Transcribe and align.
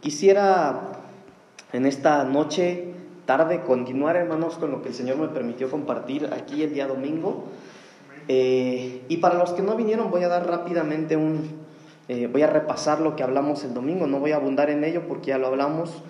Quisiera 0.00 0.92
en 1.72 1.84
esta 1.84 2.22
noche, 2.22 2.94
tarde, 3.26 3.62
continuar, 3.62 4.14
hermanos, 4.14 4.56
con 4.56 4.70
lo 4.70 4.80
que 4.80 4.88
el 4.88 4.94
Señor 4.94 5.18
me 5.18 5.26
permitió 5.26 5.68
compartir 5.70 6.30
aquí 6.32 6.62
el 6.62 6.72
día 6.72 6.86
domingo. 6.86 7.46
Eh, 8.28 9.02
y 9.08 9.16
para 9.16 9.34
los 9.34 9.50
que 9.50 9.62
no 9.62 9.74
vinieron, 9.74 10.10
voy 10.10 10.22
a 10.22 10.28
dar 10.28 10.46
rápidamente 10.46 11.16
un, 11.16 11.50
eh, 12.08 12.28
voy 12.30 12.42
a 12.42 12.46
repasar 12.46 13.00
lo 13.00 13.16
que 13.16 13.24
hablamos 13.24 13.64
el 13.64 13.74
domingo, 13.74 14.06
no 14.06 14.20
voy 14.20 14.32
a 14.32 14.36
abundar 14.36 14.70
en 14.70 14.84
ello 14.84 15.02
porque 15.08 15.30
ya 15.30 15.38
lo 15.38 15.48
hablamos, 15.48 16.02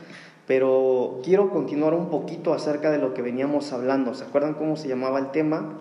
pero 0.47 1.21
quiero 1.25 1.51
continuar 1.51 1.95
un 1.95 2.11
poquito 2.11 2.53
acerca 2.53 2.91
de 2.91 2.99
lo 2.99 3.15
que 3.15 3.23
veníamos 3.23 3.73
hablando. 3.73 4.13
¿Se 4.15 4.25
acuerdan 4.25 4.55
cómo 4.55 4.77
se 4.77 4.89
llamaba 4.89 5.19
el 5.19 5.31
tema? 5.31 5.79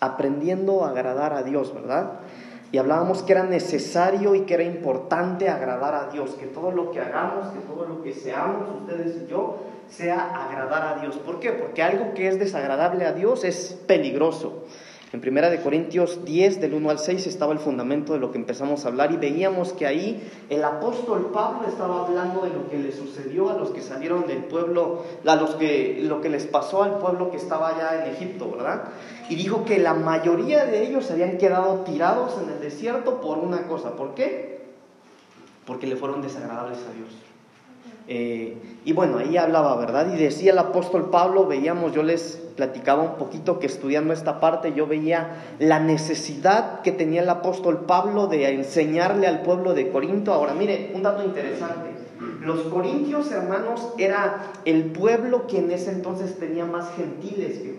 Aprendiendo 0.00 0.84
a 0.84 0.90
agradar 0.90 1.32
a 1.32 1.42
Dios, 1.44 1.72
¿verdad? 1.72 2.20
Y 2.72 2.78
hablábamos 2.78 3.22
que 3.22 3.32
era 3.32 3.44
necesario 3.44 4.34
y 4.34 4.40
que 4.40 4.54
era 4.54 4.64
importante 4.64 5.48
agradar 5.48 5.94
a 5.94 6.10
Dios, 6.10 6.30
que 6.32 6.46
todo 6.46 6.70
lo 6.70 6.90
que 6.90 7.00
hagamos, 7.00 7.52
que 7.52 7.60
todo 7.60 7.86
lo 7.86 8.02
que 8.02 8.12
seamos, 8.12 8.80
ustedes 8.80 9.22
y 9.22 9.30
yo, 9.30 9.58
sea 9.88 10.46
agradar 10.46 10.96
a 10.96 11.00
Dios. 11.00 11.16
¿Por 11.16 11.38
qué? 11.38 11.52
Porque 11.52 11.82
algo 11.82 12.14
que 12.14 12.28
es 12.28 12.38
desagradable 12.38 13.04
a 13.04 13.12
Dios 13.12 13.44
es 13.44 13.78
peligroso. 13.86 14.64
En 15.12 15.20
Primera 15.20 15.50
de 15.50 15.60
Corintios 15.60 16.24
10, 16.24 16.60
del 16.60 16.74
1 16.74 16.90
al 16.90 16.98
6, 16.98 17.28
estaba 17.28 17.52
el 17.52 17.60
fundamento 17.60 18.12
de 18.12 18.18
lo 18.18 18.32
que 18.32 18.38
empezamos 18.38 18.84
a 18.84 18.88
hablar 18.88 19.12
y 19.12 19.16
veíamos 19.16 19.72
que 19.72 19.86
ahí 19.86 20.28
el 20.50 20.64
apóstol 20.64 21.30
Pablo 21.32 21.68
estaba 21.68 22.04
hablando 22.04 22.40
de 22.40 22.50
lo 22.50 22.68
que 22.68 22.76
le 22.76 22.90
sucedió 22.90 23.50
a 23.50 23.54
los 23.54 23.70
que 23.70 23.82
salieron 23.82 24.26
del 24.26 24.44
pueblo, 24.44 25.04
a 25.24 25.36
los 25.36 25.54
que, 25.54 26.00
lo 26.02 26.20
que 26.20 26.28
les 26.28 26.46
pasó 26.46 26.82
al 26.82 26.98
pueblo 26.98 27.30
que 27.30 27.36
estaba 27.36 27.68
allá 27.68 28.04
en 28.04 28.14
Egipto, 28.14 28.50
¿verdad? 28.50 28.82
Y 29.28 29.36
dijo 29.36 29.64
que 29.64 29.78
la 29.78 29.94
mayoría 29.94 30.66
de 30.66 30.84
ellos 30.88 31.08
habían 31.12 31.38
quedado 31.38 31.84
tirados 31.84 32.34
en 32.42 32.50
el 32.50 32.60
desierto 32.60 33.20
por 33.20 33.38
una 33.38 33.68
cosa. 33.68 33.92
¿Por 33.92 34.14
qué? 34.14 34.66
Porque 35.66 35.86
le 35.86 35.94
fueron 35.94 36.20
desagradables 36.20 36.78
a 36.78 36.92
Dios. 36.92 37.25
Eh, 38.08 38.56
y 38.84 38.92
bueno, 38.92 39.18
ahí 39.18 39.36
hablaba, 39.36 39.76
¿verdad? 39.76 40.12
Y 40.14 40.16
decía 40.16 40.52
el 40.52 40.58
apóstol 40.58 41.10
Pablo, 41.10 41.46
veíamos, 41.46 41.92
yo 41.92 42.02
les 42.02 42.40
platicaba 42.56 43.02
un 43.02 43.16
poquito 43.16 43.58
que 43.58 43.66
estudiando 43.66 44.12
esta 44.12 44.38
parte, 44.38 44.72
yo 44.74 44.86
veía 44.86 45.42
la 45.58 45.80
necesidad 45.80 46.82
que 46.82 46.92
tenía 46.92 47.22
el 47.22 47.28
apóstol 47.28 47.84
Pablo 47.86 48.28
de 48.28 48.48
enseñarle 48.52 49.26
al 49.26 49.42
pueblo 49.42 49.74
de 49.74 49.90
Corinto. 49.90 50.32
Ahora, 50.32 50.54
mire, 50.54 50.92
un 50.94 51.02
dato 51.02 51.24
interesante. 51.24 51.90
Los 52.40 52.60
corintios, 52.62 53.30
hermanos, 53.32 53.88
era 53.98 54.52
el 54.64 54.84
pueblo 54.84 55.46
que 55.46 55.58
en 55.58 55.70
ese 55.72 55.90
entonces 55.90 56.38
tenía 56.38 56.64
más 56.64 56.90
gentiles 56.96 57.58
que 57.58 57.72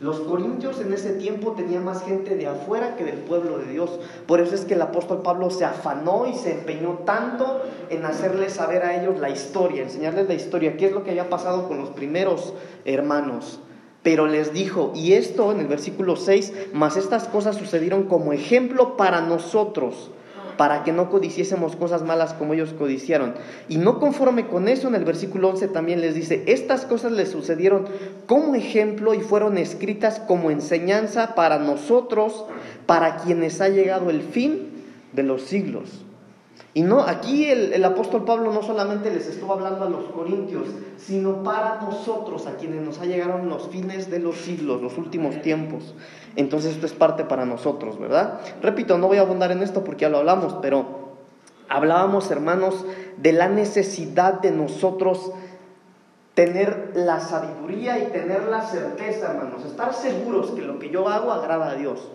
los 0.00 0.20
corintios 0.20 0.80
en 0.80 0.92
ese 0.92 1.12
tiempo 1.12 1.52
tenían 1.52 1.84
más 1.84 2.04
gente 2.04 2.34
de 2.34 2.48
afuera 2.48 2.96
que 2.96 3.04
del 3.04 3.18
pueblo 3.18 3.58
de 3.58 3.66
Dios. 3.66 4.00
Por 4.26 4.40
eso 4.40 4.54
es 4.54 4.64
que 4.64 4.74
el 4.74 4.82
apóstol 4.82 5.22
Pablo 5.22 5.50
se 5.50 5.64
afanó 5.64 6.26
y 6.26 6.34
se 6.34 6.52
empeñó 6.52 6.98
tanto 7.04 7.62
en 7.90 8.04
hacerles 8.04 8.54
saber 8.54 8.82
a 8.82 9.00
ellos 9.00 9.20
la 9.20 9.30
historia, 9.30 9.82
enseñarles 9.82 10.26
la 10.26 10.34
historia, 10.34 10.76
qué 10.76 10.86
es 10.86 10.92
lo 10.92 11.04
que 11.04 11.10
había 11.10 11.30
pasado 11.30 11.68
con 11.68 11.78
los 11.78 11.90
primeros 11.90 12.54
hermanos. 12.84 13.60
Pero 14.02 14.26
les 14.26 14.52
dijo, 14.52 14.92
y 14.94 15.12
esto 15.12 15.52
en 15.52 15.60
el 15.60 15.68
versículo 15.68 16.16
6, 16.16 16.70
más 16.74 16.96
estas 16.96 17.28
cosas 17.28 17.56
sucedieron 17.56 18.04
como 18.04 18.32
ejemplo 18.32 18.96
para 18.96 19.20
nosotros 19.20 20.10
para 20.56 20.84
que 20.84 20.92
no 20.92 21.10
codiciésemos 21.10 21.76
cosas 21.76 22.02
malas 22.02 22.34
como 22.34 22.54
ellos 22.54 22.72
codiciaron. 22.72 23.34
Y 23.68 23.78
no 23.78 23.98
conforme 23.98 24.46
con 24.46 24.68
eso, 24.68 24.88
en 24.88 24.94
el 24.94 25.04
versículo 25.04 25.48
11 25.50 25.68
también 25.68 26.00
les 26.00 26.14
dice, 26.14 26.44
estas 26.46 26.84
cosas 26.84 27.12
les 27.12 27.30
sucedieron 27.30 27.86
como 28.26 28.54
ejemplo 28.54 29.14
y 29.14 29.20
fueron 29.20 29.58
escritas 29.58 30.20
como 30.20 30.50
enseñanza 30.50 31.34
para 31.34 31.58
nosotros, 31.58 32.44
para 32.86 33.16
quienes 33.16 33.60
ha 33.60 33.68
llegado 33.68 34.10
el 34.10 34.22
fin 34.22 34.70
de 35.12 35.22
los 35.22 35.42
siglos. 35.42 36.04
Y 36.76 36.82
no, 36.82 37.02
aquí 37.02 37.44
el, 37.44 37.84
apóstol 37.84 38.24
Pablo 38.24 38.52
no 38.52 38.60
solamente 38.60 39.08
les 39.08 39.28
estuvo 39.28 39.52
hablando 39.52 39.84
a 39.84 39.88
los 39.90 40.06
corintios, 40.06 40.66
sino 40.96 41.44
para 41.44 41.80
nosotros, 41.80 42.48
a 42.48 42.56
quienes 42.56 42.82
nos 42.82 42.98
ha 42.98 43.04
llegado 43.04 43.38
los 43.38 43.68
fines 43.68 44.10
de 44.10 44.18
los 44.18 44.38
siglos, 44.38 44.82
los 44.82 44.98
últimos 44.98 45.40
tiempos. 45.40 45.94
Entonces 46.34 46.72
esto 46.72 46.86
es 46.86 46.92
parte 46.92 47.24
para 47.24 47.46
nosotros, 47.46 47.96
¿verdad? 48.00 48.40
Repito, 48.60 48.98
no 48.98 49.06
voy 49.06 49.18
a 49.18 49.20
abundar 49.20 49.52
en 49.52 49.62
esto 49.62 49.84
porque 49.84 50.02
ya 50.02 50.08
lo 50.08 50.18
hablamos, 50.18 50.56
pero 50.60 51.14
hablábamos, 51.68 52.28
hermanos, 52.32 52.84
de 53.18 53.32
la 53.32 53.48
necesidad 53.48 54.40
de 54.40 54.50
nosotros 54.50 55.30
tener 56.34 56.90
la 56.94 57.20
sabiduría 57.20 58.00
y 58.00 58.06
tener 58.06 58.48
la 58.48 58.62
certeza, 58.62 59.30
hermanos, 59.30 59.64
estar 59.64 59.94
seguros 59.94 60.50
que 60.50 60.62
lo 60.62 60.80
que 60.80 60.90
yo 60.90 61.08
hago 61.08 61.30
agrada 61.30 61.70
a 61.70 61.74
Dios. 61.76 62.08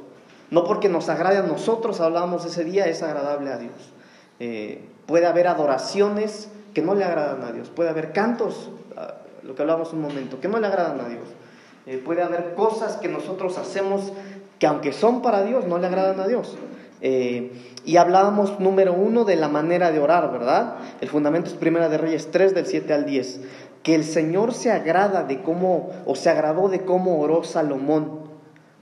No 0.52 0.66
porque 0.66 0.90
nos 0.90 1.08
agrade 1.08 1.38
a 1.38 1.44
nosotros, 1.44 2.02
hablábamos 2.02 2.44
ese 2.44 2.66
día, 2.66 2.88
es 2.88 3.02
agradable 3.02 3.54
a 3.54 3.58
Dios. 3.58 3.94
Eh, 4.40 4.82
puede 5.06 5.26
haber 5.26 5.48
adoraciones 5.48 6.50
que 6.74 6.82
no 6.82 6.96
le 6.96 7.04
agradan 7.04 7.44
a 7.44 7.52
Dios, 7.52 7.70
puede 7.70 7.90
haber 7.90 8.14
cantos, 8.14 8.70
ah, 8.96 9.16
lo 9.44 9.56
que 9.56 9.62
hablábamos 9.64 9.92
un 9.94 10.02
momento, 10.02 10.40
que 10.40 10.48
no 10.48 10.60
le 10.60 10.68
agradan 10.68 11.00
a 11.02 11.10
Dios, 11.10 11.28
eh, 11.88 12.02
puede 12.04 12.22
haber 12.22 12.54
cosas 12.54 12.98
que 12.98 13.08
nosotros 13.08 13.58
hacemos 13.58 14.14
que 14.60 14.68
aunque 14.68 14.92
son 14.92 15.22
para 15.22 15.44
Dios, 15.44 15.66
no 15.66 15.78
le 15.78 15.88
agradan 15.88 16.20
a 16.20 16.28
Dios. 16.28 16.58
Eh, 17.02 17.52
y 17.86 17.96
hablábamos 17.96 18.60
número 18.60 18.94
uno 18.94 19.24
de 19.24 19.38
la 19.38 19.48
manera 19.48 19.90
de 19.92 20.00
orar, 20.00 20.32
¿verdad? 20.32 20.76
El 21.00 21.08
fundamento 21.08 21.50
es 21.50 21.56
Primera 21.56 21.88
de 21.88 21.98
Reyes 21.98 22.30
3 22.30 22.54
del 22.54 22.66
7 22.66 22.94
al 22.94 23.06
10. 23.06 23.42
Que 23.84 23.96
el 23.96 24.04
Señor 24.04 24.54
se 24.54 24.72
agrada 24.72 25.24
de 25.24 25.42
cómo, 25.42 25.92
o 26.06 26.16
se 26.16 26.30
agradó 26.30 26.68
de 26.68 26.84
cómo 26.84 27.22
oró 27.22 27.44
Salomón. 27.44 28.20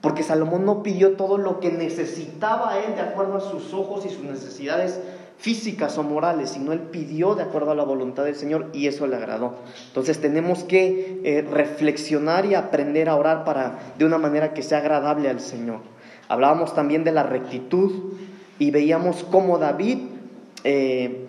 Porque 0.01 0.23
Salomón 0.23 0.66
no 0.66 0.81
pidió 0.81 1.16
todo 1.16 1.38
lo 1.38 1.59
que 1.59 1.72
necesitaba 1.72 2.79
él 2.79 2.96
de 2.96 3.01
acuerdo 3.01 3.38
a 3.38 3.41
sus 3.41 3.73
ojos 3.73 4.06
y 4.06 4.09
sus 4.09 4.23
necesidades 4.23 5.00
físicas 5.37 5.97
o 5.97 6.03
morales, 6.03 6.51
sino 6.51 6.73
él 6.73 6.79
pidió 6.79 7.35
de 7.35 7.43
acuerdo 7.43 7.71
a 7.71 7.75
la 7.75 7.83
voluntad 7.83 8.25
del 8.25 8.35
Señor 8.35 8.69
y 8.73 8.87
eso 8.87 9.05
le 9.07 9.15
agradó. 9.15 9.55
Entonces 9.87 10.19
tenemos 10.19 10.63
que 10.63 11.21
eh, 11.23 11.47
reflexionar 11.49 12.45
y 12.45 12.55
aprender 12.55 13.07
a 13.09 13.15
orar 13.15 13.45
para 13.45 13.79
de 13.97 14.05
una 14.05 14.17
manera 14.17 14.53
que 14.53 14.63
sea 14.63 14.79
agradable 14.79 15.29
al 15.29 15.39
Señor. 15.39 15.79
Hablábamos 16.27 16.73
también 16.73 17.03
de 17.03 17.11
la 17.11 17.23
rectitud 17.23 18.13
y 18.59 18.71
veíamos 18.71 19.23
cómo 19.29 19.59
David 19.59 19.99
eh, 20.63 21.27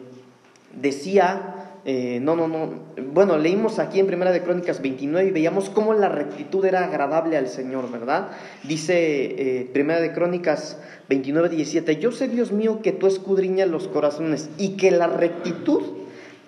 decía 0.73 1.58
eh, 1.85 2.19
no, 2.21 2.37
no, 2.37 2.49
no. 2.49 2.71
Bueno, 3.13 3.39
leímos 3.39 3.79
aquí 3.79 4.01
en 4.01 4.07
Primera 4.07 4.33
de 4.33 4.43
Crónicas 4.43 4.83
29 4.83 5.29
y 5.29 5.31
veíamos 5.31 5.71
cómo 5.71 5.95
la 5.95 6.09
rectitud 6.09 6.65
era 6.65 6.85
agradable 6.85 7.37
al 7.37 7.49
Señor, 7.49 7.91
¿verdad? 7.91 8.29
Dice 8.65 9.61
eh, 9.61 9.71
Primera 9.73 10.01
de 10.01 10.13
Crónicas 10.13 10.79
29, 11.09 11.49
17, 11.49 11.97
yo 11.97 12.13
sé, 12.13 12.29
Dios 12.29 12.53
mío, 12.53 12.81
que 12.83 12.93
tú 12.93 13.07
escudriñas 13.07 13.69
los 13.69 13.89
corazones 13.89 14.51
y 14.59 14.77
que 14.77 14.91
la 14.91 15.07
rectitud 15.07 15.83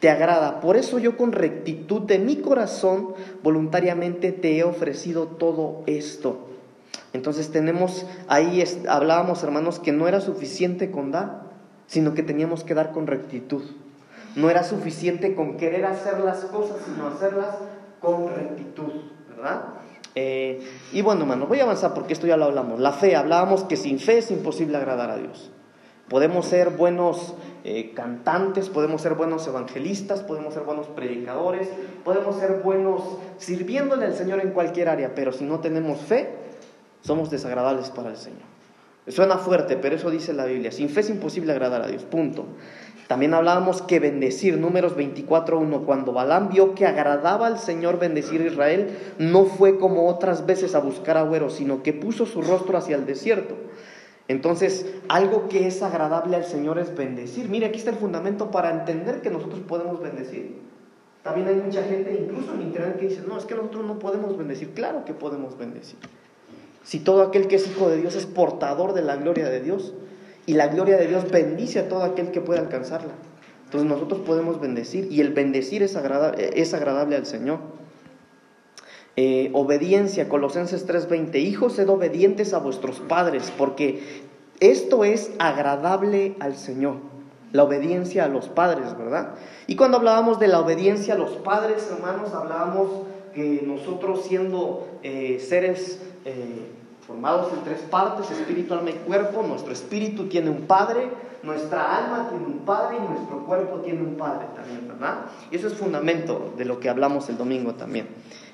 te 0.00 0.10
agrada. 0.10 0.60
Por 0.60 0.76
eso 0.76 0.98
yo 0.98 1.16
con 1.16 1.32
rectitud 1.32 2.02
de 2.02 2.18
mi 2.18 2.36
corazón 2.36 3.14
voluntariamente 3.42 4.32
te 4.32 4.58
he 4.58 4.64
ofrecido 4.64 5.26
todo 5.26 5.84
esto. 5.86 6.48
Entonces 7.12 7.50
tenemos, 7.50 8.06
ahí 8.28 8.62
hablábamos 8.88 9.42
hermanos 9.42 9.78
que 9.78 9.92
no 9.92 10.08
era 10.08 10.20
suficiente 10.20 10.90
con 10.90 11.10
dar, 11.10 11.50
sino 11.86 12.14
que 12.14 12.22
teníamos 12.22 12.64
que 12.64 12.74
dar 12.74 12.92
con 12.92 13.06
rectitud. 13.06 13.62
No 14.36 14.50
era 14.50 14.62
suficiente 14.62 15.34
con 15.34 15.56
querer 15.56 15.84
hacer 15.84 16.20
las 16.20 16.44
cosas, 16.44 16.78
sino 16.84 17.08
hacerlas 17.08 17.56
con 18.00 18.28
rectitud, 18.34 18.92
¿verdad? 19.28 19.64
Eh, 20.14 20.66
y 20.92 21.02
bueno, 21.02 21.22
hermano, 21.22 21.46
voy 21.46 21.60
a 21.60 21.64
avanzar 21.64 21.94
porque 21.94 22.12
esto 22.12 22.26
ya 22.26 22.36
lo 22.36 22.46
hablamos. 22.46 22.80
La 22.80 22.92
fe, 22.92 23.16
hablábamos 23.16 23.64
que 23.64 23.76
sin 23.76 23.98
fe 23.98 24.18
es 24.18 24.30
imposible 24.30 24.76
agradar 24.76 25.10
a 25.10 25.16
Dios. 25.16 25.50
Podemos 26.08 26.46
ser 26.46 26.70
buenos 26.70 27.34
eh, 27.62 27.92
cantantes, 27.94 28.68
podemos 28.68 29.00
ser 29.00 29.14
buenos 29.14 29.46
evangelistas, 29.46 30.22
podemos 30.22 30.54
ser 30.54 30.64
buenos 30.64 30.88
predicadores, 30.88 31.68
podemos 32.04 32.36
ser 32.36 32.62
buenos 32.64 33.02
sirviéndole 33.38 34.06
al 34.06 34.14
Señor 34.14 34.40
en 34.40 34.50
cualquier 34.50 34.88
área, 34.88 35.14
pero 35.14 35.30
si 35.30 35.44
no 35.44 35.60
tenemos 35.60 36.00
fe, 36.00 36.30
somos 37.02 37.30
desagradables 37.30 37.90
para 37.90 38.10
el 38.10 38.16
Señor. 38.16 38.50
Suena 39.06 39.38
fuerte, 39.38 39.76
pero 39.76 39.96
eso 39.96 40.10
dice 40.10 40.32
la 40.32 40.46
Biblia. 40.46 40.72
Sin 40.72 40.88
fe 40.88 41.00
es 41.00 41.10
imposible 41.10 41.52
agradar 41.52 41.82
a 41.82 41.86
Dios. 41.86 42.02
Punto. 42.02 42.46
También 43.10 43.34
hablábamos 43.34 43.82
que 43.82 43.98
bendecir, 43.98 44.56
números 44.56 44.96
24.1, 44.96 45.84
cuando 45.84 46.12
Balaam 46.12 46.48
vio 46.48 46.76
que 46.76 46.86
agradaba 46.86 47.48
al 47.48 47.58
Señor 47.58 47.98
bendecir 47.98 48.40
a 48.40 48.44
Israel, 48.44 48.96
no 49.18 49.46
fue 49.46 49.80
como 49.80 50.06
otras 50.06 50.46
veces 50.46 50.76
a 50.76 50.78
buscar 50.78 51.16
agüeros, 51.16 51.54
sino 51.54 51.82
que 51.82 51.92
puso 51.92 52.24
su 52.24 52.40
rostro 52.40 52.78
hacia 52.78 52.94
el 52.94 53.06
desierto. 53.06 53.56
Entonces, 54.28 54.86
algo 55.08 55.48
que 55.48 55.66
es 55.66 55.82
agradable 55.82 56.36
al 56.36 56.44
Señor 56.44 56.78
es 56.78 56.94
bendecir. 56.94 57.48
Mire, 57.48 57.66
aquí 57.66 57.78
está 57.78 57.90
el 57.90 57.96
fundamento 57.96 58.52
para 58.52 58.70
entender 58.70 59.22
que 59.22 59.30
nosotros 59.30 59.58
podemos 59.66 60.00
bendecir. 60.00 60.60
También 61.24 61.48
hay 61.48 61.56
mucha 61.56 61.82
gente, 61.82 62.16
incluso 62.16 62.54
en 62.54 62.62
internet, 62.62 62.96
que 62.96 63.08
dice, 63.08 63.22
no, 63.26 63.36
es 63.38 63.44
que 63.44 63.56
nosotros 63.56 63.86
no 63.86 63.98
podemos 63.98 64.38
bendecir. 64.38 64.70
Claro 64.70 65.04
que 65.04 65.14
podemos 65.14 65.58
bendecir. 65.58 65.98
Si 66.84 67.00
todo 67.00 67.22
aquel 67.22 67.48
que 67.48 67.56
es 67.56 67.66
hijo 67.66 67.88
de 67.88 67.96
Dios 67.96 68.14
es 68.14 68.26
portador 68.26 68.92
de 68.92 69.02
la 69.02 69.16
gloria 69.16 69.48
de 69.48 69.60
Dios, 69.60 69.94
y 70.46 70.54
la 70.54 70.68
gloria 70.68 70.96
de 70.96 71.06
Dios 71.06 71.30
bendice 71.30 71.78
a 71.80 71.88
todo 71.88 72.02
aquel 72.02 72.30
que 72.30 72.40
pueda 72.40 72.60
alcanzarla. 72.60 73.12
Entonces 73.64 73.88
nosotros 73.88 74.20
podemos 74.20 74.60
bendecir 74.60 75.06
y 75.10 75.20
el 75.20 75.32
bendecir 75.32 75.82
es 75.82 75.94
agradable, 75.96 76.50
es 76.54 76.74
agradable 76.74 77.16
al 77.16 77.26
Señor. 77.26 77.58
Eh, 79.16 79.50
obediencia, 79.52 80.28
Colosenses 80.28 80.86
3:20, 80.86 81.38
hijos, 81.38 81.74
sed 81.74 81.88
obedientes 81.88 82.54
a 82.54 82.58
vuestros 82.58 83.00
padres, 83.00 83.52
porque 83.56 84.22
esto 84.60 85.04
es 85.04 85.30
agradable 85.38 86.36
al 86.40 86.56
Señor. 86.56 86.96
la 87.52 87.64
obediencia 87.64 88.26
a 88.26 88.28
los 88.28 88.48
padres, 88.48 88.96
¿verdad? 88.96 89.34
Y 89.66 89.74
cuando 89.74 89.96
hablábamos 89.96 90.38
de 90.38 90.46
la 90.46 90.60
obediencia 90.60 91.14
a 91.14 91.18
los 91.18 91.32
padres, 91.32 91.88
hermanos, 91.90 92.32
hablábamos 92.32 92.88
que 93.34 93.64
nosotros 93.66 94.24
siendo 94.24 94.86
eh, 95.02 95.40
seres 95.40 96.00
eh, 96.24 96.70
formados 97.10 97.52
en 97.52 97.64
tres 97.64 97.80
partes, 97.90 98.30
espíritu, 98.30 98.72
alma 98.74 98.90
y 98.90 98.94
cuerpo, 98.94 99.42
nuestro 99.42 99.72
espíritu 99.72 100.28
tiene 100.28 100.48
un 100.48 100.62
padre, 100.62 101.08
nuestra 101.42 101.98
alma 101.98 102.28
tiene 102.28 102.44
un 102.46 102.58
padre 102.60 102.98
y 102.98 103.12
nuestro 103.12 103.44
cuerpo 103.44 103.78
tiene 103.78 104.00
un 104.00 104.14
padre 104.14 104.46
también, 104.54 104.86
¿verdad? 104.86 105.26
Y 105.50 105.56
eso 105.56 105.66
es 105.66 105.74
fundamento 105.74 106.54
de 106.56 106.64
lo 106.64 106.78
que 106.78 106.88
hablamos 106.88 107.28
el 107.28 107.36
domingo 107.36 107.74
también. 107.74 108.06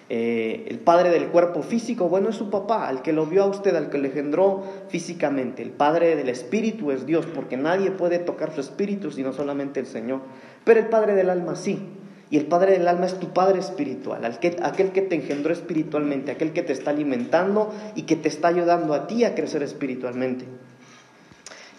Eh, 0.09 0.67
el 0.69 0.79
padre 0.79 1.11
del 1.11 1.27
cuerpo 1.29 1.63
físico, 1.63 2.09
bueno, 2.09 2.31
es 2.31 2.37
su 2.37 2.49
papá, 2.49 2.89
al 2.89 3.03
que 3.03 3.13
lo 3.13 3.27
vio 3.27 3.43
a 3.43 3.47
usted, 3.47 3.75
al 3.75 3.91
que 3.91 3.99
le 3.99 4.09
engendró 4.09 4.63
físicamente. 4.89 5.63
El 5.63 5.71
padre 5.71 6.17
del 6.17 6.29
espíritu 6.29 6.93
es 6.93 7.05
Dios, 7.05 7.27
porque 7.27 7.57
nadie 7.57 7.91
puede 7.91 8.19
tocar 8.21 8.55
su 8.55 8.61
espíritu 8.61 9.11
sino 9.11 9.33
solamente 9.33 9.81
el 9.81 9.87
Señor. 9.87 10.21
Pero 10.65 10.81
el 10.81 10.87
padre 10.87 11.15
del 11.15 11.29
alma 11.29 11.57
sí. 11.57 11.79
Y 12.31 12.37
el 12.39 12.47
padre 12.47 12.73
del 12.73 12.89
alma 12.89 13.07
es 13.07 13.21
tu 13.21 13.29
padre 13.29 13.61
espiritual, 13.61 14.25
aquel 14.25 14.91
que 14.91 15.03
te 15.03 15.15
engendró 15.15 15.53
espiritualmente, 15.53 16.33
aquel 16.33 16.53
que 16.53 16.63
te 16.63 16.73
está 16.73 16.91
alimentando 16.91 17.73
y 17.95 18.03
que 18.03 18.17
te 18.17 18.29
está 18.29 18.49
ayudando 18.49 18.95
a 18.95 19.07
ti 19.07 19.25
a 19.25 19.35
crecer 19.35 19.63
espiritualmente. 19.63 20.45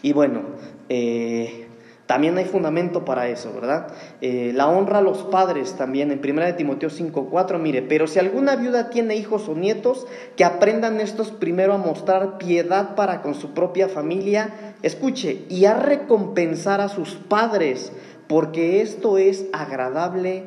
Y 0.02 0.14
bueno, 0.14 0.42
eh, 0.88 1.68
también 2.08 2.38
hay 2.38 2.46
fundamento 2.46 3.04
para 3.04 3.28
eso, 3.28 3.52
¿verdad? 3.54 3.88
Eh, 4.22 4.54
la 4.56 4.68
honra 4.68 5.00
a 5.00 5.02
los 5.02 5.24
padres 5.24 5.76
también, 5.76 6.10
en 6.12 6.22
1 6.22 6.56
Timoteo 6.56 6.90
5:4, 6.90 7.60
mire, 7.60 7.82
pero 7.82 8.08
si 8.08 8.18
alguna 8.18 8.56
viuda 8.56 8.90
tiene 8.90 9.18
hijos 9.18 9.50
o 9.50 9.56
nietos, 9.56 10.08
que 10.38 10.46
aprendan 10.46 11.02
estos 11.02 11.32
primero 11.32 11.74
a 11.74 11.78
mostrar 11.78 12.38
piedad 12.38 12.96
para 12.96 13.22
con 13.22 13.36
su 13.36 13.54
propia 13.54 13.90
familia, 13.90 14.76
escuche, 14.84 15.44
y 15.50 15.66
a 15.66 15.74
recompensar 15.74 16.80
a 16.80 16.88
sus 16.88 17.16
padres, 17.16 17.92
porque 18.28 18.82
esto 18.82 19.18
es 19.18 19.46
agradable 19.54 20.46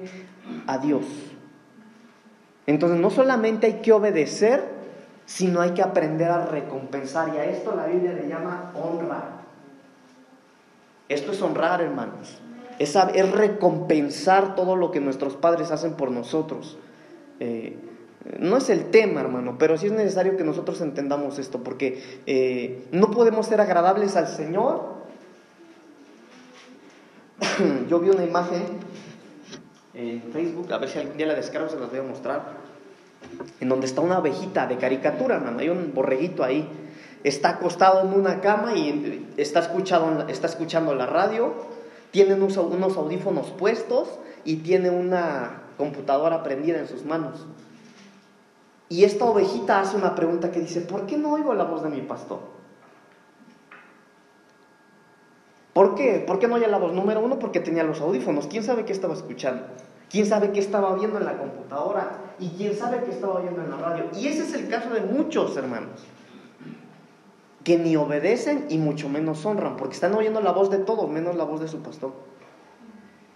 a 0.67 0.79
Dios. 0.79 1.05
Entonces 2.67 3.01
no 3.01 3.11
solamente 3.11 3.67
hay 3.67 3.75
que 3.81 3.93
obedecer, 3.93 4.63
sino 5.27 5.61
hay 5.61 5.71
que 5.71 5.83
aprender 5.83 6.31
a 6.31 6.47
recompensar, 6.47 7.35
y 7.35 7.39
a 7.39 7.45
esto 7.45 7.75
la 7.75 7.87
Biblia 7.87 8.13
le 8.13 8.29
llama 8.29 8.73
honra. 8.75 9.41
Esto 11.09 11.33
es 11.33 11.43
honrar, 11.43 11.81
hermanos. 11.81 12.39
Es, 12.79 12.95
recompensar 13.33 14.55
todo 14.55 14.77
lo 14.77 14.91
que 14.91 15.01
nuestros 15.01 15.37
padres 15.37 15.71
hacen 15.71 15.95
por 15.95 16.11
nosotros. 16.11 16.79
Eh, 17.41 17.77
no 18.39 18.57
es 18.57 18.71
el 18.71 18.91
tema, 18.91 19.21
hermano, 19.21 19.57
pero 19.59 19.77
sí 19.77 19.87
es 19.87 19.93
necesario 19.93 20.37
que 20.37 20.45
nosotros 20.45 20.81
entendamos 20.81 21.39
esto, 21.39 21.63
porque 21.63 22.03
eh, 22.27 22.87
no 22.93 23.11
podemos 23.11 23.47
ser 23.47 23.61
agradables 23.61 24.17
al 24.17 24.29
Señor. 24.29 25.00
Yo 27.89 27.99
vi 28.01 28.11
una 28.11 28.25
imagen 28.25 28.63
en 29.95 30.23
Facebook, 30.33 30.73
a 30.73 30.79
ver 30.79 30.89
si 30.89 30.99
algún 30.99 31.17
día 31.17 31.27
la 31.27 31.35
descargo, 31.35 31.69
se 31.69 31.79
las 31.79 31.91
voy 31.91 32.01
a 32.01 32.03
mostrar, 32.03 32.43
en 33.61 33.69
donde 33.69 33.87
está 33.87 34.01
una 34.01 34.17
abejita 34.17 34.67
de 34.67 34.77
caricatura, 34.77 35.37
hermano, 35.37 35.59
hay 35.59 35.69
un 35.69 35.93
borreguito 35.95 36.43
ahí 36.45 36.69
está 37.25 37.51
acostado 37.51 38.03
en 38.03 38.19
una 38.19 38.41
cama 38.41 38.75
y 38.75 39.29
está 39.37 39.61
escuchando, 39.61 40.27
está 40.29 40.47
escuchando 40.47 40.95
la 40.95 41.07
radio, 41.07 41.53
tiene 42.11 42.35
unos, 42.35 42.57
unos 42.57 42.97
audífonos 42.97 43.51
puestos 43.51 44.09
y 44.45 44.57
tiene 44.57 44.91
una 44.91 45.63
computadora 45.77 46.43
prendida 46.43 46.79
en 46.79 46.89
sus 46.89 47.05
manos. 47.05 47.47
Y 48.89 49.05
esta 49.05 49.25
ovejita 49.25 49.81
hace 49.81 49.97
una 49.97 50.15
pregunta 50.15 50.51
que 50.51 50.61
dice, 50.61 50.81
¿por 50.81 51.07
qué 51.07 51.17
no 51.17 51.33
oigo 51.33 51.55
la 51.55 51.65
voz 51.65 51.83
de 51.83 51.91
mi 51.91 52.01
pastor? 52.01 52.41
¿Por 55.73 55.95
qué? 55.95 56.23
¿Por 56.27 56.39
qué 56.39 56.49
no 56.49 56.59
la 56.59 56.79
voz? 56.79 56.93
Número 56.93 57.21
uno, 57.21 57.39
porque 57.39 57.61
tenía 57.61 57.85
los 57.85 58.01
audífonos. 58.01 58.47
¿Quién 58.47 58.63
sabe 58.63 58.85
qué 58.85 58.93
estaba 58.93 59.15
escuchando? 59.15 59.65
¿Quién 60.11 60.27
sabe 60.27 60.51
qué 60.51 60.59
estaba 60.59 60.95
viendo 60.97 61.19
en 61.19 61.25
la 61.25 61.39
computadora? 61.39 62.35
¿Y 62.41 62.49
quién 62.51 62.77
sabe 62.77 63.03
qué 63.05 63.13
estaba 63.13 63.35
oyendo 63.35 63.63
en 63.63 63.71
la 63.71 63.77
radio? 63.77 64.05
Y 64.17 64.27
ese 64.27 64.43
es 64.43 64.55
el 64.55 64.69
caso 64.69 64.91
de 64.91 65.03
muchos 65.03 65.57
hermanos 65.57 66.01
que 67.63 67.79
ni 67.79 67.95
obedecen 67.95 68.67
y 68.71 68.79
mucho 68.79 69.09
menos 69.09 69.45
honran, 69.45 69.77
porque 69.77 69.95
están 69.95 70.15
oyendo 70.15 70.41
la 70.41 70.53
voz 70.53 70.71
de 70.71 70.79
todos, 70.79 71.09
menos 71.09 71.37
la 71.37 71.45
voz 71.45 71.61
de 71.61 71.69
su 71.69 71.81
pastor. 71.81 72.13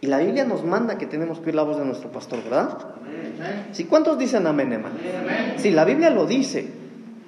Y 0.00 0.06
la 0.06 0.18
Biblia 0.18 0.44
nos 0.44 0.64
manda 0.64 0.98
que 0.98 1.06
tenemos 1.06 1.38
que 1.38 1.46
oír 1.46 1.54
la 1.54 1.62
voz 1.62 1.78
de 1.78 1.84
nuestro 1.84 2.10
pastor, 2.10 2.42
¿verdad? 2.42 2.78
¿Sí? 3.72 3.84
¿Cuántos 3.84 4.18
dicen 4.18 4.46
amén, 4.46 4.72
hermano? 4.72 4.96
Sí, 5.56 5.70
la 5.70 5.84
Biblia 5.84 6.10
lo 6.10 6.26
dice. 6.26 6.68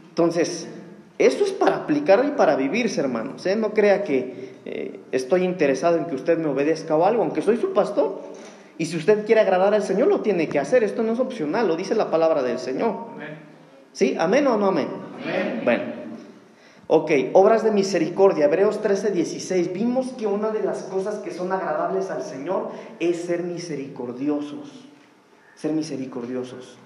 Entonces, 0.09 0.69
eso 1.19 1.45
es 1.45 1.53
para 1.53 1.77
aplicar 1.77 2.25
y 2.27 2.33
para 2.33 2.57
vivirse, 2.57 3.01
hermanos. 3.01 3.47
¿eh? 3.47 3.57
No 3.57 3.73
crea 3.73 4.05
que 4.05 4.57
eh, 4.65 5.01
estoy 5.13 5.45
interesado 5.45 5.97
en 5.97 6.07
que 6.07 6.15
usted 6.15 6.39
me 6.39 6.49
obedezca 6.49 6.97
o 6.97 7.05
algo, 7.05 7.23
aunque 7.23 7.43
soy 7.43 7.57
su 7.57 7.73
pastor. 7.73 8.21
Y 8.79 8.87
si 8.87 8.97
usted 8.97 9.25
quiere 9.25 9.41
agradar 9.41 9.73
al 9.73 9.83
Señor, 9.83 10.09
lo 10.09 10.21
tiene 10.21 10.49
que 10.49 10.59
hacer. 10.59 10.85
Esto 10.85 11.03
no 11.03 11.13
es 11.13 11.19
opcional, 11.19 11.67
lo 11.67 11.77
dice 11.77 11.95
la 11.95 12.11
palabra 12.11 12.43
del 12.43 12.59
Señor. 12.59 12.95
¿Sí? 13.93 14.15
¿Amén 14.19 14.47
o 14.47 14.59
no 14.59 14.67
amén? 14.67 14.89
amén. 15.23 15.63
Bueno. 15.65 15.97
Ok, 16.89 17.11
obras 17.33 17.65
de 17.65 17.73
misericordia, 17.73 18.45
Hebreos 18.45 18.81
13, 18.81 19.11
16. 19.11 19.73
Vimos 19.73 20.13
que 20.13 20.27
una 20.29 20.51
de 20.51 20.63
las 20.63 20.85
cosas 20.85 21.17
que 21.17 21.33
son 21.33 21.51
agradables 21.51 22.11
al 22.11 22.23
Señor 22.23 22.71
es 23.01 23.23
ser 23.23 23.43
misericordiosos. 23.43 24.87
Ser 25.57 25.73
misericordiosos. 25.73 26.77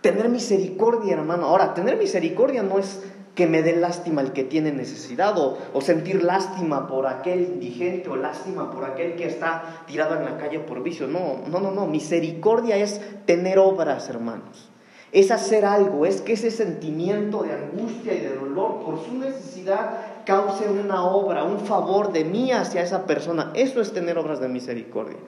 Tener 0.00 0.28
misericordia, 0.28 1.14
hermano. 1.14 1.46
Ahora, 1.46 1.72
tener 1.74 1.98
misericordia 1.98 2.62
no 2.62 2.78
es 2.78 3.00
que 3.34 3.46
me 3.46 3.62
dé 3.62 3.76
lástima 3.76 4.22
el 4.22 4.32
que 4.32 4.44
tiene 4.44 4.72
necesidad 4.72 5.38
o, 5.38 5.58
o, 5.72 5.80
sentir 5.80 6.22
lástima 6.22 6.86
por 6.86 7.06
aquel 7.06 7.42
indigente 7.42 8.08
o 8.08 8.16
lástima 8.16 8.70
por 8.70 8.84
aquel 8.84 9.16
que 9.16 9.26
está 9.26 9.84
tirado 9.86 10.16
en 10.16 10.24
la 10.24 10.38
calle 10.38 10.60
por 10.60 10.82
vicio. 10.82 11.08
No, 11.08 11.42
no, 11.48 11.60
no, 11.60 11.72
no. 11.72 11.86
Misericordia 11.86 12.76
es 12.76 13.00
tener 13.26 13.58
obras, 13.58 14.08
hermanos 14.08 14.70
es 15.14 15.30
hacer 15.30 15.64
algo, 15.64 16.06
es 16.06 16.20
que 16.20 16.32
ese 16.32 16.50
sentimiento 16.50 17.44
de 17.44 17.52
angustia 17.52 18.14
y 18.14 18.18
de 18.18 18.34
dolor 18.34 18.82
por 18.84 19.04
su 19.04 19.16
necesidad 19.16 20.24
cause 20.26 20.68
una 20.68 21.04
obra, 21.04 21.44
un 21.44 21.60
favor 21.60 22.12
de 22.12 22.24
mí 22.24 22.50
hacia 22.50 22.82
esa 22.82 23.06
persona. 23.06 23.52
Eso 23.54 23.80
es 23.80 23.92
tener 23.92 24.18
obras 24.18 24.40
de 24.40 24.48
misericordia. 24.48 25.18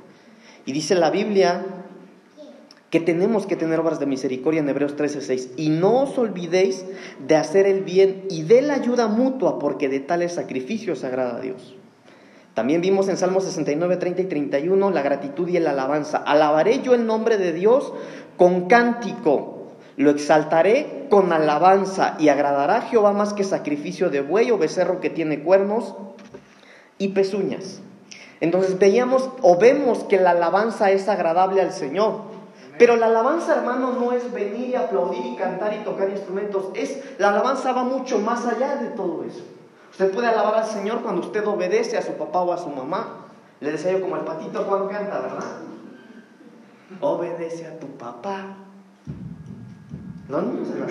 Y 0.65 0.73
dice 0.73 0.97
la 0.97 1.11
Biblia 1.11 1.65
que 2.97 3.05
tenemos 3.05 3.47
que 3.47 3.57
tener 3.57 3.79
obras 3.79 4.01
de 4.01 4.07
misericordia 4.07 4.61
en 4.61 4.69
Hebreos 4.71 4.97
13:6. 4.97 5.51
Y 5.59 5.69
no 5.69 6.05
os 6.05 6.17
olvidéis 6.17 6.87
de 7.27 7.37
hacer 7.37 7.67
el 7.67 7.83
bien 7.83 8.25
y 8.31 8.45
de 8.45 8.63
la 8.63 8.73
ayuda 8.73 9.07
mutua, 9.07 9.59
porque 9.59 9.91
de 9.91 10.01
tales 10.01 10.33
sacrificios 10.33 11.05
agrada 11.05 11.37
a 11.37 11.41
Dios. 11.43 11.77
También 12.55 12.81
vimos 12.81 13.11
en 13.11 13.19
Salmos 13.19 13.45
69, 13.45 13.99
30 13.99 14.23
y 14.23 14.25
31 14.25 14.91
la 14.91 15.03
gratitud 15.03 15.47
y 15.47 15.59
la 15.59 15.73
alabanza. 15.73 16.17
Alabaré 16.17 16.81
yo 16.81 16.95
el 16.95 17.05
nombre 17.05 17.37
de 17.37 17.53
Dios 17.53 17.93
con 18.39 18.67
cántico 18.67 19.75
lo 19.99 20.11
exaltaré 20.11 21.07
con 21.11 21.35
alabanza 21.35 22.17
y 22.19 22.31
agradará 22.31 22.77
a 22.77 22.83
Jehová 22.83 23.13
más 23.13 23.35
que 23.35 23.45
sacrificio 23.45 24.09
de 24.09 24.23
buey 24.23 24.51
o 24.53 24.59
becerro 24.59 25.01
que 25.01 25.11
tiene 25.11 25.43
cuernos 25.43 25.95
y 26.97 27.09
pezuñas. 27.09 27.83
Entonces 28.41 28.79
veíamos 28.79 29.29
o 29.43 29.59
vemos 29.59 30.05
que 30.05 30.19
la 30.19 30.31
alabanza 30.31 30.91
es 30.91 31.09
agradable 31.09 31.61
al 31.61 31.73
Señor. 31.73 32.36
Pero 32.79 32.97
la 32.97 33.07
alabanza, 33.07 33.57
hermano, 33.57 33.93
no 33.93 34.13
es 34.13 34.33
venir 34.33 34.69
y 34.71 34.75
aplaudir 34.75 35.25
y 35.25 35.37
cantar 35.37 35.75
y 35.75 35.85
tocar 35.85 36.11
instrumentos. 36.11 36.67
Es, 36.75 37.19
la 37.19 37.31
alabanza 37.31 37.73
va 37.73 37.85
mucho 37.85 38.19
más 38.19 38.47
allá 38.47 38.77
de 38.77 38.89
todo 38.89 39.25
eso. 39.25 39.45
Usted 39.91 40.13
puede 40.13 40.27
alabar 40.29 40.57
al 40.57 40.67
Señor 40.67 41.01
cuando 41.03 41.23
usted 41.23 41.47
obedece 41.47 41.97
a 41.97 42.03
su 42.03 42.13
papá 42.13 42.41
o 42.41 42.53
a 42.53 42.59
su 42.59 42.69
mamá. 42.69 43.27
Le 43.61 43.73
decía 43.73 43.93
yo 43.93 44.03
como 44.03 44.17
el 44.17 44.23
patito 44.23 44.65
Juan 44.65 44.89
canta, 44.89 45.21
¿verdad? 45.21 45.59
Obedece 47.01 47.67
a 47.67 47.79
tu 47.79 47.87
papá 47.97 48.57
no, 50.29 50.43
no 50.43 50.65
se 50.65 50.79
la 50.79 50.87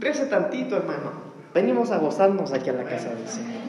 Rece 0.00 0.26
tantito, 0.26 0.76
hermano. 0.76 1.28
Venimos 1.52 1.90
a 1.90 1.98
gozarnos 1.98 2.52
aquí 2.52 2.70
a 2.70 2.72
la 2.72 2.84
casa 2.84 3.08
del 3.10 3.28
Señor. 3.28 3.62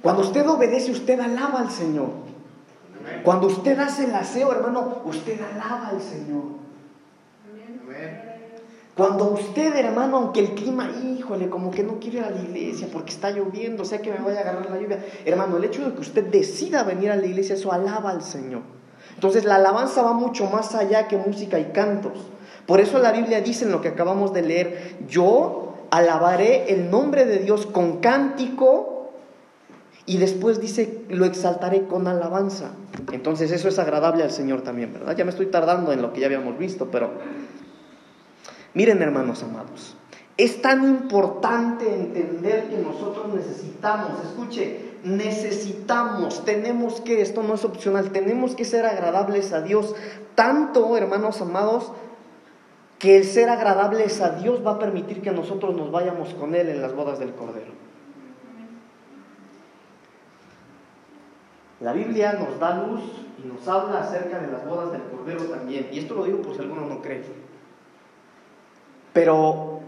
Cuando 0.00 0.22
usted 0.22 0.48
obedece, 0.48 0.90
usted 0.90 1.20
alaba 1.20 1.60
al 1.60 1.70
Señor. 1.70 2.08
Cuando 3.24 3.46
usted 3.46 3.78
hace 3.78 4.04
el 4.04 4.14
aseo, 4.14 4.52
hermano, 4.52 5.02
usted 5.04 5.40
alaba 5.40 5.88
al 5.88 6.00
Señor. 6.00 6.62
Cuando 8.96 9.30
usted, 9.30 9.74
hermano, 9.74 10.18
aunque 10.18 10.40
el 10.40 10.50
clima, 10.50 10.90
híjole, 11.02 11.48
como 11.48 11.70
que 11.70 11.82
no 11.82 11.98
quiere 11.98 12.18
ir 12.18 12.24
a 12.24 12.30
la 12.30 12.42
iglesia 12.42 12.88
porque 12.92 13.10
está 13.10 13.30
lloviendo, 13.30 13.86
sea 13.86 14.02
que 14.02 14.12
me 14.12 14.18
vaya 14.18 14.38
a 14.38 14.42
agarrar 14.42 14.70
la 14.70 14.78
lluvia, 14.78 15.02
hermano, 15.24 15.56
el 15.56 15.64
hecho 15.64 15.84
de 15.88 15.94
que 15.94 16.00
usted 16.00 16.24
decida 16.24 16.82
venir 16.82 17.10
a 17.10 17.16
la 17.16 17.24
iglesia, 17.24 17.54
eso 17.54 17.72
alaba 17.72 18.10
al 18.10 18.22
Señor. 18.22 18.60
Entonces 19.14 19.44
la 19.44 19.56
alabanza 19.56 20.02
va 20.02 20.12
mucho 20.12 20.46
más 20.46 20.74
allá 20.74 21.08
que 21.08 21.16
música 21.16 21.58
y 21.58 21.66
cantos. 21.72 22.12
Por 22.66 22.80
eso 22.80 22.98
la 22.98 23.12
Biblia 23.12 23.40
dice 23.40 23.64
en 23.64 23.72
lo 23.72 23.80
que 23.80 23.88
acabamos 23.88 24.34
de 24.34 24.42
leer, 24.42 24.96
yo 25.08 25.74
alabaré 25.90 26.72
el 26.72 26.90
nombre 26.90 27.24
de 27.24 27.38
Dios 27.38 27.66
con 27.66 27.98
cántico 27.98 28.91
y 30.06 30.18
después 30.18 30.60
dice, 30.60 31.04
lo 31.08 31.24
exaltaré 31.24 31.86
con 31.86 32.08
alabanza. 32.08 32.72
Entonces 33.12 33.52
eso 33.52 33.68
es 33.68 33.78
agradable 33.78 34.22
al 34.22 34.30
Señor 34.30 34.62
también, 34.62 34.92
¿verdad? 34.92 35.16
Ya 35.16 35.24
me 35.24 35.30
estoy 35.30 35.46
tardando 35.46 35.92
en 35.92 36.02
lo 36.02 36.12
que 36.12 36.20
ya 36.20 36.26
habíamos 36.26 36.58
visto, 36.58 36.90
pero 36.90 37.10
miren 38.74 39.00
hermanos 39.00 39.42
amados, 39.42 39.96
es 40.36 40.60
tan 40.62 40.88
importante 40.88 41.94
entender 41.94 42.68
que 42.68 42.78
nosotros 42.78 43.32
necesitamos, 43.34 44.12
escuche, 44.24 44.92
necesitamos, 45.04 46.44
tenemos 46.44 47.00
que, 47.00 47.20
esto 47.20 47.42
no 47.42 47.54
es 47.54 47.64
opcional, 47.64 48.10
tenemos 48.10 48.54
que 48.54 48.64
ser 48.64 48.86
agradables 48.86 49.52
a 49.52 49.60
Dios, 49.60 49.94
tanto, 50.34 50.96
hermanos 50.96 51.40
amados, 51.40 51.92
que 52.98 53.16
el 53.16 53.24
ser 53.24 53.50
agradables 53.50 54.20
a 54.20 54.30
Dios 54.30 54.64
va 54.64 54.72
a 54.72 54.78
permitir 54.78 55.22
que 55.22 55.32
nosotros 55.32 55.74
nos 55.74 55.90
vayamos 55.90 56.34
con 56.34 56.54
Él 56.54 56.68
en 56.68 56.80
las 56.80 56.94
bodas 56.94 57.18
del 57.18 57.34
Cordero. 57.34 57.81
La 61.82 61.92
Biblia 61.92 62.34
nos 62.34 62.60
da 62.60 62.76
luz 62.76 63.00
y 63.42 63.48
nos 63.48 63.66
habla 63.66 64.00
acerca 64.00 64.38
de 64.38 64.52
las 64.52 64.64
bodas 64.66 64.92
del 64.92 65.02
Cordero 65.02 65.42
también. 65.44 65.88
Y 65.92 65.98
esto 65.98 66.14
lo 66.14 66.24
digo 66.24 66.40
por 66.40 66.54
si 66.54 66.60
alguno 66.60 66.86
no 66.86 67.02
cree. 67.02 67.24
Pero, 69.12 69.80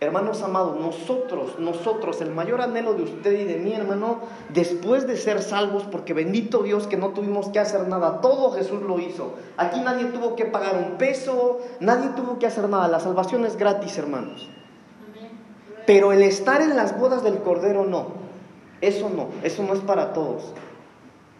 hermanos 0.00 0.42
amados, 0.42 0.80
nosotros, 0.80 1.58
nosotros, 1.58 2.22
el 2.22 2.30
mayor 2.30 2.62
anhelo 2.62 2.94
de 2.94 3.02
usted 3.02 3.32
y 3.32 3.44
de 3.44 3.56
mí, 3.56 3.74
hermano, 3.74 4.20
después 4.48 5.06
de 5.06 5.18
ser 5.18 5.42
salvos, 5.42 5.82
porque 5.92 6.14
bendito 6.14 6.62
Dios 6.62 6.86
que 6.86 6.96
no 6.96 7.10
tuvimos 7.10 7.50
que 7.50 7.60
hacer 7.60 7.86
nada, 7.86 8.22
todo 8.22 8.52
Jesús 8.52 8.80
lo 8.82 8.98
hizo. 8.98 9.34
Aquí 9.58 9.80
nadie 9.80 10.06
tuvo 10.06 10.36
que 10.36 10.46
pagar 10.46 10.76
un 10.78 10.96
peso, 10.96 11.60
nadie 11.80 12.08
tuvo 12.16 12.38
que 12.38 12.46
hacer 12.46 12.66
nada. 12.66 12.88
La 12.88 12.98
salvación 12.98 13.44
es 13.44 13.56
gratis, 13.56 13.98
hermanos. 13.98 14.48
Pero 15.86 16.12
el 16.12 16.22
estar 16.22 16.62
en 16.62 16.76
las 16.76 16.98
bodas 16.98 17.22
del 17.22 17.38
Cordero 17.42 17.84
no. 17.84 18.19
Eso 18.80 19.10
no, 19.10 19.28
eso 19.42 19.62
no 19.62 19.74
es 19.74 19.80
para 19.80 20.12
todos. 20.12 20.52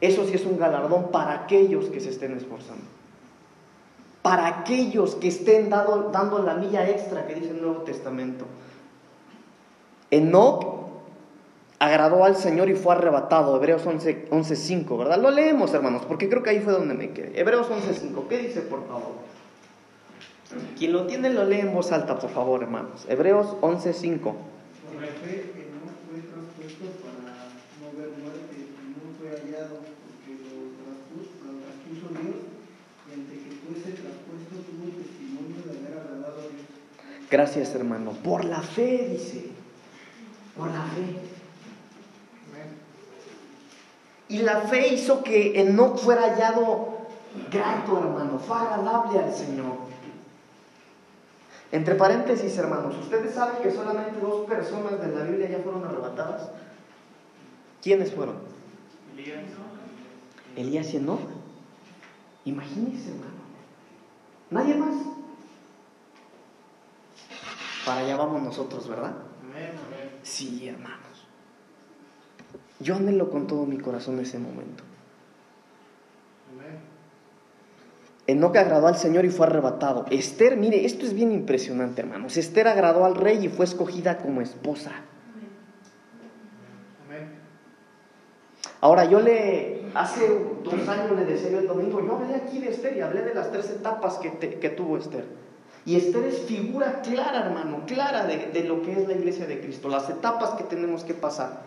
Eso 0.01 0.27
sí 0.27 0.35
es 0.35 0.45
un 0.45 0.59
galardón 0.59 1.11
para 1.11 1.33
aquellos 1.33 1.87
que 1.87 2.01
se 2.01 2.11
estén 2.11 2.37
esforzando. 2.37 2.85
Para 4.23 4.47
aquellos 4.47 5.15
que 5.15 5.29
estén 5.29 5.71
dando 5.71 6.43
la 6.45 6.55
milla 6.55 6.89
extra 6.89 7.27
que 7.27 7.35
dice 7.35 7.51
el 7.51 7.63
Nuevo 7.63 7.83
Testamento. 7.83 8.45
Enoch 10.11 10.81
agradó 11.79 12.25
al 12.25 12.37
Señor 12.37 12.69
y 12.69 12.75
fue 12.75 12.95
arrebatado. 12.95 13.57
Hebreos 13.57 13.87
11.5, 13.87 14.27
11, 14.31 14.97
¿verdad? 14.97 15.19
Lo 15.19 15.31
leemos, 15.31 15.73
hermanos, 15.73 16.03
porque 16.07 16.29
creo 16.29 16.43
que 16.43 16.51
ahí 16.51 16.61
fue 16.61 16.73
donde 16.75 16.95
me 16.95 17.11
quedé. 17.13 17.39
Hebreos 17.41 17.69
11.5, 17.69 18.29
¿qué 18.29 18.39
dice, 18.39 18.61
por 18.61 18.87
favor? 18.87 19.31
Quien 20.77 20.93
lo 20.93 21.07
tiene 21.07 21.31
lo 21.31 21.45
lee 21.45 21.61
en 21.61 21.73
voz 21.73 21.93
alta, 21.93 22.19
por 22.19 22.31
favor, 22.31 22.63
hermanos. 22.63 23.07
Hebreos 23.09 23.57
11.5. 23.61 24.35
Gracias, 37.31 37.75
hermano. 37.75 38.13
Por 38.13 38.45
la 38.45 38.61
fe, 38.61 39.09
dice. 39.11 39.51
Por 40.57 40.69
la 40.69 40.83
fe. 40.83 41.17
Y 44.29 44.39
la 44.39 44.61
fe 44.63 44.95
hizo 44.95 45.23
que 45.23 45.65
no 45.73 45.97
fuera 45.97 46.23
hallado 46.23 47.09
grato, 47.51 47.99
hermano. 47.99 48.39
Fue 48.39 48.57
al 48.57 49.35
Señor. 49.35 49.91
Entre 51.73 51.95
paréntesis, 51.95 52.57
hermanos, 52.59 52.97
¿ustedes 53.01 53.35
saben 53.35 53.63
que 53.63 53.71
solamente 53.71 54.19
dos 54.21 54.49
personas 54.49 55.01
de 55.01 55.09
la 55.09 55.23
Biblia 55.23 55.51
ya 55.51 55.59
fueron 55.59 55.85
arrebatadas? 55.85 56.51
¿Quiénes 57.81 58.13
fueron? 58.13 58.37
Elías. 59.17 59.39
Elías 60.57 60.95
y 60.95 60.97
Enoch. 60.97 61.21
Imagínense, 62.45 63.11
hermano. 63.11 63.31
Nadie 64.51 64.75
más. 64.75 64.95
Para 67.91 68.03
allá 68.03 68.17
vamos 68.17 68.41
nosotros, 68.41 68.89
¿verdad? 68.89 69.11
Sí, 70.23 70.69
hermanos. 70.69 71.27
Yo 72.79 72.95
anhelo 72.95 73.31
con 73.31 73.49
todo 73.49 73.67
mi 73.67 73.79
corazón 73.79 74.21
ese 74.21 74.39
momento. 74.39 74.85
Enoch 78.29 78.57
agradó 78.57 78.87
al 78.87 78.95
Señor 78.95 79.25
y 79.25 79.31
fue 79.31 79.49
arrebatado. 79.49 80.07
Esther, 80.09 80.57
mire, 80.57 80.87
esto 80.87 81.05
es 81.05 81.15
bien 81.15 81.33
impresionante, 81.33 82.03
hermanos. 82.03 82.37
Esther 82.37 82.69
agradó 82.69 83.05
al 83.05 83.17
rey 83.17 83.47
y 83.47 83.49
fue 83.49 83.65
escogida 83.65 84.19
como 84.19 84.41
esposa. 84.41 84.93
Ahora, 88.81 89.05
yo 89.07 89.21
le, 89.21 89.91
hace 89.97 90.29
dos 90.63 90.89
años 90.89 91.19
le 91.19 91.25
decía 91.25 91.51
yo 91.51 91.59
el 91.59 91.67
domingo, 91.67 92.01
yo 92.07 92.15
hablé 92.15 92.37
aquí 92.37 92.61
de 92.61 92.69
Esther 92.69 92.97
y 92.97 93.01
hablé 93.01 93.23
de 93.23 93.35
las 93.35 93.51
tres 93.51 93.69
etapas 93.69 94.19
que, 94.19 94.39
que 94.39 94.71
tuvo 94.71 94.97
Esther. 94.97 95.50
Y 95.91 95.97
Esther 95.97 96.23
es 96.27 96.43
figura 96.43 97.03
clara, 97.03 97.47
hermano, 97.47 97.85
clara 97.85 98.25
de, 98.25 98.63
lo 98.63 98.81
que 98.81 98.93
es 98.93 99.09
la 99.09 99.15
iglesia 99.15 99.47
de 99.47 99.61
Cristo, 99.61 99.89
las 99.89 100.09
etapas 100.09 100.51
que 100.51 100.63
tenemos 100.63 101.03
que 101.03 101.15
pasar, 101.15 101.63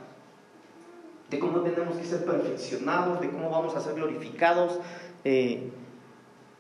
de 1.29 1.39
cómo 1.39 1.59
tenemos 1.59 1.97
que 1.97 2.05
ser 2.05 2.23
perfeccionados, 2.23 3.19
de 3.19 3.29
cómo 3.29 3.49
vamos 3.49 3.75
a 3.75 3.81
ser 3.81 3.95
glorificados. 3.95 4.79
Eh, 5.25 5.69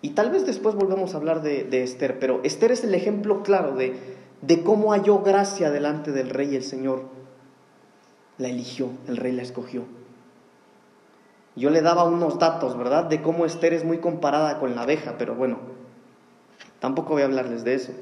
y 0.01 0.09
tal 0.09 0.29
vez 0.29 0.45
después 0.45 0.75
volvamos 0.75 1.13
a 1.13 1.17
hablar 1.17 1.41
de, 1.41 1.63
de, 1.63 1.83
Esther, 1.83 2.19
pero 2.19 2.41
Esther 2.43 2.73
es 2.73 2.83
el 2.83 2.93
ejemplo 2.95 3.43
claro 3.43 3.77
de, 3.77 3.95
de 4.41 4.61
cómo 4.61 4.91
halló 4.91 5.19
gracia 5.19 5.71
delante 5.71 6.11
del 6.11 6.31
rey 6.31 6.51
y 6.51 6.55
el 6.57 6.63
Señor 6.63 7.03
la 8.39 8.49
eligió, 8.49 8.89
el 9.07 9.15
rey 9.15 9.31
la 9.31 9.41
escogió. 9.41 9.83
Yo 11.55 11.69
le 11.69 11.81
daba 11.81 12.03
unos 12.03 12.39
datos, 12.39 12.77
¿verdad? 12.77 13.05
De 13.05 13.21
cómo 13.21 13.45
Esther 13.45 13.71
es 13.71 13.85
muy 13.85 13.99
comparada 13.99 14.59
con 14.59 14.75
la 14.75 14.81
abeja, 14.81 15.15
pero 15.17 15.33
bueno, 15.33 15.72
Tampoco 16.83 17.13
voy 17.13 17.21
a 17.21 17.25
hablarles 17.25 17.63
de 17.63 17.75
eso. 17.75 17.93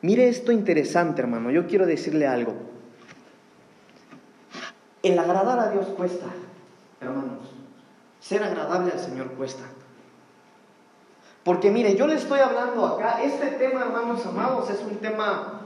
Mire 0.00 0.30
esto 0.30 0.52
interesante, 0.52 1.20
hermano. 1.20 1.50
Yo 1.50 1.66
quiero 1.66 1.84
decirle 1.84 2.26
algo. 2.26 2.54
El 5.02 5.18
agradar 5.18 5.58
a 5.58 5.70
Dios 5.70 5.84
cuesta, 5.88 6.24
hermanos. 6.98 7.46
Ser 8.20 8.42
agradable 8.42 8.92
al 8.92 8.98
Señor 8.98 9.32
cuesta. 9.32 9.64
Porque 11.44 11.70
mire, 11.70 11.94
yo 11.94 12.06
le 12.06 12.14
estoy 12.14 12.40
hablando 12.40 12.86
acá, 12.86 13.22
este 13.22 13.48
tema, 13.48 13.82
hermanos 13.82 14.24
amados, 14.24 14.70
es 14.70 14.80
un 14.80 14.96
tema, 14.96 15.60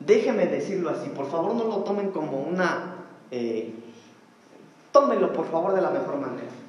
déjeme 0.00 0.48
decirlo 0.48 0.90
así, 0.90 1.08
por 1.08 1.30
favor 1.30 1.54
no 1.54 1.64
lo 1.64 1.78
tomen 1.78 2.10
como 2.10 2.42
una, 2.42 2.96
eh, 3.30 3.74
tómenlo 4.92 5.32
por 5.32 5.50
favor 5.50 5.74
de 5.74 5.80
la 5.80 5.88
mejor 5.88 6.18
manera. 6.18 6.65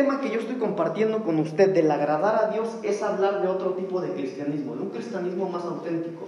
Este 0.00 0.08
tema 0.08 0.22
que 0.22 0.30
yo 0.30 0.40
estoy 0.40 0.56
compartiendo 0.56 1.22
con 1.22 1.38
usted 1.40 1.74
del 1.74 1.90
agradar 1.90 2.34
a 2.42 2.50
Dios 2.50 2.70
es 2.82 3.02
hablar 3.02 3.42
de 3.42 3.48
otro 3.48 3.74
tipo 3.74 4.00
de 4.00 4.08
cristianismo, 4.14 4.74
de 4.74 4.80
un 4.80 4.88
cristianismo 4.88 5.50
más 5.50 5.62
auténtico. 5.62 6.26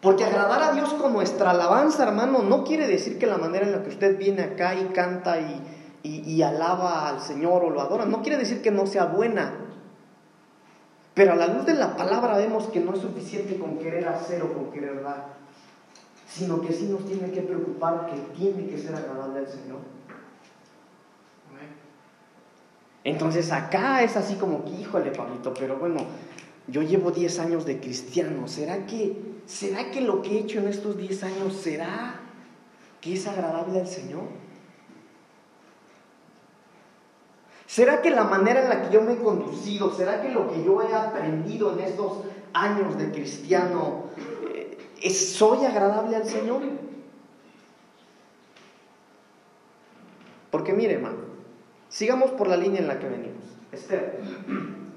Porque 0.00 0.24
agradar 0.24 0.64
a 0.64 0.72
Dios 0.72 0.92
con 0.94 1.12
nuestra 1.12 1.52
alabanza, 1.52 2.02
hermano, 2.02 2.42
no 2.42 2.64
quiere 2.64 2.88
decir 2.88 3.20
que 3.20 3.28
la 3.28 3.38
manera 3.38 3.66
en 3.66 3.70
la 3.70 3.84
que 3.84 3.90
usted 3.90 4.18
viene 4.18 4.42
acá 4.42 4.74
y 4.74 4.86
canta 4.86 5.38
y, 6.02 6.42
alaba 6.42 7.08
al 7.08 7.20
Señor 7.20 7.62
o 7.62 7.70
lo 7.70 7.80
adora, 7.80 8.04
no 8.04 8.20
quiere 8.20 8.36
decir 8.36 8.62
que 8.62 8.72
no 8.72 8.88
sea 8.88 9.04
buena. 9.04 9.54
Pero 11.14 11.34
a 11.34 11.36
la 11.36 11.46
luz 11.46 11.66
de 11.66 11.74
la 11.74 11.94
palabra 11.94 12.36
vemos 12.36 12.64
que 12.66 12.80
no 12.80 12.94
es 12.94 12.98
suficiente 12.98 13.60
con 13.60 13.78
querer 13.78 14.08
hacer 14.08 14.42
o 14.42 14.52
con 14.52 14.72
querer 14.72 15.04
dar, 15.04 15.36
sino 16.26 16.60
que 16.60 16.72
sí 16.72 16.86
nos 16.86 17.06
tiene 17.06 17.30
que 17.30 17.42
preocupar 17.42 18.06
que 18.06 18.16
tiene 18.36 18.66
que 18.66 18.76
ser 18.76 18.92
agradable 18.96 19.38
al 19.38 19.46
Señor. 19.46 19.95
Entonces 23.06 23.52
acá 23.52 24.02
es 24.02 24.16
así 24.16 24.34
como 24.34 24.64
que, 24.64 24.72
híjole, 24.72 25.12
Pablito, 25.12 25.54
pero 25.54 25.76
bueno, 25.76 26.00
yo 26.66 26.82
llevo 26.82 27.12
10 27.12 27.38
años 27.38 27.64
de 27.64 27.78
cristiano. 27.78 28.48
¿Será 28.48 28.84
que, 28.84 29.16
¿Será 29.46 29.92
que 29.92 30.00
lo 30.00 30.22
que 30.22 30.30
he 30.30 30.38
hecho 30.40 30.58
en 30.58 30.66
estos 30.66 30.98
10 30.98 31.22
años 31.22 31.54
será 31.54 32.18
que 33.00 33.12
es 33.12 33.24
agradable 33.28 33.78
al 33.78 33.86
Señor? 33.86 34.24
¿Será 37.68 38.02
que 38.02 38.10
la 38.10 38.24
manera 38.24 38.64
en 38.64 38.68
la 38.70 38.82
que 38.82 38.92
yo 38.92 39.02
me 39.02 39.12
he 39.12 39.18
conducido, 39.18 39.94
será 39.94 40.20
que 40.20 40.30
lo 40.30 40.50
que 40.50 40.64
yo 40.64 40.82
he 40.82 40.92
aprendido 40.92 41.74
en 41.74 41.84
estos 41.84 42.24
años 42.54 42.98
de 42.98 43.12
cristiano, 43.12 44.06
eh, 44.52 45.10
soy 45.10 45.64
agradable 45.64 46.16
al 46.16 46.26
Señor? 46.26 46.60
Porque 50.50 50.72
mire, 50.72 50.94
hermano, 50.94 51.25
Sigamos 51.96 52.30
por 52.32 52.46
la 52.46 52.58
línea 52.58 52.80
en 52.80 52.88
la 52.88 52.98
que 52.98 53.08
venimos. 53.08 53.42
Esther. 53.72 54.20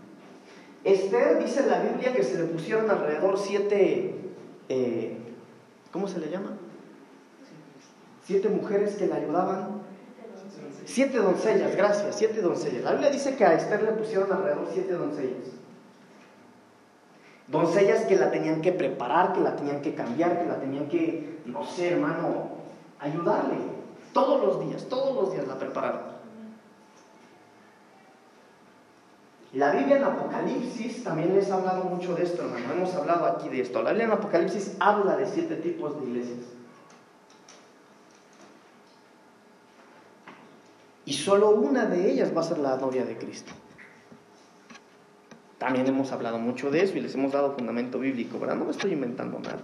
Esther 0.83 1.41
dice 1.41 1.61
en 1.61 1.69
la 1.69 1.79
Biblia 1.79 2.11
que 2.13 2.23
se 2.23 2.37
le 2.37 2.43
pusieron 2.43 2.91
alrededor 2.91 3.39
siete, 3.39 4.15
eh, 4.67 5.17
¿cómo 5.93 6.09
se 6.09 6.19
le 6.19 6.29
llama? 6.29 6.57
Siete 8.25 8.49
mujeres 8.49 8.95
que 8.95 9.07
le 9.07 9.13
ayudaban. 9.13 9.81
Siete 10.83 11.19
doncellas, 11.19 11.73
gracias, 11.77 12.17
siete 12.17 12.41
doncellas. 12.41 12.83
La 12.83 12.91
Biblia 12.91 13.11
dice 13.11 13.37
que 13.37 13.45
a 13.45 13.53
Esther 13.53 13.81
le 13.81 13.93
pusieron 13.93 14.29
alrededor 14.33 14.67
siete 14.73 14.91
doncellas. 14.91 15.53
Doncellas 17.47 18.03
que 18.07 18.17
la 18.17 18.29
tenían 18.29 18.59
que 18.59 18.73
preparar, 18.73 19.31
que 19.31 19.39
la 19.39 19.55
tenían 19.55 19.81
que 19.81 19.95
cambiar, 19.95 20.37
que 20.37 20.47
la 20.49 20.59
tenían 20.59 20.89
que, 20.89 21.39
no 21.45 21.63
sé, 21.63 21.91
hermano, 21.91 22.49
ayudarle. 22.99 23.55
Todos 24.11 24.43
los 24.43 24.67
días, 24.67 24.89
todos 24.89 25.15
los 25.15 25.31
días 25.31 25.47
la 25.47 25.57
prepararon. 25.57 26.18
La 29.53 29.71
Biblia 29.71 29.97
en 29.97 30.03
Apocalipsis 30.03 31.03
también 31.03 31.33
les 31.33 31.49
ha 31.49 31.55
hablado 31.55 31.85
mucho 31.85 32.13
de 32.13 32.23
esto, 32.23 32.43
hermano. 32.43 32.71
Hemos 32.71 32.93
hablado 32.93 33.25
aquí 33.25 33.49
de 33.49 33.61
esto. 33.61 33.81
La 33.81 33.89
Biblia 33.91 34.05
en 34.05 34.11
Apocalipsis 34.11 34.75
habla 34.79 35.17
de 35.17 35.25
siete 35.25 35.55
tipos 35.55 35.99
de 35.99 36.07
iglesias. 36.07 36.39
Y 41.05 41.13
solo 41.13 41.49
una 41.49 41.85
de 41.87 42.11
ellas 42.11 42.31
va 42.35 42.41
a 42.41 42.43
ser 42.43 42.59
la 42.59 42.77
novia 42.77 43.03
de 43.03 43.17
Cristo. 43.17 43.51
También 45.57 45.87
hemos 45.87 46.11
hablado 46.11 46.37
mucho 46.37 46.69
de 46.69 46.83
eso 46.83 46.97
y 46.97 47.01
les 47.01 47.15
hemos 47.15 47.31
dado 47.31 47.53
fundamento 47.53 47.97
bíblico, 47.97 48.39
¿verdad? 48.39 48.55
No 48.55 48.65
me 48.65 48.71
estoy 48.71 48.93
inventando 48.93 49.39
nada. 49.39 49.59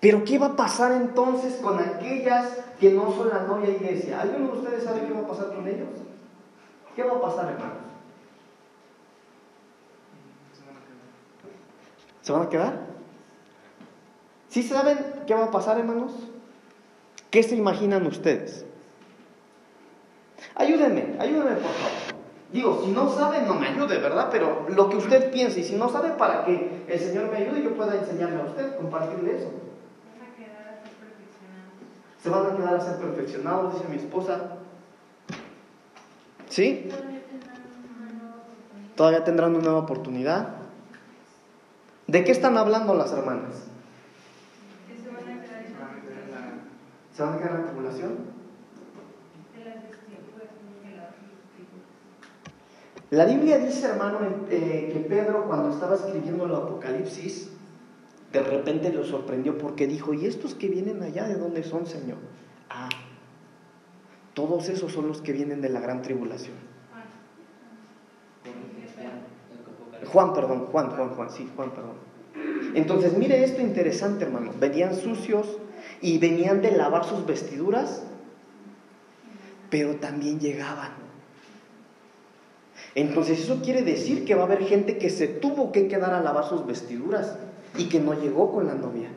Pero 0.00 0.24
¿qué 0.24 0.38
va 0.38 0.46
a 0.46 0.56
pasar 0.56 0.92
entonces 0.92 1.56
con 1.56 1.78
aquellas 1.78 2.56
que 2.80 2.90
no 2.90 3.12
son 3.12 3.28
la 3.28 3.42
novia 3.42 3.68
iglesia? 3.68 4.22
¿Alguien 4.22 4.46
de 4.46 4.52
ustedes 4.52 4.82
sabe 4.82 5.06
qué 5.06 5.12
va 5.12 5.20
a 5.20 5.28
pasar 5.28 5.54
con 5.54 5.68
ellos? 5.68 5.88
¿Qué 6.96 7.02
va 7.04 7.18
a 7.18 7.20
pasar, 7.20 7.52
hermanos? 7.52 7.79
¿Se 12.30 12.34
van 12.34 12.46
a 12.46 12.48
quedar? 12.48 12.74
¿Sí 14.48 14.62
saben 14.62 14.98
qué 15.26 15.34
va 15.34 15.46
a 15.46 15.50
pasar, 15.50 15.80
hermanos? 15.80 16.12
¿Qué 17.28 17.42
se 17.42 17.56
imaginan 17.56 18.06
ustedes? 18.06 18.64
Ayúdenme, 20.54 21.16
ayúdenme 21.18 21.56
por 21.56 21.72
favor. 21.72 22.20
Digo, 22.52 22.82
si 22.84 22.92
no 22.92 23.10
saben, 23.10 23.48
no 23.48 23.54
me 23.54 23.66
ayude, 23.66 23.98
¿verdad? 23.98 24.28
Pero 24.30 24.64
lo 24.68 24.88
que 24.88 24.98
usted 24.98 25.32
piense, 25.32 25.58
y 25.58 25.64
si 25.64 25.74
no 25.74 25.88
sabe, 25.88 26.10
para 26.10 26.44
que 26.44 26.84
el 26.86 27.00
Señor 27.00 27.32
me 27.32 27.38
ayude 27.38 27.58
y 27.58 27.64
yo 27.64 27.74
pueda 27.74 27.96
enseñarle 27.96 28.42
a 28.42 28.44
usted, 28.44 28.76
compartirle 28.76 29.36
eso. 29.36 29.50
Se 32.22 32.30
van 32.30 32.46
a 32.46 32.56
quedar 32.56 32.74
a 32.76 32.80
ser 32.80 32.98
perfeccionados, 32.98 33.74
dice 33.74 33.88
mi 33.88 33.96
esposa. 33.96 34.58
¿Sí? 36.48 36.88
Todavía 38.94 39.24
tendrán 39.24 39.56
una 39.56 39.64
nueva 39.64 39.80
oportunidad. 39.80 40.59
¿De 42.10 42.24
qué 42.24 42.32
están 42.32 42.56
hablando 42.58 42.92
las 42.96 43.12
hermanas? 43.12 43.68
¿Se 47.14 47.22
van 47.22 47.34
a 47.34 47.38
quedar 47.38 47.50
en 47.52 47.58
la 47.58 47.66
tribulación? 47.66 48.12
La 53.10 53.26
Biblia 53.26 53.58
dice, 53.58 53.86
hermano, 53.86 54.18
eh, 54.50 54.90
que 54.92 55.00
Pedro 55.08 55.46
cuando 55.46 55.70
estaba 55.70 55.94
escribiendo 55.94 56.46
el 56.46 56.54
Apocalipsis, 56.56 57.50
de 58.32 58.42
repente 58.42 58.92
lo 58.92 59.04
sorprendió 59.04 59.56
porque 59.56 59.86
dijo, 59.86 60.12
¿y 60.12 60.26
estos 60.26 60.56
que 60.56 60.66
vienen 60.68 61.04
allá 61.04 61.28
de 61.28 61.36
dónde 61.36 61.62
son, 61.62 61.86
Señor? 61.86 62.18
Ah, 62.68 62.88
todos 64.34 64.68
esos 64.68 64.90
son 64.90 65.06
los 65.06 65.22
que 65.22 65.32
vienen 65.32 65.60
de 65.60 65.68
la 65.68 65.78
gran 65.78 66.02
tribulación. 66.02 66.69
Juan, 70.06 70.34
perdón, 70.34 70.66
Juan, 70.66 70.90
Juan, 70.90 71.10
Juan, 71.10 71.30
sí, 71.30 71.48
Juan, 71.56 71.70
perdón. 71.70 72.10
Entonces, 72.74 73.16
mire 73.16 73.44
esto 73.44 73.60
interesante, 73.60 74.24
hermano. 74.24 74.52
Venían 74.58 74.94
sucios 74.94 75.58
y 76.00 76.18
venían 76.18 76.62
de 76.62 76.72
lavar 76.72 77.04
sus 77.04 77.26
vestiduras, 77.26 78.02
pero 79.70 79.96
también 79.96 80.40
llegaban 80.40 81.10
entonces 82.94 83.40
eso 83.40 83.60
quiere 83.62 83.82
decir 83.82 84.24
que 84.24 84.34
va 84.34 84.42
a 84.42 84.46
haber 84.46 84.64
gente 84.64 84.98
que 84.98 85.10
se 85.10 85.28
tuvo 85.28 85.70
que 85.72 85.86
quedar 85.86 86.12
a 86.12 86.20
lavar 86.20 86.44
sus 86.44 86.66
vestiduras 86.66 87.36
y 87.76 87.88
que 87.88 88.00
no 88.00 88.14
llegó 88.14 88.52
con 88.52 88.66
la 88.66 88.74
novia. 88.74 89.08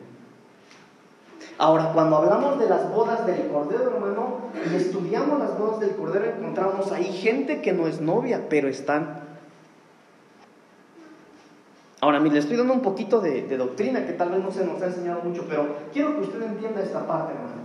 Ahora, 1.58 1.92
cuando 1.92 2.16
hablamos 2.16 2.58
de 2.58 2.68
las 2.68 2.90
bodas 2.92 3.26
del 3.26 3.48
Cordero, 3.48 3.92
hermano, 3.94 4.38
y 4.70 4.74
estudiamos 4.76 5.38
las 5.38 5.58
bodas 5.58 5.80
del 5.80 5.90
Cordero, 5.90 6.24
encontramos 6.26 6.90
ahí 6.92 7.04
gente 7.04 7.60
que 7.62 7.72
no 7.72 7.86
es 7.86 8.00
novia, 8.00 8.46
pero 8.48 8.68
están. 8.68 9.23
Ahora, 12.04 12.20
mire, 12.20 12.34
le 12.34 12.40
estoy 12.40 12.58
dando 12.58 12.74
un 12.74 12.82
poquito 12.82 13.18
de, 13.18 13.56
doctrina 13.56 14.04
que 14.04 14.12
tal 14.12 14.28
vez 14.28 14.44
no 14.44 14.50
se 14.50 14.62
nos 14.62 14.82
ha 14.82 14.88
enseñado 14.88 15.22
mucho, 15.22 15.46
pero 15.48 15.68
quiero 15.90 16.14
que 16.14 16.20
usted 16.20 16.42
entienda 16.42 16.82
esta 16.82 17.06
parte, 17.06 17.32
hermano. 17.32 17.62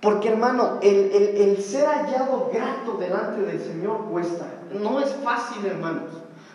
Porque 0.00 0.30
hermano, 0.30 0.78
el, 0.80 1.58
ser 1.62 1.86
hallado 1.86 2.50
grato 2.50 2.96
delante 2.98 3.42
del 3.42 3.60
Señor 3.60 4.06
cuesta. 4.10 4.46
No 4.80 5.00
es 5.00 5.14
fácil, 5.16 5.66
hermanos. 5.66 6.12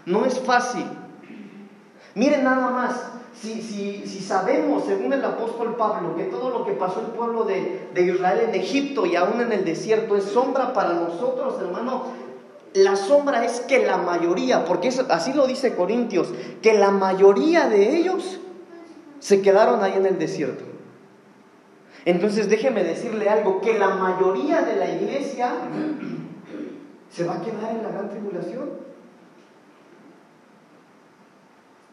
No 0.07 0.25
es 0.25 0.39
fácil. 0.39 0.85
Miren 2.15 2.45
nada 2.45 2.71
más. 2.71 3.11
Si, 3.39 3.61
si, 3.61 4.07
si, 4.07 4.21
sabemos, 4.21 4.85
según 4.85 5.13
el 5.13 5.23
apóstol 5.23 5.75
Pablo, 5.75 6.15
que 6.15 6.23
todo 6.23 6.49
lo 6.49 6.65
que 6.65 6.71
pasó 6.71 7.01
el 7.01 7.11
pueblo 7.15 7.43
de, 7.43 7.89
de 7.93 8.01
Israel 8.01 8.49
en 8.49 8.55
Egipto 8.55 9.05
y 9.05 9.15
aún 9.15 9.39
en 9.39 9.51
el 9.51 9.63
desierto 9.63 10.17
es 10.17 10.23
sombra 10.23 10.73
para 10.73 10.93
nosotros, 10.93 11.61
hermano, 11.61 12.05
la 12.73 12.95
sombra 12.95 13.45
es 13.45 13.61
que 13.61 13.85
la 13.85 13.97
mayoría, 13.97 14.65
porque 14.65 14.89
así 15.09 15.33
lo 15.33 15.47
dice 15.47 15.75
Corintios, 15.75 16.33
que 16.61 16.73
la 16.73 16.91
mayoría 16.91 17.67
de 17.67 17.97
ellos 17.97 18.39
se 19.19 19.41
quedaron 19.41 19.83
ahí 19.83 19.93
en 19.93 20.05
el 20.05 20.19
desierto. 20.19 20.63
Entonces 22.05 22.49
déjeme 22.49 22.83
decirle 22.83 23.29
algo, 23.29 23.61
que 23.61 23.77
la 23.77 23.89
mayoría 23.89 24.61
de 24.61 24.75
la 24.75 24.89
iglesia 24.89 25.51
se 27.09 27.23
va 27.25 27.35
a 27.35 27.41
quedar 27.41 27.71
en 27.71 27.83
la 27.83 27.89
gran 27.89 28.09
tribulación. 28.09 28.69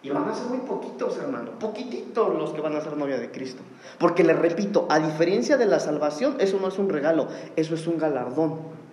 Y 0.02 0.10
van 0.10 0.28
a 0.28 0.34
ser 0.34 0.46
muy 0.48 0.58
poquitos, 0.58 1.16
hermano, 1.16 1.58
poquititos 1.58 2.34
los 2.34 2.52
que 2.52 2.60
van 2.60 2.76
a 2.76 2.80
ser 2.82 2.94
novia 2.96 3.18
de 3.18 3.30
Cristo. 3.30 3.62
Porque 3.98 4.22
le 4.22 4.34
repito, 4.34 4.86
a 4.90 4.98
diferencia 4.98 5.56
de 5.56 5.64
la 5.64 5.80
salvación, 5.80 6.36
eso 6.40 6.58
no 6.60 6.68
es 6.68 6.78
un 6.78 6.90
regalo, 6.90 7.28
eso 7.56 7.74
es 7.74 7.86
un 7.86 7.96
galardón. 7.96 8.83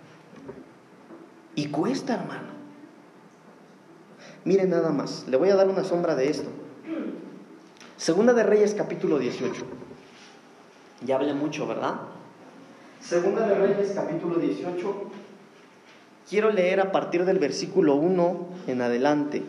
Y 1.54 1.66
cuesta, 1.68 2.14
hermano. 2.14 2.52
Miren 4.44 4.70
nada 4.70 4.90
más, 4.90 5.26
le 5.28 5.36
voy 5.36 5.50
a 5.50 5.56
dar 5.56 5.68
una 5.68 5.84
sombra 5.84 6.14
de 6.14 6.28
esto. 6.28 6.48
Segunda 7.96 8.32
de 8.32 8.42
Reyes 8.42 8.74
capítulo 8.74 9.18
18. 9.18 9.64
Ya 11.06 11.16
hablé 11.16 11.34
mucho, 11.34 11.66
¿verdad? 11.66 12.00
Segunda 13.00 13.46
de 13.46 13.54
Reyes, 13.54 13.92
capítulo 13.94 14.36
18. 14.36 14.94
Quiero 16.28 16.50
leer 16.50 16.80
a 16.80 16.92
partir 16.92 17.24
del 17.24 17.38
versículo 17.38 17.94
1 17.96 18.46
en 18.68 18.80
adelante. 18.80 19.42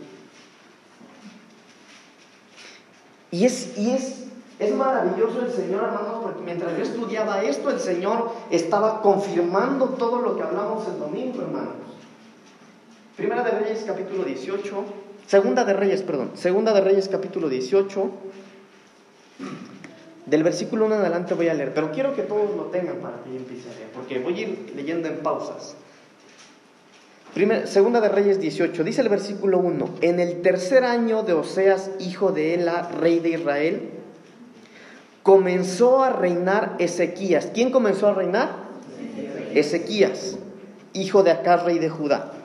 Y 3.32 3.46
es, 3.46 3.78
y 3.78 3.92
es, 3.92 4.26
es 4.60 4.76
maravilloso 4.76 5.42
el 5.46 5.52
Señor, 5.52 5.86
hermanos, 5.86 6.20
porque 6.22 6.42
mientras 6.44 6.76
yo 6.78 6.84
estudiaba 6.84 7.42
esto, 7.42 7.72
el 7.72 7.80
Señor 7.80 8.32
estaba 8.52 9.02
confirmando 9.02 9.90
todo 9.90 10.22
lo 10.22 10.36
que 10.36 10.44
hablamos 10.44 10.88
el 10.88 11.00
domingo, 11.00 11.42
hermanos. 11.42 11.83
Primera 13.16 13.44
de 13.44 13.52
Reyes, 13.52 13.84
capítulo 13.86 14.24
18. 14.24 14.86
Segunda 15.28 15.64
de 15.64 15.74
Reyes, 15.74 16.02
perdón. 16.02 16.32
Segunda 16.34 16.74
de 16.74 16.82
Reyes, 16.82 17.08
capítulo 17.10 17.48
18. 17.48 18.10
Del 20.26 20.42
versículo 20.42 20.86
1 20.86 20.96
en 20.96 21.02
adelante 21.02 21.36
voy 21.36 21.48
a 21.48 21.54
leer, 21.54 21.76
pero 21.76 21.92
quiero 21.92 22.16
que 22.16 22.24
todos 22.24 22.56
lo 22.56 22.64
tengan 22.66 22.98
para 22.98 23.22
que 23.24 23.30
yo 23.30 23.38
empiece 23.38 23.70
a 23.70 23.74
leer, 23.76 23.90
porque 23.94 24.18
voy 24.18 24.34
a 24.40 24.42
ir 24.42 24.74
leyendo 24.76 25.08
en 25.08 25.18
pausas. 25.18 25.76
segunda 27.66 28.02
de 28.02 28.10
Reyes 28.10 28.40
18, 28.40 28.84
dice 28.84 29.02
el 29.02 29.10
versículo 29.10 29.60
1, 29.60 29.90
en 30.02 30.20
el 30.20 30.42
tercer 30.42 30.84
año 30.84 31.22
de 31.22 31.34
Oseas, 31.34 31.92
hijo 32.00 32.32
de 32.32 32.56
Ela, 32.56 32.90
rey 33.00 33.20
de 33.20 33.30
Israel, 33.30 33.90
comenzó 35.22 36.04
a 36.04 36.10
reinar 36.10 36.78
Ezequías. 36.80 37.52
¿Quién 37.54 37.70
comenzó 37.70 38.08
a 38.08 38.16
reinar? 38.16 38.56
Ezequías, 39.54 40.40
hijo 40.94 41.22
de 41.22 41.30
Acaz, 41.30 41.64
rey 41.64 41.78
de 41.78 41.90
Judá. 41.90 42.43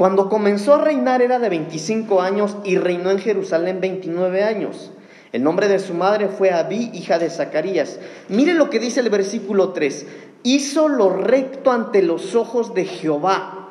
Cuando 0.00 0.30
comenzó 0.30 0.76
a 0.76 0.80
reinar 0.82 1.20
era 1.20 1.38
de 1.38 1.50
25 1.50 2.22
años 2.22 2.56
y 2.64 2.78
reinó 2.78 3.10
en 3.10 3.18
Jerusalén 3.18 3.82
29 3.82 4.44
años. 4.44 4.92
El 5.30 5.42
nombre 5.42 5.68
de 5.68 5.78
su 5.78 5.92
madre 5.92 6.28
fue 6.28 6.52
Abí, 6.52 6.90
hija 6.94 7.18
de 7.18 7.28
Zacarías. 7.28 8.00
Mire 8.30 8.54
lo 8.54 8.70
que 8.70 8.78
dice 8.78 9.00
el 9.00 9.10
versículo 9.10 9.74
3. 9.74 10.06
Hizo 10.42 10.88
lo 10.88 11.10
recto 11.10 11.70
ante 11.70 12.00
los 12.00 12.34
ojos 12.34 12.72
de 12.72 12.86
Jehová. 12.86 13.68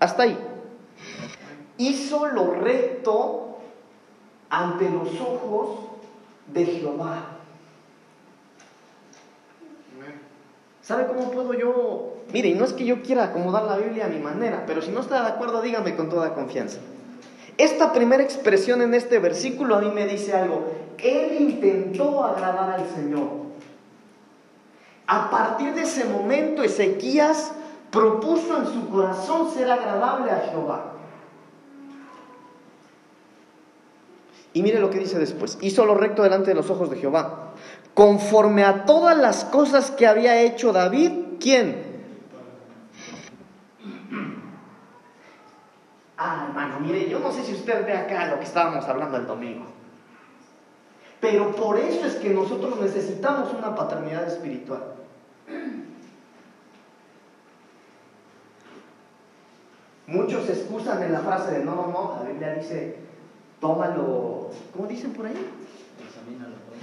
Hasta 0.00 0.24
ahí. 0.24 0.38
Hizo 1.78 2.26
lo 2.26 2.50
recto 2.50 3.56
ante 4.50 4.90
los 4.90 5.18
ojos 5.18 5.78
de 6.52 6.66
Jehová. 6.66 7.33
¿Sabe 10.84 11.06
cómo 11.06 11.30
puedo 11.30 11.54
yo? 11.54 12.18
Mire, 12.30 12.50
y 12.50 12.54
no 12.54 12.66
es 12.66 12.74
que 12.74 12.84
yo 12.84 13.02
quiera 13.02 13.24
acomodar 13.24 13.64
la 13.64 13.78
Biblia 13.78 14.04
a 14.04 14.08
mi 14.08 14.18
manera, 14.18 14.64
pero 14.66 14.82
si 14.82 14.90
no 14.90 15.00
está 15.00 15.22
de 15.22 15.28
acuerdo, 15.30 15.62
dígame 15.62 15.96
con 15.96 16.10
toda 16.10 16.34
confianza. 16.34 16.78
Esta 17.56 17.92
primera 17.94 18.22
expresión 18.22 18.82
en 18.82 18.92
este 18.92 19.18
versículo 19.18 19.76
a 19.76 19.80
mí 19.80 19.90
me 19.90 20.06
dice 20.06 20.34
algo. 20.34 20.64
Él 20.98 21.40
intentó 21.40 22.22
agradar 22.22 22.80
al 22.80 22.86
Señor. 22.94 23.28
A 25.06 25.30
partir 25.30 25.74
de 25.74 25.82
ese 25.82 26.04
momento 26.04 26.62
Ezequías 26.62 27.52
propuso 27.90 28.58
en 28.58 28.66
su 28.66 28.88
corazón 28.90 29.50
ser 29.54 29.70
agradable 29.70 30.32
a 30.32 30.48
Jehová. 30.50 30.92
Y 34.52 34.62
mire 34.62 34.80
lo 34.80 34.90
que 34.90 34.98
dice 34.98 35.18
después. 35.18 35.56
Hizo 35.62 35.86
lo 35.86 35.94
recto 35.94 36.22
delante 36.22 36.50
de 36.50 36.54
los 36.56 36.68
ojos 36.68 36.90
de 36.90 36.96
Jehová 36.96 37.43
conforme 37.94 38.64
a 38.64 38.84
todas 38.84 39.16
las 39.16 39.44
cosas 39.44 39.90
que 39.92 40.06
había 40.06 40.40
hecho 40.42 40.72
David, 40.72 41.12
¿quién? 41.40 41.94
Ah, 46.16 46.46
hermano, 46.48 46.80
mire, 46.80 47.08
yo 47.08 47.20
no 47.20 47.32
sé 47.32 47.44
si 47.44 47.54
usted 47.54 47.86
ve 47.86 47.92
acá 47.92 48.26
lo 48.26 48.38
que 48.38 48.44
estábamos 48.44 48.84
hablando 48.86 49.16
el 49.16 49.26
domingo. 49.26 49.66
Pero 51.20 51.54
por 51.54 51.78
eso 51.78 52.06
es 52.06 52.16
que 52.16 52.30
nosotros 52.30 52.78
necesitamos 52.80 53.52
una 53.54 53.74
paternidad 53.74 54.26
espiritual. 54.26 54.82
Muchos 60.06 60.48
excusan 60.50 61.02
en 61.02 61.12
la 61.12 61.20
frase 61.20 61.52
de 61.52 61.64
no, 61.64 61.74
no, 61.74 61.86
no, 61.88 62.16
la 62.22 62.28
Biblia 62.28 62.54
dice, 62.54 62.98
tómalo, 63.60 64.50
¿cómo 64.72 64.86
dicen 64.86 65.12
por 65.12 65.26
ahí? 65.26 65.63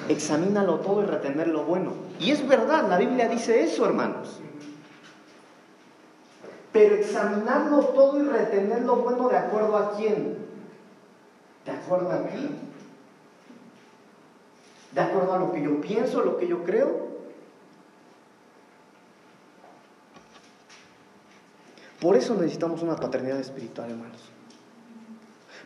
Examínalo 0.09 0.79
todo. 0.79 1.03
Y 1.03 1.05
retener 1.05 1.47
lo 1.47 1.63
bueno. 1.63 1.93
Y 2.19 2.31
es 2.31 2.47
verdad, 2.47 2.87
la 2.89 2.97
Biblia 2.97 3.27
dice 3.29 3.63
eso, 3.63 3.85
hermanos. 3.85 4.39
Pero 6.71 6.95
examinarlo 6.95 7.79
todo 7.87 8.21
y 8.21 8.27
retener 8.27 8.83
lo 8.83 8.97
bueno 8.97 9.27
de 9.27 9.37
acuerdo 9.37 9.77
a 9.77 9.95
quién? 9.97 10.37
¿De 11.65 11.71
acuerdo 11.71 12.11
a 12.11 12.27
quién? 12.27 12.71
¿De 14.93 15.01
acuerdo 15.01 15.33
a 15.33 15.39
lo 15.39 15.51
que 15.51 15.61
yo 15.61 15.79
pienso, 15.81 16.21
lo 16.21 16.37
que 16.37 16.47
yo 16.47 16.63
creo? 16.63 17.11
Por 21.99 22.15
eso 22.15 22.33
necesitamos 22.35 22.81
una 22.81 22.95
paternidad 22.95 23.39
espiritual, 23.39 23.91
hermanos. 23.91 24.30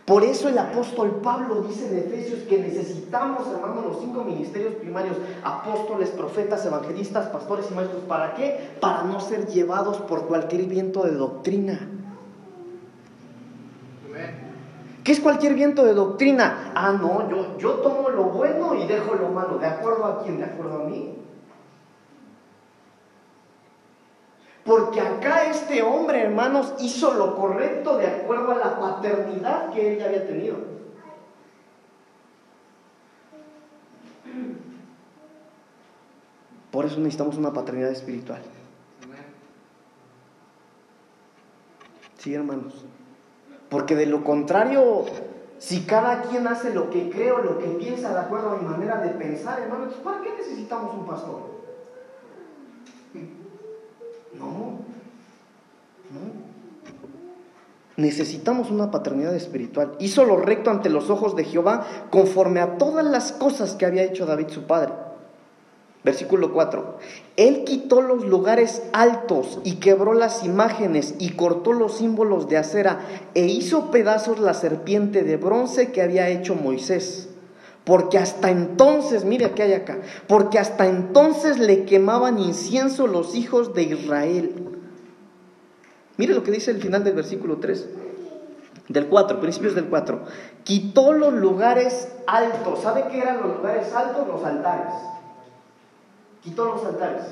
Por 0.05 0.23
eso 0.23 0.47
el 0.49 0.57
apóstol 0.59 1.19
Pablo 1.23 1.63
dice 1.63 1.87
en 1.87 1.97
Efesios 1.97 2.41
que 2.41 2.59
necesitamos, 2.59 3.47
hermanos, 3.47 3.85
los 3.85 3.99
cinco 3.99 4.23
ministerios 4.23 4.75
primarios, 4.75 5.17
apóstoles, 5.43 6.09
profetas, 6.09 6.63
evangelistas, 6.63 7.29
pastores 7.29 7.65
y 7.71 7.73
maestros. 7.73 8.03
¿Para 8.03 8.35
qué? 8.35 8.69
Para 8.79 9.01
no 9.01 9.19
ser 9.19 9.47
llevados 9.47 9.97
por 9.97 10.27
cualquier 10.27 10.65
viento 10.65 11.03
de 11.03 11.13
doctrina. 11.13 11.89
¿Qué 15.03 15.11
es 15.11 15.19
cualquier 15.19 15.55
viento 15.55 15.83
de 15.83 15.93
doctrina? 15.95 16.71
Ah, 16.75 16.91
no, 16.91 17.27
yo, 17.27 17.57
yo 17.57 17.71
tomo 17.73 18.09
lo 18.09 18.25
bueno 18.25 18.75
y 18.75 18.85
dejo 18.85 19.15
lo 19.15 19.29
malo. 19.29 19.57
¿De 19.57 19.67
acuerdo 19.67 20.05
a 20.05 20.23
quién? 20.23 20.37
¿De 20.37 20.45
acuerdo 20.45 20.83
a 20.83 20.85
mí? 20.85 21.15
Porque 24.65 24.99
acá 24.99 25.45
este 25.45 25.83
hombre, 25.83 26.23
hermanos, 26.23 26.73
hizo 26.79 27.13
lo 27.13 27.35
correcto 27.35 27.97
de 27.97 28.07
acuerdo 28.07 28.51
a 28.51 28.55
la 28.55 28.79
paternidad 28.79 29.71
que 29.71 29.93
él 29.93 29.99
ya 29.99 30.05
había 30.05 30.25
tenido. 30.25 30.57
Por 36.71 36.85
eso 36.85 36.97
necesitamos 36.97 37.37
una 37.37 37.53
paternidad 37.53 37.91
espiritual. 37.91 38.41
Sí, 42.17 42.33
hermanos. 42.33 42.85
Porque 43.69 43.95
de 43.95 44.07
lo 44.07 44.23
contrario, 44.23 45.05
si 45.59 45.85
cada 45.85 46.23
quien 46.23 46.47
hace 46.47 46.73
lo 46.73 46.89
que 46.89 47.11
cree 47.11 47.31
o 47.31 47.37
lo 47.37 47.59
que 47.59 47.67
piensa 47.67 48.11
de 48.13 48.19
acuerdo 48.19 48.49
a 48.49 48.57
mi 48.57 48.67
manera 48.67 48.97
de 48.97 49.11
pensar, 49.11 49.59
hermanos, 49.59 49.93
¿para 50.03 50.21
qué 50.21 50.31
necesitamos 50.35 50.95
un 50.95 51.05
pastor? 51.05 51.54
No. 54.39 54.85
Necesitamos 57.97 58.71
una 58.71 58.91
paternidad 58.91 59.33
espiritual. 59.35 59.95
Hizo 59.99 60.25
lo 60.25 60.37
recto 60.37 60.69
ante 60.69 60.89
los 60.89 61.09
ojos 61.09 61.35
de 61.35 61.45
Jehová 61.45 61.85
conforme 62.09 62.59
a 62.59 62.77
todas 62.77 63.05
las 63.05 63.31
cosas 63.31 63.75
que 63.75 63.85
había 63.85 64.03
hecho 64.03 64.25
David 64.25 64.49
su 64.49 64.63
padre. 64.63 64.93
Versículo 66.03 66.53
4. 66.53 66.99
Él 67.37 67.63
quitó 67.63 68.01
los 68.01 68.25
lugares 68.25 68.83
altos 68.93 69.59
y 69.63 69.77
quebró 69.77 70.13
las 70.13 70.43
imágenes 70.43 71.15
y 71.17 71.31
cortó 71.31 71.73
los 71.73 71.97
símbolos 71.97 72.47
de 72.47 72.57
acera 72.57 72.99
e 73.33 73.45
hizo 73.45 73.89
pedazos 73.89 74.39
la 74.39 74.53
serpiente 74.53 75.23
de 75.23 75.37
bronce 75.37 75.91
que 75.91 76.03
había 76.03 76.29
hecho 76.29 76.53
Moisés. 76.53 77.29
Porque 77.85 78.17
hasta 78.17 78.49
entonces, 78.49 79.25
mire 79.25 79.51
qué 79.51 79.63
hay 79.63 79.73
acá, 79.73 79.99
porque 80.27 80.57
hasta 80.57 80.87
entonces 80.87 81.59
le 81.59 81.85
quemaban 81.85 82.39
incienso 82.39 83.05
los 83.05 83.35
hijos 83.35 83.75
de 83.75 83.83
Israel. 83.83 84.79
Mire 86.17 86.33
lo 86.33 86.43
que 86.43 86.51
dice 86.51 86.71
el 86.71 86.81
final 86.81 87.03
del 87.03 87.13
versículo 87.13 87.57
3, 87.57 87.87
del 88.89 89.07
4, 89.07 89.39
principios 89.39 89.75
del 89.75 89.85
4. 89.85 90.23
Quitó 90.63 91.13
los 91.13 91.33
lugares 91.33 92.11
altos. 92.25 92.81
¿Sabe 92.81 93.05
qué 93.11 93.19
eran 93.19 93.41
los 93.41 93.57
lugares 93.57 93.93
altos? 93.93 94.27
Los 94.27 94.43
altares. 94.43 94.93
Quitó 96.41 96.65
los 96.65 96.83
altares. 96.85 97.23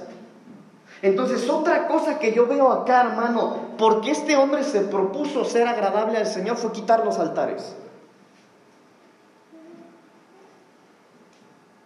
Entonces, 1.01 1.49
otra 1.49 1.87
cosa 1.87 2.19
que 2.19 2.31
yo 2.31 2.45
veo 2.45 2.71
acá, 2.71 3.01
hermano, 3.01 3.57
porque 3.77 4.11
este 4.11 4.35
hombre 4.35 4.63
se 4.63 4.81
propuso 4.81 5.43
ser 5.45 5.67
agradable 5.67 6.17
al 6.17 6.27
Señor, 6.27 6.57
fue 6.57 6.71
quitar 6.71 7.03
los 7.03 7.17
altares. 7.17 7.75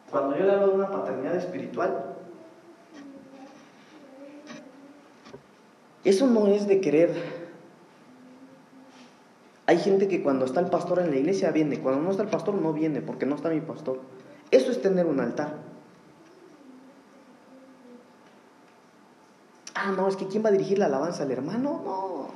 Cuando 0.09 0.37
yo 0.37 0.45
le 0.45 0.51
hablo 0.51 0.67
de 0.67 0.75
una 0.75 0.91
paternidad 0.91 1.35
espiritual, 1.35 2.15
eso 6.03 6.27
no 6.27 6.47
es 6.47 6.67
de 6.67 6.79
querer. 6.79 7.13
Hay 9.65 9.79
gente 9.79 10.07
que 10.07 10.23
cuando 10.23 10.45
está 10.45 10.61
el 10.61 10.67
pastor 10.67 10.99
en 10.99 11.11
la 11.11 11.17
iglesia 11.17 11.51
viene, 11.51 11.81
cuando 11.81 12.01
no 12.01 12.11
está 12.11 12.23
el 12.23 12.29
pastor 12.29 12.55
no 12.55 12.71
viene 12.71 13.01
porque 13.01 13.25
no 13.25 13.35
está 13.35 13.49
mi 13.49 13.59
pastor. 13.59 13.99
Eso 14.49 14.71
es 14.71 14.81
tener 14.81 15.05
un 15.05 15.19
altar. 15.19 15.55
Ah, 19.75 19.91
no, 19.91 20.07
es 20.07 20.15
que 20.15 20.27
¿quién 20.27 20.43
va 20.43 20.49
a 20.49 20.53
dirigir 20.53 20.79
la 20.79 20.85
alabanza? 20.85 21.23
¿El 21.23 21.31
hermano? 21.31 21.81
No. 21.83 22.27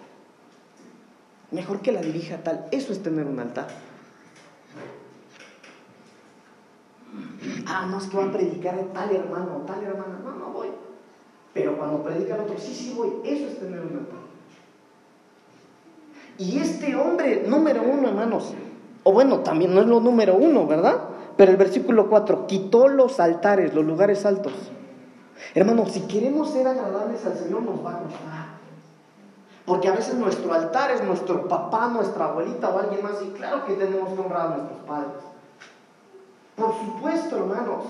Mejor 1.51 1.81
que 1.81 1.93
la 1.93 2.01
dirija 2.01 2.43
tal. 2.43 2.65
Eso 2.71 2.91
es 2.91 3.01
tener 3.01 3.25
un 3.25 3.39
altar. 3.39 3.67
Ah, 7.73 7.87
no, 7.89 7.97
es 7.97 8.07
que 8.07 8.17
va 8.17 8.25
a 8.25 8.31
predicar 8.31 8.75
tal 8.93 9.15
hermano, 9.15 9.63
tal 9.65 9.81
hermana. 9.81 10.19
No, 10.21 10.31
no 10.33 10.47
voy. 10.47 10.67
Pero 11.53 11.77
cuando 11.77 12.03
predica 12.03 12.35
el 12.35 12.41
otro, 12.41 12.57
sí, 12.57 12.73
sí 12.73 12.93
voy. 12.97 13.13
Eso 13.23 13.47
es 13.47 13.59
tener 13.59 13.79
un 13.79 13.97
altar. 13.97 14.19
Y 16.37 16.59
este 16.59 16.95
hombre, 16.97 17.45
número 17.47 17.81
uno, 17.83 18.09
hermanos, 18.09 18.53
o 19.03 19.13
bueno, 19.13 19.39
también 19.39 19.73
no 19.73 19.81
es 19.81 19.87
lo 19.87 20.01
número 20.01 20.35
uno, 20.35 20.67
¿verdad? 20.67 20.97
Pero 21.37 21.51
el 21.51 21.57
versículo 21.57 22.09
4, 22.09 22.45
quitó 22.45 22.89
los 22.89 23.19
altares, 23.21 23.73
los 23.73 23.85
lugares 23.85 24.25
altos. 24.25 24.53
Hermanos, 25.55 25.93
si 25.93 26.01
queremos 26.01 26.51
ser 26.51 26.67
agradables 26.67 27.25
al 27.25 27.37
Señor, 27.37 27.61
nos 27.63 27.85
va 27.85 27.95
a 27.95 27.99
costar. 27.99 28.51
Porque 29.65 29.87
a 29.87 29.93
veces 29.93 30.15
nuestro 30.15 30.53
altar 30.53 30.91
es 30.91 31.03
nuestro 31.03 31.47
papá, 31.47 31.87
nuestra 31.87 32.25
abuelita 32.25 32.69
o 32.69 32.79
alguien 32.79 33.01
más. 33.01 33.21
Y 33.23 33.29
claro 33.29 33.65
que 33.65 33.73
tenemos 33.73 34.11
que 34.13 34.19
honrar 34.19 34.47
a 34.47 34.57
nuestros 34.57 34.79
padres. 34.81 35.30
Por 36.61 36.75
supuesto, 36.77 37.37
hermanos. 37.37 37.85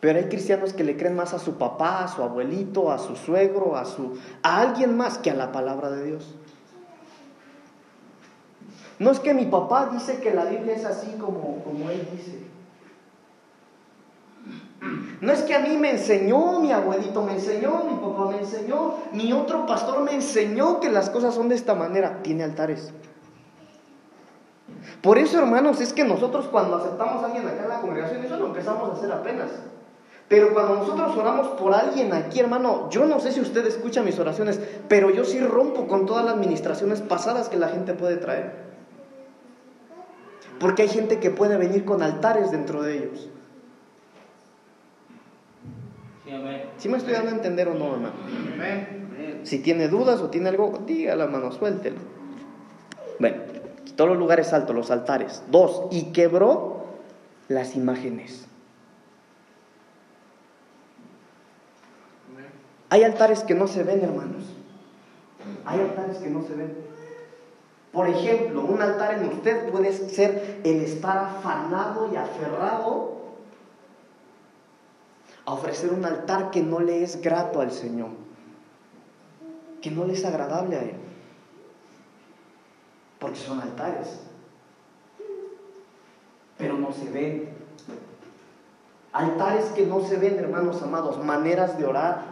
Pero 0.00 0.18
hay 0.18 0.24
cristianos 0.26 0.72
que 0.72 0.82
le 0.82 0.96
creen 0.96 1.14
más 1.14 1.34
a 1.34 1.38
su 1.38 1.56
papá, 1.56 2.04
a 2.04 2.08
su 2.08 2.22
abuelito, 2.22 2.90
a 2.90 2.98
su 2.98 3.14
suegro, 3.14 3.76
a 3.76 3.84
su 3.84 4.18
a 4.42 4.60
alguien 4.60 4.96
más 4.96 5.18
que 5.18 5.30
a 5.30 5.34
la 5.34 5.52
palabra 5.52 5.90
de 5.90 6.04
Dios. 6.04 6.34
No 8.98 9.12
es 9.12 9.20
que 9.20 9.34
mi 9.34 9.46
papá 9.46 9.90
dice 9.92 10.18
que 10.18 10.34
la 10.34 10.46
Biblia 10.46 10.74
es 10.74 10.84
así 10.84 11.12
como, 11.12 11.62
como 11.62 11.90
él 11.90 12.08
dice. 12.12 12.40
No 15.20 15.32
es 15.32 15.42
que 15.42 15.54
a 15.54 15.60
mí 15.60 15.76
me 15.76 15.90
enseñó, 15.90 16.60
mi 16.60 16.72
abuelito 16.72 17.22
me 17.22 17.34
enseñó, 17.34 17.84
mi 17.84 17.96
papá 17.96 18.30
me 18.30 18.38
enseñó, 18.38 18.94
mi 19.12 19.32
otro 19.32 19.66
pastor 19.66 20.00
me 20.00 20.14
enseñó 20.14 20.80
que 20.80 20.90
las 20.90 21.10
cosas 21.10 21.34
son 21.34 21.48
de 21.48 21.54
esta 21.54 21.74
manera. 21.74 22.22
Tiene 22.22 22.44
altares. 22.44 22.92
Por 25.02 25.18
eso, 25.18 25.38
hermanos, 25.38 25.80
es 25.80 25.92
que 25.92 26.04
nosotros 26.04 26.48
cuando 26.48 26.76
aceptamos 26.76 27.22
a 27.22 27.26
alguien 27.26 27.46
acá 27.46 27.62
en 27.62 27.68
la 27.68 27.80
congregación, 27.80 28.24
eso 28.24 28.36
lo 28.36 28.46
empezamos 28.46 28.90
a 28.90 28.92
hacer 28.94 29.12
apenas. 29.12 29.50
Pero 30.28 30.52
cuando 30.52 30.74
nosotros 30.76 31.16
oramos 31.16 31.48
por 31.48 31.74
alguien 31.74 32.12
aquí, 32.12 32.40
hermano, 32.40 32.90
yo 32.90 33.06
no 33.06 33.18
sé 33.18 33.32
si 33.32 33.40
usted 33.40 33.66
escucha 33.66 34.02
mis 34.02 34.18
oraciones, 34.18 34.60
pero 34.88 35.10
yo 35.10 35.24
sí 35.24 35.40
rompo 35.40 35.86
con 35.86 36.04
todas 36.04 36.24
las 36.24 36.34
administraciones 36.34 37.00
pasadas 37.00 37.48
que 37.48 37.56
la 37.56 37.68
gente 37.68 37.94
puede 37.94 38.18
traer. 38.18 38.68
Porque 40.60 40.82
hay 40.82 40.88
gente 40.88 41.18
que 41.18 41.30
puede 41.30 41.56
venir 41.56 41.84
con 41.84 42.02
altares 42.02 42.50
dentro 42.50 42.82
de 42.82 42.98
ellos. 42.98 43.30
Si 46.76 46.88
me 46.88 46.98
estoy 46.98 47.14
dando 47.14 47.30
a 47.30 47.34
entender 47.34 47.68
o 47.68 47.74
no, 47.74 47.94
hermano? 47.94 48.14
Si 49.44 49.60
tiene 49.60 49.88
dudas 49.88 50.20
o 50.20 50.28
tiene 50.28 50.50
algo, 50.50 50.78
dígalo, 50.86 51.24
hermano, 51.24 51.52
suéltelo. 51.52 51.96
Bueno, 53.18 53.36
quitó 53.98 54.06
los 54.06 54.16
lugares 54.16 54.52
altos, 54.52 54.76
los 54.76 54.92
altares. 54.92 55.42
Dos, 55.50 55.88
y 55.90 56.12
quebró 56.12 56.84
las 57.48 57.74
imágenes. 57.74 58.46
Hay 62.90 63.02
altares 63.02 63.42
que 63.42 63.54
no 63.54 63.66
se 63.66 63.82
ven, 63.82 64.04
hermanos. 64.04 64.44
Hay 65.64 65.80
altares 65.80 66.18
que 66.18 66.30
no 66.30 66.44
se 66.44 66.54
ven. 66.54 66.76
Por 67.90 68.08
ejemplo, 68.08 68.64
un 68.66 68.80
altar 68.80 69.14
en 69.14 69.30
usted 69.30 69.68
puede 69.68 69.92
ser 69.92 70.60
el 70.62 70.80
estar 70.82 71.18
afanado 71.18 72.08
y 72.12 72.16
aferrado 72.16 73.16
a 75.44 75.54
ofrecer 75.54 75.92
un 75.92 76.04
altar 76.04 76.52
que 76.52 76.62
no 76.62 76.78
le 76.78 77.02
es 77.02 77.20
grato 77.20 77.60
al 77.60 77.72
Señor. 77.72 78.10
que 79.82 79.90
no 79.90 80.04
les 80.04 80.20
es 80.20 80.24
agradable 80.24 80.76
a 80.76 80.82
Él. 80.82 81.07
Porque 83.18 83.38
son 83.38 83.60
altares. 83.60 84.20
Pero 86.56 86.74
no 86.74 86.92
se 86.92 87.10
ven. 87.10 87.48
Altares 89.12 89.66
que 89.66 89.86
no 89.86 90.00
se 90.00 90.16
ven, 90.16 90.38
hermanos 90.38 90.82
amados. 90.82 91.22
Maneras 91.24 91.78
de 91.78 91.86
orar. 91.86 92.22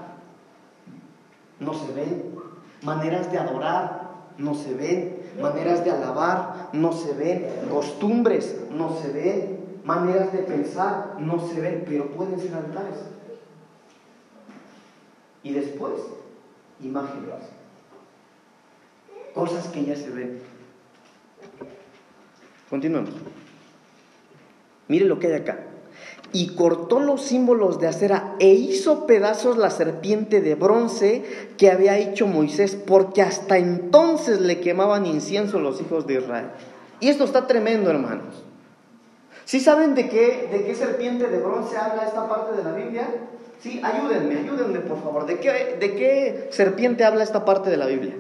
No 1.59 1.75
se 1.75 1.93
ven. 1.93 2.35
Maneras 2.83 3.31
de 3.33 3.39
adorar. 3.39 4.11
No 4.39 4.55
se 4.55 4.75
ven. 4.75 5.23
Maneras 5.41 5.85
de 5.85 5.91
alabar. 5.91 6.69
No 6.73 6.93
se 6.93 7.13
ven. 7.15 7.47
Costumbres. 7.71 8.61
No 8.71 8.97
se 9.01 9.11
ven. 9.11 9.81
Maneras 9.85 10.33
de 10.33 10.41
pensar. 10.41 11.17
No 11.19 11.41
se 11.41 11.61
ven. 11.61 11.85
Pero 11.89 12.11
pueden 12.11 12.39
ser 12.39 12.55
altares. 12.55 12.99
Y 15.43 15.53
después, 15.53 15.95
imágenes. 16.81 17.35
Cosas 19.33 19.69
que 19.69 19.85
ya 19.85 19.95
se 19.95 20.11
ven. 20.11 20.43
Continuemos. 22.71 23.11
Mire 24.89 25.05
lo 25.07 25.19
que 25.19 25.29
hay 25.29 25.35
acá. 25.35 25.59
Y 26.33 26.55
cortó 26.55 27.01
los 27.01 27.23
símbolos 27.23 27.81
de 27.81 27.87
acera 27.87 28.35
e 28.41 28.49
hizo 28.49 29.07
pedazos 29.07 29.57
la 29.57 29.71
serpiente 29.71 30.41
de 30.41 30.55
bronce 30.55 31.25
que 31.57 31.71
había 31.71 31.99
hecho 31.99 32.27
Moisés, 32.27 32.77
porque 32.77 33.23
hasta 33.23 33.59
entonces 33.59 34.41
le 34.41 34.61
quemaban 34.61 35.07
incienso 35.07 35.61
los 35.61 35.81
hijos 35.81 36.07
de 36.07 36.15
Israel. 36.15 36.49
Y 37.01 37.09
esto 37.09 37.25
está 37.25 37.47
tremendo, 37.47 37.91
hermanos. 37.91 38.43
¿Sí 39.45 39.61
saben 39.61 39.95
de 39.95 40.09
qué, 40.09 40.49
de 40.51 40.65
qué 40.65 40.75
serpiente 40.75 41.29
de 41.29 41.39
bronce 41.39 41.77
habla 41.77 42.05
esta 42.05 42.29
parte 42.29 42.57
de 42.57 42.65
la 42.65 42.73
Biblia? 42.73 43.09
Sí, 43.61 43.81
ayúdenme, 43.83 44.41
ayúdenme 44.41 44.81
por 44.81 45.03
favor. 45.03 45.27
¿De 45.27 45.39
qué, 45.39 45.77
de 45.79 45.95
qué 45.95 46.49
serpiente 46.51 47.05
habla 47.05 47.23
esta 47.23 47.45
parte 47.45 47.71
de 47.71 47.77
la 47.77 47.87
Biblia? 47.87 48.15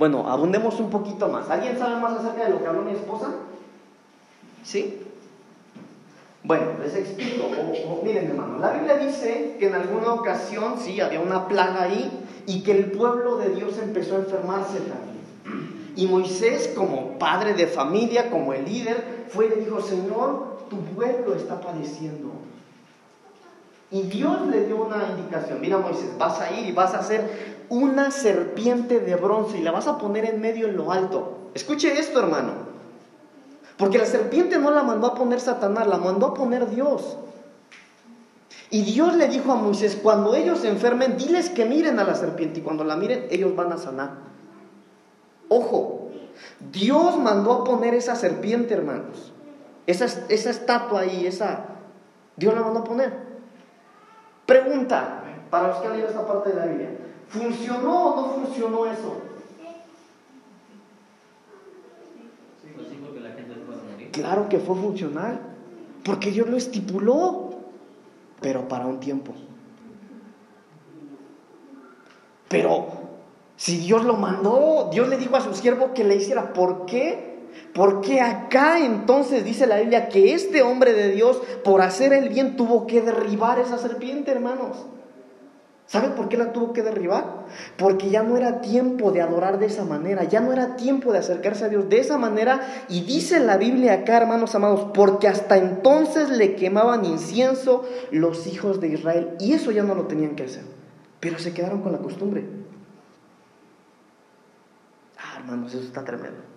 Bueno, 0.00 0.26
abundemos 0.26 0.80
un 0.80 0.88
poquito 0.88 1.28
más. 1.28 1.50
¿Alguien 1.50 1.78
sabe 1.78 2.00
más 2.00 2.18
acerca 2.18 2.44
de 2.44 2.52
lo 2.52 2.62
que 2.62 2.66
habló 2.66 2.80
mi 2.80 2.92
esposa? 2.92 3.34
¿Sí? 4.64 5.02
Bueno, 6.42 6.68
les 6.82 6.96
explico. 6.96 7.50
miren, 8.02 8.30
hermano, 8.30 8.58
la 8.60 8.72
Biblia 8.72 8.96
dice 8.96 9.56
que 9.58 9.66
en 9.66 9.74
alguna 9.74 10.14
ocasión, 10.14 10.76
sí, 10.78 11.02
había 11.02 11.20
una 11.20 11.48
plaga 11.48 11.82
ahí 11.82 12.10
y 12.46 12.62
que 12.62 12.72
el 12.72 12.92
pueblo 12.92 13.36
de 13.36 13.50
Dios 13.50 13.76
empezó 13.76 14.14
a 14.14 14.20
enfermarse 14.20 14.78
también. 14.78 15.92
Y 15.96 16.06
Moisés, 16.06 16.72
como 16.74 17.18
padre 17.18 17.52
de 17.52 17.66
familia, 17.66 18.30
como 18.30 18.54
el 18.54 18.64
líder, 18.64 19.26
fue 19.28 19.48
y 19.48 19.50
le 19.50 19.56
dijo, 19.56 19.82
Señor, 19.82 20.60
tu 20.70 20.78
pueblo 20.78 21.34
está 21.34 21.60
padeciendo. 21.60 22.30
Y 23.90 24.00
Dios 24.04 24.46
le 24.46 24.64
dio 24.64 24.82
una 24.82 25.10
indicación, 25.10 25.60
mira 25.60 25.76
Moisés, 25.76 26.16
vas 26.16 26.40
a 26.40 26.50
ir 26.52 26.66
y 26.66 26.72
vas 26.72 26.94
a 26.94 27.00
hacer 27.00 27.59
una 27.70 28.10
serpiente 28.10 29.00
de 29.00 29.14
bronce 29.16 29.58
y 29.58 29.62
la 29.62 29.70
vas 29.70 29.86
a 29.86 29.96
poner 29.96 30.26
en 30.26 30.40
medio 30.40 30.68
en 30.68 30.76
lo 30.76 30.92
alto. 30.92 31.38
Escuche 31.54 31.98
esto, 31.98 32.18
hermano. 32.18 32.52
Porque 33.78 33.96
la 33.96 34.04
serpiente 34.04 34.58
no 34.58 34.70
la 34.70 34.82
mandó 34.82 35.06
a 35.06 35.14
poner 35.14 35.40
Satanás, 35.40 35.86
la 35.86 35.96
mandó 35.96 36.26
a 36.26 36.34
poner 36.34 36.68
Dios. 36.68 37.16
Y 38.70 38.82
Dios 38.82 39.14
le 39.14 39.28
dijo 39.28 39.52
a 39.52 39.56
Moisés, 39.56 39.98
cuando 40.02 40.34
ellos 40.34 40.58
se 40.58 40.68
enfermen, 40.68 41.16
diles 41.16 41.48
que 41.48 41.64
miren 41.64 41.98
a 41.98 42.04
la 42.04 42.14
serpiente 42.14 42.60
y 42.60 42.62
cuando 42.62 42.84
la 42.84 42.96
miren, 42.96 43.26
ellos 43.30 43.54
van 43.56 43.72
a 43.72 43.78
sanar. 43.78 44.10
Ojo, 45.48 46.10
Dios 46.72 47.18
mandó 47.18 47.52
a 47.52 47.64
poner 47.64 47.94
esa 47.94 48.16
serpiente, 48.16 48.74
hermanos. 48.74 49.32
Esa, 49.86 50.04
esa 50.28 50.50
estatua 50.50 51.00
ahí, 51.00 51.26
esa... 51.26 51.66
Dios 52.36 52.54
la 52.54 52.62
mandó 52.62 52.80
a 52.80 52.84
poner. 52.84 53.12
Pregunta, 54.46 55.22
para 55.50 55.68
los 55.68 55.76
que 55.78 55.86
han 55.86 55.92
leído 55.94 56.08
esta 56.08 56.26
parte 56.26 56.50
de 56.50 56.56
la 56.56 56.66
Biblia. 56.66 56.90
¿Funcionó 57.30 58.06
o 58.06 58.16
no 58.16 58.44
funcionó 58.44 58.86
eso? 58.86 59.22
Claro 64.10 64.48
que 64.48 64.58
fue 64.58 64.74
funcional, 64.74 65.40
porque 66.04 66.32
Dios 66.32 66.48
lo 66.48 66.56
estipuló, 66.56 67.50
pero 68.40 68.66
para 68.66 68.86
un 68.86 68.98
tiempo. 68.98 69.32
Pero 72.48 72.88
si 73.56 73.76
Dios 73.76 74.04
lo 74.04 74.16
mandó, 74.16 74.88
Dios 74.90 75.08
le 75.08 75.16
dijo 75.16 75.36
a 75.36 75.40
su 75.40 75.54
siervo 75.54 75.94
que 75.94 76.02
le 76.02 76.16
hiciera, 76.16 76.52
¿por 76.52 76.84
qué? 76.86 77.46
Porque 77.72 78.20
acá 78.20 78.80
entonces 78.84 79.44
dice 79.44 79.68
la 79.68 79.78
Biblia 79.78 80.08
que 80.08 80.34
este 80.34 80.62
hombre 80.62 80.92
de 80.92 81.12
Dios, 81.12 81.40
por 81.62 81.80
hacer 81.80 82.12
el 82.12 82.28
bien, 82.28 82.56
tuvo 82.56 82.88
que 82.88 83.00
derribar 83.00 83.60
esa 83.60 83.78
serpiente, 83.78 84.32
hermanos. 84.32 84.86
¿Sabe 85.90 86.10
por 86.10 86.28
qué 86.28 86.36
la 86.36 86.52
tuvo 86.52 86.72
que 86.72 86.84
derribar? 86.84 87.46
Porque 87.76 88.10
ya 88.10 88.22
no 88.22 88.36
era 88.36 88.60
tiempo 88.60 89.10
de 89.10 89.22
adorar 89.22 89.58
de 89.58 89.66
esa 89.66 89.84
manera, 89.84 90.22
ya 90.22 90.38
no 90.38 90.52
era 90.52 90.76
tiempo 90.76 91.12
de 91.12 91.18
acercarse 91.18 91.64
a 91.64 91.68
Dios 91.68 91.88
de 91.88 91.98
esa 91.98 92.16
manera. 92.16 92.60
Y 92.88 93.00
dice 93.00 93.40
la 93.40 93.56
Biblia 93.56 93.94
acá, 93.94 94.18
hermanos 94.18 94.54
amados, 94.54 94.92
porque 94.94 95.26
hasta 95.26 95.56
entonces 95.56 96.30
le 96.30 96.54
quemaban 96.54 97.04
incienso 97.04 97.88
los 98.12 98.46
hijos 98.46 98.80
de 98.80 98.86
Israel. 98.86 99.34
Y 99.40 99.54
eso 99.54 99.72
ya 99.72 99.82
no 99.82 99.96
lo 99.96 100.06
tenían 100.06 100.36
que 100.36 100.44
hacer. 100.44 100.62
Pero 101.18 101.40
se 101.40 101.52
quedaron 101.52 101.82
con 101.82 101.90
la 101.90 101.98
costumbre. 101.98 102.46
Ah, 105.18 105.38
hermanos, 105.40 105.74
eso 105.74 105.82
está 105.82 106.04
tremendo. 106.04 106.49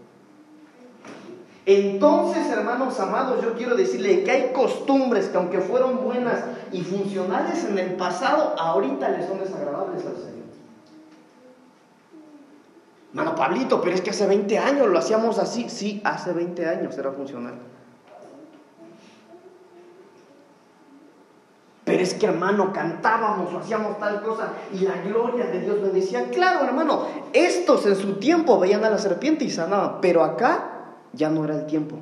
Entonces, 1.66 2.50
hermanos 2.50 3.00
amados, 3.00 3.42
yo 3.42 3.54
quiero 3.54 3.76
decirle 3.76 4.24
que 4.24 4.32
hay 4.32 4.52
costumbres 4.52 5.28
que 5.28 5.38
aunque 5.38 5.60
fueron 5.60 6.04
buenas 6.04 6.44
y 6.74 6.82
funcionales 6.82 7.64
en 7.64 7.80
el 7.80 7.94
pasado, 7.94 8.54
ahorita 8.60 9.10
les 9.10 9.28
son 9.28 9.40
desagradables 9.40 10.06
al 10.06 10.16
Señor. 10.16 10.34
Hermano 13.12 13.36
Pablito, 13.36 13.80
pero 13.80 13.96
es 13.96 14.02
que 14.02 14.10
hace 14.10 14.28
20 14.28 14.58
años 14.58 14.88
lo 14.88 15.00
hacíamos 15.00 15.40
así. 15.40 15.70
Sí, 15.70 16.02
hace 16.04 16.34
20 16.34 16.68
años 16.68 16.98
era 16.98 17.12
funcional. 17.12 17.54
Pero 21.86 22.02
es 22.02 22.14
que 22.14 22.26
hermano, 22.26 22.74
cantábamos 22.74 23.54
o 23.54 23.60
hacíamos 23.60 24.00
tal 24.00 24.22
cosa 24.22 24.50
y 24.74 24.80
la 24.80 24.98
gloria 25.02 25.46
de 25.46 25.62
Dios 25.62 25.82
bendecía. 25.82 26.30
Claro, 26.30 26.66
hermano, 26.66 27.08
estos 27.32 27.86
en 27.86 27.96
su 27.96 28.16
tiempo 28.16 28.60
veían 28.60 28.84
a 28.84 28.90
la 28.90 28.98
serpiente 28.98 29.46
y 29.46 29.50
sanaban, 29.50 30.00
pero 30.02 30.24
acá 30.24 30.73
ya 31.14 31.30
no 31.30 31.46
era 31.46 31.56
el 31.56 31.66
tiempo. 31.66 31.98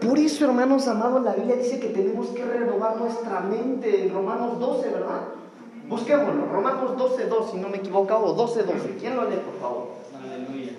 Por 0.00 0.18
eso, 0.18 0.44
hermanos 0.46 0.88
amados, 0.88 1.22
la 1.22 1.34
Biblia 1.34 1.56
dice 1.56 1.78
que 1.78 1.88
tenemos 1.88 2.28
que 2.28 2.44
renovar 2.44 2.96
nuestra 2.96 3.40
mente 3.40 4.06
en 4.06 4.14
Romanos 4.14 4.58
12, 4.58 4.88
¿verdad? 4.88 5.28
Busquémoslo, 5.88 6.46
Romanos 6.46 6.96
12, 6.96 7.26
2, 7.26 7.50
si 7.50 7.56
no 7.58 7.68
me 7.68 7.78
equivoco, 7.78 8.16
o 8.16 8.32
12, 8.32 8.62
12. 8.62 8.96
¿Quién 8.98 9.16
lo 9.16 9.28
lee, 9.28 9.36
por 9.44 9.60
favor? 9.60 9.88
Aleluya. 10.16 10.72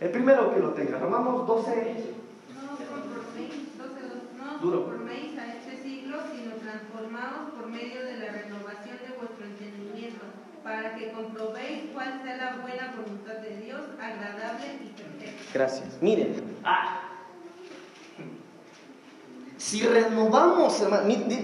El 0.00 0.10
primero 0.10 0.54
que 0.54 0.60
lo 0.60 0.70
tenga, 0.70 0.98
Romanos 0.98 1.46
12. 1.46 2.14
No, 2.54 2.76
por 2.76 3.14
12, 3.34 3.50
12, 3.76 4.00
no, 4.38 4.84
por 4.84 4.94
a 5.08 5.54
este 5.54 5.82
siglo, 5.82 6.18
sino 6.32 6.54
transformados 6.56 7.50
por 7.50 7.66
medio 7.66 8.04
de 8.04 8.16
la 8.16 8.32
renovación 8.32 8.87
para 10.62 10.94
que 10.94 11.12
comprobéis 11.12 11.90
cuál 11.92 12.20
sea 12.22 12.36
la 12.36 12.56
buena 12.62 12.94
voluntad 12.96 13.34
de 13.34 13.56
Dios, 13.58 13.80
agradable 14.00 14.66
y 14.84 14.88
perfecta. 14.88 15.52
Gracias. 15.54 15.98
Miren, 16.00 16.34
ah, 16.64 17.00
si 19.56 19.82
renovamos, 19.82 20.82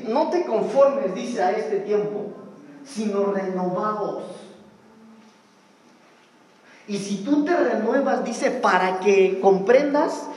no 0.08 0.30
te 0.30 0.44
conformes, 0.44 1.14
dice 1.14 1.42
a 1.42 1.50
este 1.50 1.80
tiempo, 1.80 2.32
sino 2.84 3.32
renovados. 3.32 4.24
Y 6.86 6.98
si 6.98 7.24
tú 7.24 7.44
te 7.44 7.56
renuevas, 7.56 8.24
dice, 8.24 8.50
para 8.50 9.00
que 9.00 9.40
comprendas 9.40 10.28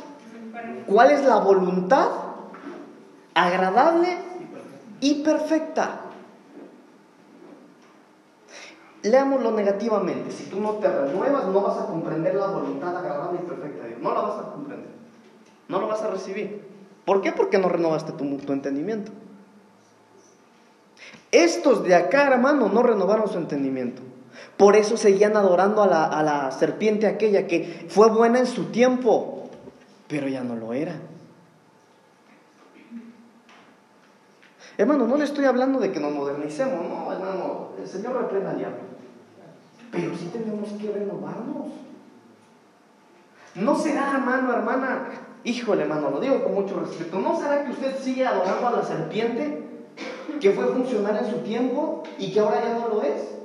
cuál 0.87 1.11
es 1.11 1.23
la 1.23 1.37
voluntad 1.37 2.09
agradable 3.33 4.17
y 4.99 5.23
perfecta. 5.23 6.01
Leámoslo 9.09 9.51
negativamente. 9.51 10.31
Si 10.31 10.45
tú 10.45 10.59
no 10.59 10.73
te 10.73 10.89
renuevas, 10.89 11.45
no 11.47 11.61
vas 11.61 11.77
a 11.79 11.85
comprender 11.85 12.35
la 12.35 12.47
voluntad 12.47 12.95
agradable 12.95 13.39
y 13.43 13.47
perfecta 13.47 13.83
de 13.83 13.89
Dios. 13.89 14.01
No 14.01 14.13
la 14.13 14.21
vas 14.21 14.39
a 14.39 14.51
comprender. 14.51 14.89
No 15.69 15.79
lo 15.79 15.87
vas 15.87 16.01
a 16.01 16.09
recibir. 16.09 16.65
¿Por 17.05 17.21
qué? 17.21 17.31
Porque 17.31 17.57
no 17.57 17.69
renovaste 17.69 18.11
tu, 18.11 18.25
entendimiento. 18.51 19.11
Estos 21.31 21.83
de 21.83 21.95
acá, 21.95 22.27
hermano, 22.27 22.69
no 22.69 22.83
renovaron 22.83 23.29
su 23.29 23.37
entendimiento. 23.37 24.01
Por 24.57 24.75
eso 24.75 24.97
seguían 24.97 25.37
adorando 25.37 25.83
a 25.83 25.87
la, 25.87 26.05
a 26.05 26.23
la 26.23 26.51
serpiente 26.51 27.07
aquella 27.07 27.47
que 27.47 27.85
fue 27.89 28.09
buena 28.09 28.39
en 28.39 28.47
su 28.47 28.65
tiempo, 28.65 29.49
pero 30.07 30.27
ya 30.27 30.43
no 30.43 30.55
lo 30.55 30.73
era. 30.73 30.95
Hermano, 34.77 35.07
no 35.07 35.17
le 35.17 35.23
estoy 35.23 35.45
hablando 35.45 35.79
de 35.79 35.91
que 35.91 35.99
nos 35.99 36.11
modernicemos, 36.11 36.87
no, 36.87 37.11
hermano, 37.11 37.69
el 37.79 37.87
Señor 37.87 38.21
reprenda 38.21 38.51
al 38.51 38.57
diablo. 38.57 38.87
Pero 39.91 40.15
sí 40.15 40.30
tenemos 40.32 40.69
que 40.73 40.91
renovarnos. 40.91 41.67
¿No 43.56 43.76
será, 43.76 44.12
hermano, 44.12 44.54
hermana? 44.54 45.08
Híjole, 45.43 45.84
hermano, 45.84 46.12
lo 46.12 46.19
digo 46.19 46.43
con 46.43 46.54
mucho 46.54 46.80
respeto. 46.80 47.19
¿No 47.19 47.39
será 47.39 47.63
que 47.63 47.71
usted 47.71 47.97
sigue 48.00 48.26
adorando 48.26 48.67
a 48.67 48.71
la 48.71 48.84
serpiente 48.84 49.63
que 50.39 50.52
fue 50.52 50.67
funcionar 50.67 51.17
en 51.23 51.32
su 51.32 51.38
tiempo 51.39 52.04
y 52.19 52.32
que 52.32 52.39
ahora 52.39 52.62
ya 52.63 52.80
no 52.80 52.89
lo 52.89 53.02
es? 53.02 53.38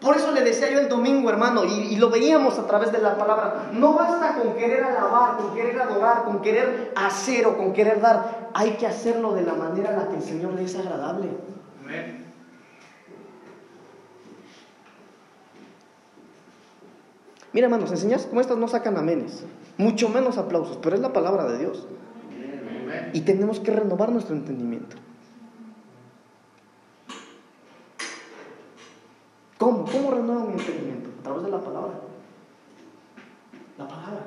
Por 0.00 0.16
eso 0.16 0.32
le 0.32 0.42
decía 0.42 0.68
yo 0.70 0.80
el 0.80 0.88
domingo, 0.88 1.30
hermano, 1.30 1.64
y, 1.64 1.94
lo 1.94 2.10
veíamos 2.10 2.58
a 2.58 2.66
través 2.66 2.90
de 2.90 2.98
la 2.98 3.16
palabra, 3.16 3.70
no 3.72 3.92
basta 3.94 4.34
con 4.34 4.54
querer 4.54 4.82
alabar, 4.82 5.36
con 5.36 5.54
querer 5.54 5.80
adorar, 5.80 6.24
con 6.24 6.42
querer 6.42 6.92
hacer 6.96 7.46
o 7.46 7.56
con 7.56 7.72
querer 7.72 8.00
dar, 8.00 8.50
hay 8.52 8.72
que 8.72 8.86
hacerlo 8.88 9.32
de 9.32 9.42
la 9.42 9.54
manera 9.54 9.90
en 9.90 9.98
la 10.00 10.08
que 10.08 10.16
el 10.16 10.22
Señor 10.22 10.54
le 10.54 10.64
es 10.64 10.76
agradable. 10.76 11.28
Amén. 11.84 12.21
Mira, 17.52 17.66
hermanos, 17.66 17.90
enseñas 17.90 18.26
como 18.26 18.40
estas 18.40 18.56
no 18.56 18.66
sacan 18.66 18.96
amenes, 18.96 19.44
mucho 19.76 20.08
menos 20.08 20.38
aplausos, 20.38 20.78
pero 20.82 20.96
es 20.96 21.02
la 21.02 21.12
palabra 21.12 21.46
de 21.46 21.58
Dios. 21.58 21.86
Y 23.12 23.22
tenemos 23.22 23.60
que 23.60 23.72
renovar 23.72 24.10
nuestro 24.10 24.34
entendimiento. 24.34 24.96
¿Cómo? 29.58 29.84
¿Cómo 29.84 30.10
renueva 30.10 30.44
mi 30.44 30.54
entendimiento? 30.54 31.10
A 31.20 31.22
través 31.22 31.44
de 31.44 31.50
la 31.50 31.60
palabra. 31.60 31.92
La 33.78 33.86
palabra. 33.86 34.22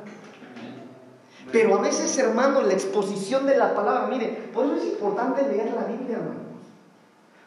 Pero 1.51 1.75
a 1.75 1.81
veces, 1.81 2.17
hermano, 2.17 2.61
la 2.61 2.73
exposición 2.73 3.45
de 3.45 3.57
la 3.57 3.73
palabra, 3.75 4.07
mire, 4.07 4.49
por 4.53 4.65
eso 4.65 4.75
es 4.75 4.85
importante 4.85 5.47
leer 5.47 5.73
la 5.73 5.85
Biblia, 5.85 6.17
hermano. 6.17 6.45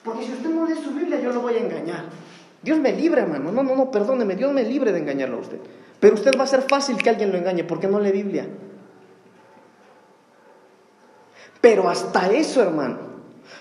Porque 0.05 0.25
si 0.25 0.33
usted 0.33 0.51
no 0.51 0.67
lee 0.67 0.77
su 0.83 0.91
Biblia, 0.91 1.21
yo 1.21 1.33
lo 1.33 1.41
voy 1.41 1.55
a 1.55 1.59
engañar. 1.59 2.05
Dios 2.62 2.79
me 2.79 2.92
libre, 2.92 3.23
hermano. 3.23 3.53
No, 3.53 3.62
no, 3.62 3.75
no, 3.77 3.90
perdóneme. 3.90 4.35
Dios 4.37 4.53
me 4.53 4.64
libre 4.64 4.92
de 4.92 4.99
engañarlo 4.99 5.38
a 5.38 5.40
usted. 5.40 5.59
Pero 6.01 6.14
usted 6.14 6.33
va 6.38 6.44
a 6.44 6.49
ser 6.49 6.62
fácil 6.62 6.97
que 6.97 7.11
alguien 7.11 7.33
lo 7.33 7.38
engañe 7.38 7.64
porque 7.64 7.88
no 7.88 8.01
lee 8.01 8.12
Biblia. 8.12 8.47
Pero 11.61 11.88
hasta 11.88 12.31
eso, 12.31 12.62
hermano. 12.62 13.09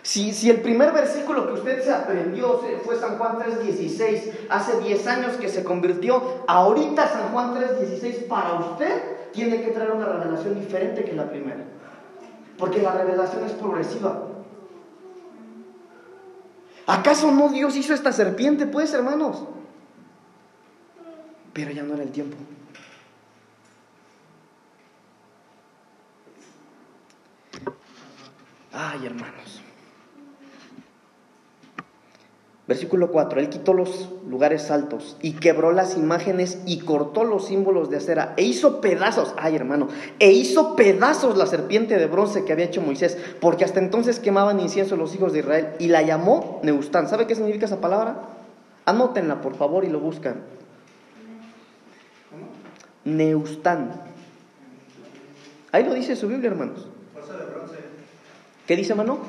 Si, 0.02 0.32
si 0.34 0.50
el 0.50 0.62
primer 0.62 0.92
versículo 0.92 1.48
que 1.48 1.54
usted 1.54 1.84
se 1.84 1.92
aprendió 1.92 2.62
fue 2.84 2.96
San 2.96 3.18
Juan 3.18 3.40
3.16, 3.40 4.48
hace 4.50 4.80
10 4.80 5.08
años 5.08 5.34
que 5.38 5.50
se 5.50 5.64
convirtió, 5.64 6.44
ahorita 6.48 7.08
San 7.08 7.32
Juan 7.32 7.56
3.16 7.56 8.28
para 8.28 8.54
usted 8.54 9.02
tiene 9.34 9.62
que 9.62 9.72
traer 9.72 9.92
una 9.92 10.06
revelación 10.06 10.60
diferente 10.60 11.04
que 11.04 11.14
la 11.14 11.30
primera. 11.30 11.64
Porque 12.58 12.82
la 12.82 12.92
revelación 12.92 13.44
es 13.46 13.52
progresiva. 13.54 14.27
¿Acaso 16.88 17.32
no 17.32 17.50
Dios 17.50 17.76
hizo 17.76 17.94
esta 17.94 18.14
serpiente, 18.14 18.66
pues, 18.66 18.94
hermanos? 18.94 19.44
Pero 21.52 21.72
ya 21.72 21.84
no 21.84 21.94
era 21.96 22.04
el 22.04 22.12
tiempo. 22.12 22.38
Ay, 28.72 29.06
hermanos. 29.06 29.62
Versículo 32.68 33.12
4, 33.12 33.40
él 33.40 33.50
quitó 33.50 33.74
los 33.74 34.10
lugares 34.28 34.70
altos 34.72 35.16
y 35.22 35.34
quebró 35.34 35.72
las 35.72 35.96
imágenes 35.96 36.60
y 36.66 36.80
cortó 36.80 37.24
los 37.24 37.46
símbolos 37.46 37.90
de 37.90 37.96
acera 37.96 38.34
e 38.36 38.44
hizo 38.44 38.82
pedazos, 38.82 39.34
ay 39.38 39.56
hermano, 39.56 39.88
e 40.20 40.32
hizo 40.32 40.76
pedazos 40.76 41.38
la 41.38 41.46
serpiente 41.46 41.98
de 41.98 42.08
bronce 42.08 42.44
que 42.44 42.52
había 42.52 42.66
hecho 42.66 42.82
Moisés, 42.82 43.18
porque 43.40 43.64
hasta 43.64 43.80
entonces 43.80 44.20
quemaban 44.20 44.60
incienso 44.60 44.98
los 44.98 45.16
hijos 45.16 45.32
de 45.32 45.40
Israel 45.40 45.70
y 45.80 45.88
la 45.88 46.02
llamó 46.02 46.60
Neustán. 46.62 47.08
¿Sabe 47.08 47.26
qué 47.26 47.36
significa 47.36 47.68
esa 47.68 47.80
palabra? 47.80 48.24
Anótenla 48.84 49.40
por 49.40 49.56
favor 49.56 49.86
y 49.86 49.90
lo 49.90 50.02
buscan. 50.02 50.42
Neustán. 53.06 53.92
Ahí 55.72 55.86
lo 55.86 55.94
dice 55.94 56.18
su 56.18 56.28
Biblia, 56.28 56.50
hermanos. 56.50 56.86
Cosa 57.14 57.38
de 57.38 57.46
bronce. 57.46 57.76
¿Qué 58.66 58.76
dice, 58.76 58.92
hermano? 58.92 59.20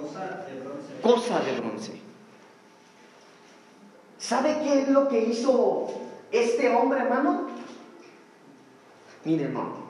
Cosa 0.00 0.44
de 0.46 0.60
bronce. 0.60 1.00
Cosa 1.02 1.40
de 1.40 1.60
bronce. 1.60 2.07
¿Sabe 4.18 4.58
qué 4.62 4.82
es 4.82 4.88
lo 4.88 5.08
que 5.08 5.20
hizo 5.20 5.88
este 6.32 6.74
hombre, 6.74 7.00
hermano? 7.00 7.48
Mire, 9.24 9.44
hermano. 9.44 9.88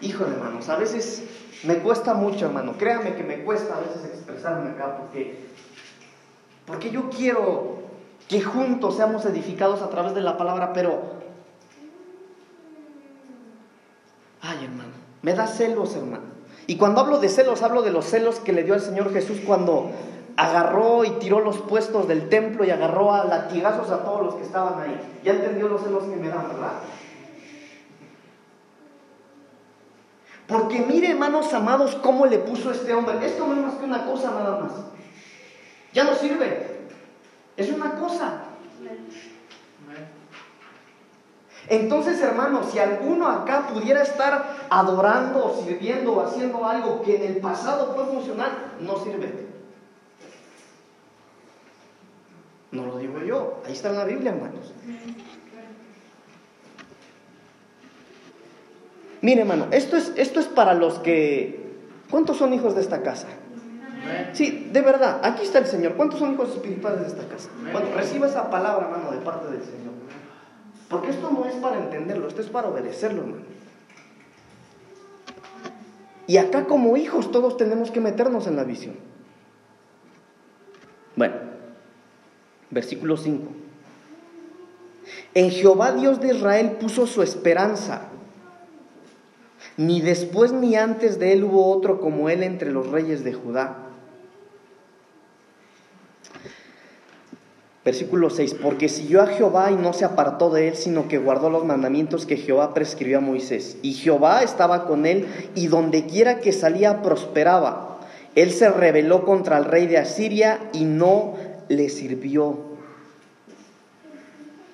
Híjole, 0.00 0.34
hermanos, 0.34 0.68
a 0.68 0.76
veces 0.76 1.24
me 1.64 1.78
cuesta 1.78 2.14
mucho, 2.14 2.46
hermano. 2.46 2.74
Créame 2.78 3.14
que 3.16 3.24
me 3.24 3.42
cuesta 3.44 3.76
a 3.76 3.80
veces 3.80 4.04
expresarme 4.04 4.70
acá 4.70 4.98
porque, 4.98 5.46
porque 6.66 6.90
yo 6.90 7.10
quiero 7.10 7.78
que 8.28 8.40
juntos 8.42 8.96
seamos 8.96 9.24
edificados 9.24 9.82
a 9.82 9.90
través 9.90 10.14
de 10.14 10.20
la 10.20 10.36
palabra, 10.36 10.72
pero... 10.72 11.16
Ay, 14.42 14.64
hermano, 14.64 14.92
me 15.22 15.34
da 15.34 15.46
celos, 15.46 15.96
hermano. 15.96 16.36
Y 16.68 16.76
cuando 16.76 17.00
hablo 17.00 17.18
de 17.18 17.28
celos, 17.28 17.62
hablo 17.62 17.82
de 17.82 17.90
los 17.90 18.04
celos 18.04 18.38
que 18.38 18.52
le 18.52 18.64
dio 18.64 18.74
el 18.74 18.80
Señor 18.80 19.12
Jesús 19.12 19.38
cuando 19.46 19.90
agarró 20.36 21.04
y 21.04 21.10
tiró 21.12 21.40
los 21.40 21.58
puestos 21.58 22.06
del 22.06 22.28
templo 22.28 22.64
y 22.64 22.70
agarró 22.70 23.12
a 23.12 23.24
latigazos 23.24 23.90
a 23.90 24.04
todos 24.04 24.24
los 24.24 24.34
que 24.34 24.42
estaban 24.42 24.80
ahí. 24.80 25.20
Ya 25.24 25.32
entendió 25.32 25.68
los 25.68 25.82
celos 25.82 26.04
que 26.04 26.16
me 26.16 26.28
dan, 26.28 26.48
¿verdad? 26.48 26.72
Porque 30.46 30.80
mire, 30.80 31.10
hermanos 31.10 31.52
amados, 31.54 31.96
cómo 31.96 32.26
le 32.26 32.38
puso 32.38 32.70
este 32.70 32.94
hombre. 32.94 33.24
Esto 33.26 33.46
no 33.46 33.54
es 33.54 33.60
más 33.60 33.74
que 33.74 33.84
una 33.84 34.04
cosa 34.04 34.30
nada 34.30 34.60
más. 34.60 34.72
Ya 35.92 36.04
no 36.04 36.14
sirve. 36.14 36.88
Es 37.56 37.72
una 37.72 37.92
cosa. 37.96 38.42
Entonces, 41.68 42.20
hermanos, 42.20 42.66
si 42.70 42.78
alguno 42.78 43.26
acá 43.26 43.66
pudiera 43.66 44.02
estar 44.02 44.68
adorando, 44.70 45.60
sirviendo 45.64 46.12
o 46.12 46.20
haciendo 46.24 46.64
algo 46.64 47.02
que 47.02 47.16
en 47.16 47.22
el 47.22 47.36
pasado 47.38 47.92
fue 47.94 48.04
funcional, 48.04 48.50
no 48.80 48.98
sirve. 48.98 49.55
No 52.72 52.86
lo 52.86 52.98
digo 52.98 53.22
yo, 53.22 53.62
ahí 53.66 53.72
está 53.72 53.90
en 53.90 53.96
la 53.96 54.04
Biblia, 54.04 54.32
hermanos. 54.32 54.72
Mire, 59.22 59.40
hermano, 59.40 59.66
esto 59.70 59.96
es, 59.96 60.12
esto 60.16 60.40
es 60.40 60.46
para 60.46 60.74
los 60.74 60.98
que... 60.98 61.64
¿Cuántos 62.10 62.36
son 62.36 62.52
hijos 62.52 62.74
de 62.74 62.80
esta 62.80 63.02
casa? 63.02 63.28
Sí, 64.32 64.68
de 64.72 64.82
verdad, 64.82 65.20
aquí 65.24 65.42
está 65.42 65.58
el 65.58 65.66
Señor. 65.66 65.94
¿Cuántos 65.94 66.20
son 66.20 66.34
hijos 66.34 66.50
espirituales 66.50 67.00
de 67.00 67.06
esta 67.08 67.26
casa? 67.26 67.48
Bueno, 67.72 67.88
reciba 67.96 68.28
esa 68.28 68.50
palabra, 68.50 68.86
hermano, 68.86 69.10
de 69.10 69.18
parte 69.18 69.50
del 69.50 69.62
Señor. 69.62 69.94
Porque 70.88 71.10
esto 71.10 71.30
no 71.30 71.44
es 71.46 71.54
para 71.56 71.78
entenderlo, 71.78 72.28
esto 72.28 72.40
es 72.42 72.48
para 72.48 72.68
obedecerlo, 72.68 73.22
hermano. 73.22 73.42
Y 76.28 76.36
acá 76.38 76.66
como 76.66 76.96
hijos 76.96 77.30
todos 77.30 77.56
tenemos 77.56 77.90
que 77.90 78.00
meternos 78.00 78.46
en 78.46 78.56
la 78.56 78.64
visión. 78.64 78.94
Bueno, 81.16 81.34
Versículo 82.70 83.16
5. 83.16 83.44
En 85.34 85.50
Jehová 85.50 85.92
Dios 85.92 86.20
de 86.20 86.34
Israel 86.34 86.72
puso 86.80 87.06
su 87.06 87.22
esperanza. 87.22 88.08
Ni 89.76 90.00
después 90.00 90.52
ni 90.52 90.76
antes 90.76 91.18
de 91.18 91.32
él 91.32 91.44
hubo 91.44 91.70
otro 91.70 92.00
como 92.00 92.30
él 92.30 92.42
entre 92.42 92.70
los 92.70 92.90
reyes 92.90 93.24
de 93.24 93.34
Judá. 93.34 93.86
Versículo 97.84 98.30
6, 98.30 98.56
porque 98.60 98.88
siguió 98.88 99.22
a 99.22 99.28
Jehová 99.28 99.70
y 99.70 99.76
no 99.76 99.92
se 99.92 100.04
apartó 100.04 100.50
de 100.50 100.66
él, 100.66 100.74
sino 100.74 101.06
que 101.06 101.18
guardó 101.18 101.50
los 101.50 101.64
mandamientos 101.64 102.26
que 102.26 102.36
Jehová 102.36 102.74
prescribió 102.74 103.18
a 103.18 103.20
Moisés. 103.20 103.76
Y 103.82 103.92
Jehová 103.92 104.42
estaba 104.42 104.86
con 104.88 105.06
él 105.06 105.28
y 105.54 105.68
donde 105.68 106.04
quiera 106.06 106.40
que 106.40 106.52
salía 106.52 107.00
prosperaba. 107.02 108.00
Él 108.34 108.50
se 108.50 108.70
rebeló 108.70 109.24
contra 109.24 109.56
el 109.56 109.66
rey 109.66 109.86
de 109.86 109.98
Asiria 109.98 110.68
y 110.72 110.84
no 110.84 111.34
le 111.68 111.88
sirvió. 111.88 112.58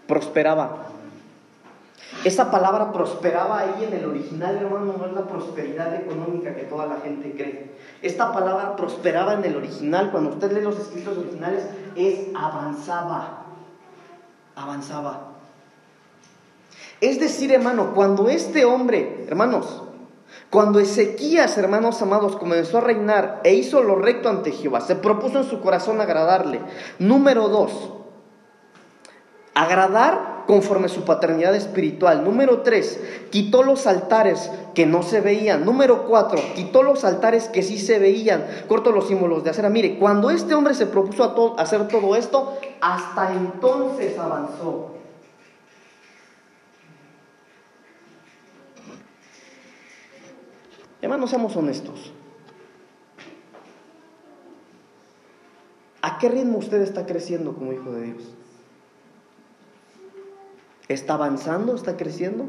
Prosperaba. 0.07 0.87
Esa 2.25 2.51
palabra 2.51 2.93
prosperaba 2.93 3.59
ahí 3.59 3.85
en 3.85 3.95
el 3.95 4.05
original, 4.05 4.57
hermano, 4.57 4.95
no 4.97 5.07
es 5.07 5.13
la 5.13 5.27
prosperidad 5.27 5.95
económica 5.95 6.55
que 6.55 6.63
toda 6.63 6.87
la 6.87 7.01
gente 7.01 7.33
cree. 7.33 7.73
Esta 8.01 8.33
palabra 8.33 8.77
prosperaba 8.77 9.35
en 9.35 9.45
el 9.45 9.57
original, 9.57 10.11
cuando 10.13 10.31
usted 10.31 10.53
lee 10.53 10.61
los 10.61 10.79
escritos 10.79 11.19
originales, 11.19 11.65
es 11.97 12.29
avanzaba. 12.35 13.47
Avanzaba. 14.55 15.33
Es 17.01 17.19
decir, 17.19 17.51
hermano, 17.53 17.95
cuando 17.95 18.29
este 18.29 18.65
hombre, 18.65 19.25
hermanos, 19.27 19.83
cuando 20.53 20.81
Ezequías, 20.81 21.57
hermanos 21.57 22.03
amados, 22.03 22.37
comenzó 22.37 22.77
a 22.77 22.83
reinar 22.83 23.41
e 23.43 23.55
hizo 23.55 23.83
lo 23.83 23.97
recto 23.97 24.29
ante 24.29 24.53
Jehová, 24.53 24.83
se 24.83 24.95
propuso 24.95 25.39
en 25.39 25.49
su 25.49 25.63
corazón 25.63 25.99
agradarle. 26.03 26.61
Número 26.99 27.49
dos, 27.49 27.73
agradar 29.55 30.45
conforme 30.47 30.91
su 30.91 31.07
paternidad 31.07 31.55
espiritual. 31.55 32.23
Número 32.23 32.61
tres, 32.61 33.01
quitó 33.31 33.63
los 33.63 33.87
altares 33.87 34.51
que 34.75 34.85
no 34.85 35.03
se 35.03 35.23
veían. 35.23 35.65
Número 35.65 36.05
cuatro, 36.07 36.39
quitó 36.55 36.83
los 36.83 37.03
altares 37.07 37.49
que 37.49 37.63
sí 37.63 37.79
se 37.79 37.99
veían. 37.99 38.45
Corto 38.69 38.93
los 38.93 39.09
símbolos 39.09 39.45
de 39.45 39.51
acera. 39.51 39.71
Mire, 39.71 39.99
cuando 39.99 40.29
este 40.29 40.55
hombre 40.55 40.75
se 40.75 40.85
propuso 40.85 41.25
a 41.57 41.63
hacer 41.63 41.89
todo 41.89 42.15
esto, 42.15 42.59
hasta 42.83 43.33
entonces 43.33 44.19
avanzó. 44.19 45.02
Hermanos, 51.03 51.31
seamos 51.31 51.57
honestos. 51.57 52.13
¿A 56.01 56.19
qué 56.19 56.29
ritmo 56.29 56.59
usted 56.59 56.81
está 56.81 57.07
creciendo 57.07 57.55
como 57.55 57.73
hijo 57.73 57.91
de 57.91 58.03
Dios? 58.03 58.23
¿Está 60.87 61.15
avanzando? 61.15 61.75
¿Está 61.75 61.97
creciendo? 61.97 62.47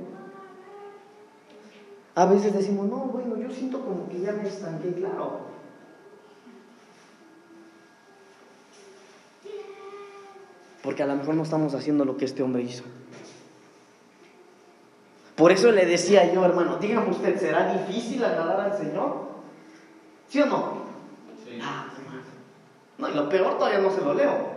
A 2.14 2.28
veces 2.28 2.54
decimos, 2.54 2.88
no, 2.88 2.98
bueno, 3.06 3.38
yo 3.38 3.50
siento 3.50 3.84
como 3.84 4.08
que 4.08 4.22
ya 4.22 4.34
me 4.34 4.48
estanqué, 4.48 4.94
claro. 4.94 5.40
Porque 10.84 11.02
a 11.02 11.08
lo 11.08 11.16
mejor 11.16 11.34
no 11.34 11.42
estamos 11.42 11.74
haciendo 11.74 12.06
lo 12.06 12.18
que 12.18 12.26
este 12.26 12.44
hombre 12.44 12.62
hizo. 12.62 12.84
Por 15.36 15.52
eso 15.52 15.72
le 15.72 15.86
decía 15.86 16.32
yo, 16.32 16.46
hermano, 16.46 16.78
dígame 16.78 17.10
usted, 17.10 17.40
¿será 17.40 17.74
difícil 17.74 18.24
agradar 18.24 18.60
al 18.60 18.78
Señor? 18.78 19.30
¿Sí 20.28 20.42
o 20.42 20.46
no? 20.46 20.84
Sí. 21.44 21.60
Ah, 21.62 21.88
no, 22.98 23.10
y 23.10 23.14
lo 23.14 23.30
peor 23.30 23.58
todavía 23.58 23.80
no 23.80 23.92
se 23.92 24.02
lo 24.02 24.14
leo. 24.14 24.54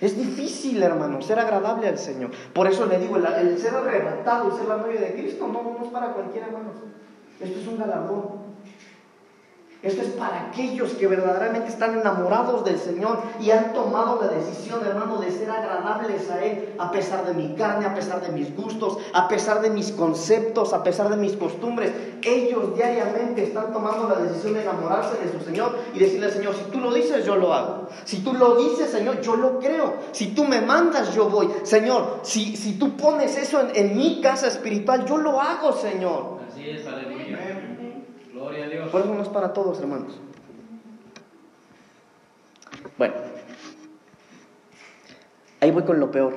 Es 0.00 0.16
difícil, 0.16 0.80
hermano, 0.82 1.20
ser 1.20 1.40
agradable 1.40 1.88
al 1.88 1.98
Señor. 1.98 2.30
Por 2.52 2.68
eso 2.68 2.86
le 2.86 2.98
digo, 2.98 3.16
el, 3.16 3.58
ser 3.58 3.74
arrebatado, 3.74 4.50
el 4.50 4.56
ser 4.56 4.68
la 4.68 4.76
novia 4.76 5.00
de 5.00 5.12
Cristo, 5.14 5.48
no, 5.48 5.76
no 5.76 5.84
es 5.84 5.90
para 5.90 6.12
cualquiera, 6.12 6.46
hermano. 6.46 6.70
Esto 7.40 7.58
es 7.58 7.66
un 7.66 7.78
galardón. 7.78 8.37
Esto 9.80 10.02
es 10.02 10.08
para 10.08 10.48
aquellos 10.48 10.90
que 10.94 11.06
verdaderamente 11.06 11.68
están 11.68 11.96
enamorados 11.96 12.64
del 12.64 12.80
Señor 12.80 13.20
y 13.38 13.52
han 13.52 13.72
tomado 13.72 14.20
la 14.20 14.26
decisión, 14.26 14.80
hermano, 14.84 15.18
de 15.18 15.30
ser 15.30 15.48
agradables 15.48 16.28
a 16.30 16.44
Él, 16.44 16.74
a 16.78 16.90
pesar 16.90 17.24
de 17.24 17.32
mi 17.32 17.54
carne, 17.54 17.86
a 17.86 17.94
pesar 17.94 18.20
de 18.20 18.32
mis 18.32 18.56
gustos, 18.56 18.98
a 19.12 19.28
pesar 19.28 19.60
de 19.60 19.70
mis 19.70 19.92
conceptos, 19.92 20.72
a 20.72 20.82
pesar 20.82 21.08
de 21.10 21.16
mis 21.16 21.34
costumbres. 21.34 21.92
Ellos 22.24 22.74
diariamente 22.74 23.44
están 23.44 23.72
tomando 23.72 24.08
la 24.08 24.16
decisión 24.16 24.54
de 24.54 24.62
enamorarse 24.62 25.16
de 25.24 25.38
su 25.38 25.44
Señor 25.44 25.78
y 25.94 26.00
decirle 26.00 26.26
al 26.26 26.32
Señor, 26.32 26.56
si 26.56 26.64
tú 26.72 26.80
lo 26.80 26.92
dices, 26.92 27.24
yo 27.24 27.36
lo 27.36 27.54
hago. 27.54 27.86
Si 28.04 28.18
tú 28.24 28.32
lo 28.32 28.56
dices, 28.56 28.90
Señor, 28.90 29.20
yo 29.20 29.36
lo 29.36 29.60
creo. 29.60 29.94
Si 30.10 30.34
tú 30.34 30.42
me 30.42 30.60
mandas, 30.60 31.14
yo 31.14 31.28
voy. 31.28 31.50
Señor, 31.62 32.18
si, 32.22 32.56
si 32.56 32.80
tú 32.80 32.96
pones 32.96 33.38
eso 33.38 33.60
en, 33.60 33.70
en 33.76 33.96
mi 33.96 34.20
casa 34.20 34.48
espiritual, 34.48 35.04
yo 35.04 35.18
lo 35.18 35.40
hago, 35.40 35.72
Señor. 35.72 36.38
Así 36.50 36.68
es, 36.68 36.84
aleluya. 36.84 37.07
Por 38.90 39.00
eso 39.00 39.14
no 39.14 39.22
es 39.22 39.28
para 39.28 39.52
todos, 39.52 39.78
hermanos. 39.80 40.18
Bueno, 42.96 43.14
ahí 45.60 45.70
voy 45.70 45.84
con 45.84 46.00
lo 46.00 46.10
peor. 46.10 46.34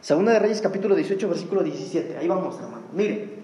Segunda 0.00 0.32
de 0.32 0.40
Reyes 0.40 0.60
capítulo 0.60 0.94
18, 0.94 1.28
versículo 1.28 1.62
17. 1.62 2.18
Ahí 2.18 2.26
vamos, 2.26 2.56
hermano. 2.56 2.82
Mire. 2.92 3.42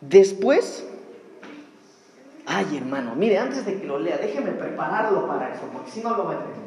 Después, 0.00 0.86
ay 2.46 2.76
hermano, 2.76 3.16
mire, 3.16 3.38
antes 3.38 3.64
de 3.66 3.80
que 3.80 3.86
lo 3.86 3.98
lea, 3.98 4.18
déjeme 4.18 4.52
prepararlo 4.52 5.26
para 5.26 5.52
eso, 5.52 5.62
porque 5.72 5.90
si 5.90 6.00
no 6.00 6.16
lo 6.16 6.24
va 6.24 6.32
a 6.32 6.34
entender. 6.34 6.66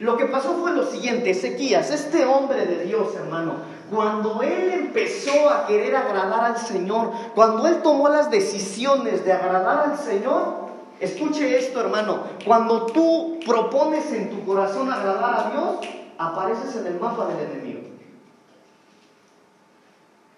Lo 0.00 0.16
que 0.16 0.24
pasó 0.26 0.54
fue 0.54 0.72
lo 0.72 0.84
siguiente, 0.84 1.30
Ezequías, 1.30 1.92
este 1.92 2.24
hombre 2.24 2.66
de 2.66 2.84
Dios, 2.84 3.14
hermano, 3.14 3.56
cuando 3.92 4.42
él 4.42 4.70
empezó 4.72 5.50
a 5.50 5.66
querer 5.66 5.94
agradar 5.94 6.44
al 6.44 6.56
Señor, 6.56 7.12
cuando 7.34 7.66
él 7.68 7.82
tomó 7.82 8.08
las 8.08 8.30
decisiones 8.30 9.22
de 9.24 9.32
agradar 9.34 9.90
al 9.90 9.98
Señor, 9.98 10.54
escuche 10.98 11.58
esto, 11.58 11.80
hermano, 11.80 12.20
cuando 12.46 12.86
tú 12.86 13.38
propones 13.44 14.10
en 14.12 14.30
tu 14.30 14.46
corazón 14.46 14.90
agradar 14.90 15.34
a 15.34 15.50
Dios, 15.50 15.92
apareces 16.16 16.74
en 16.76 16.86
el 16.86 16.98
mapa 16.98 17.26
del 17.26 17.50
enemigo. 17.50 17.80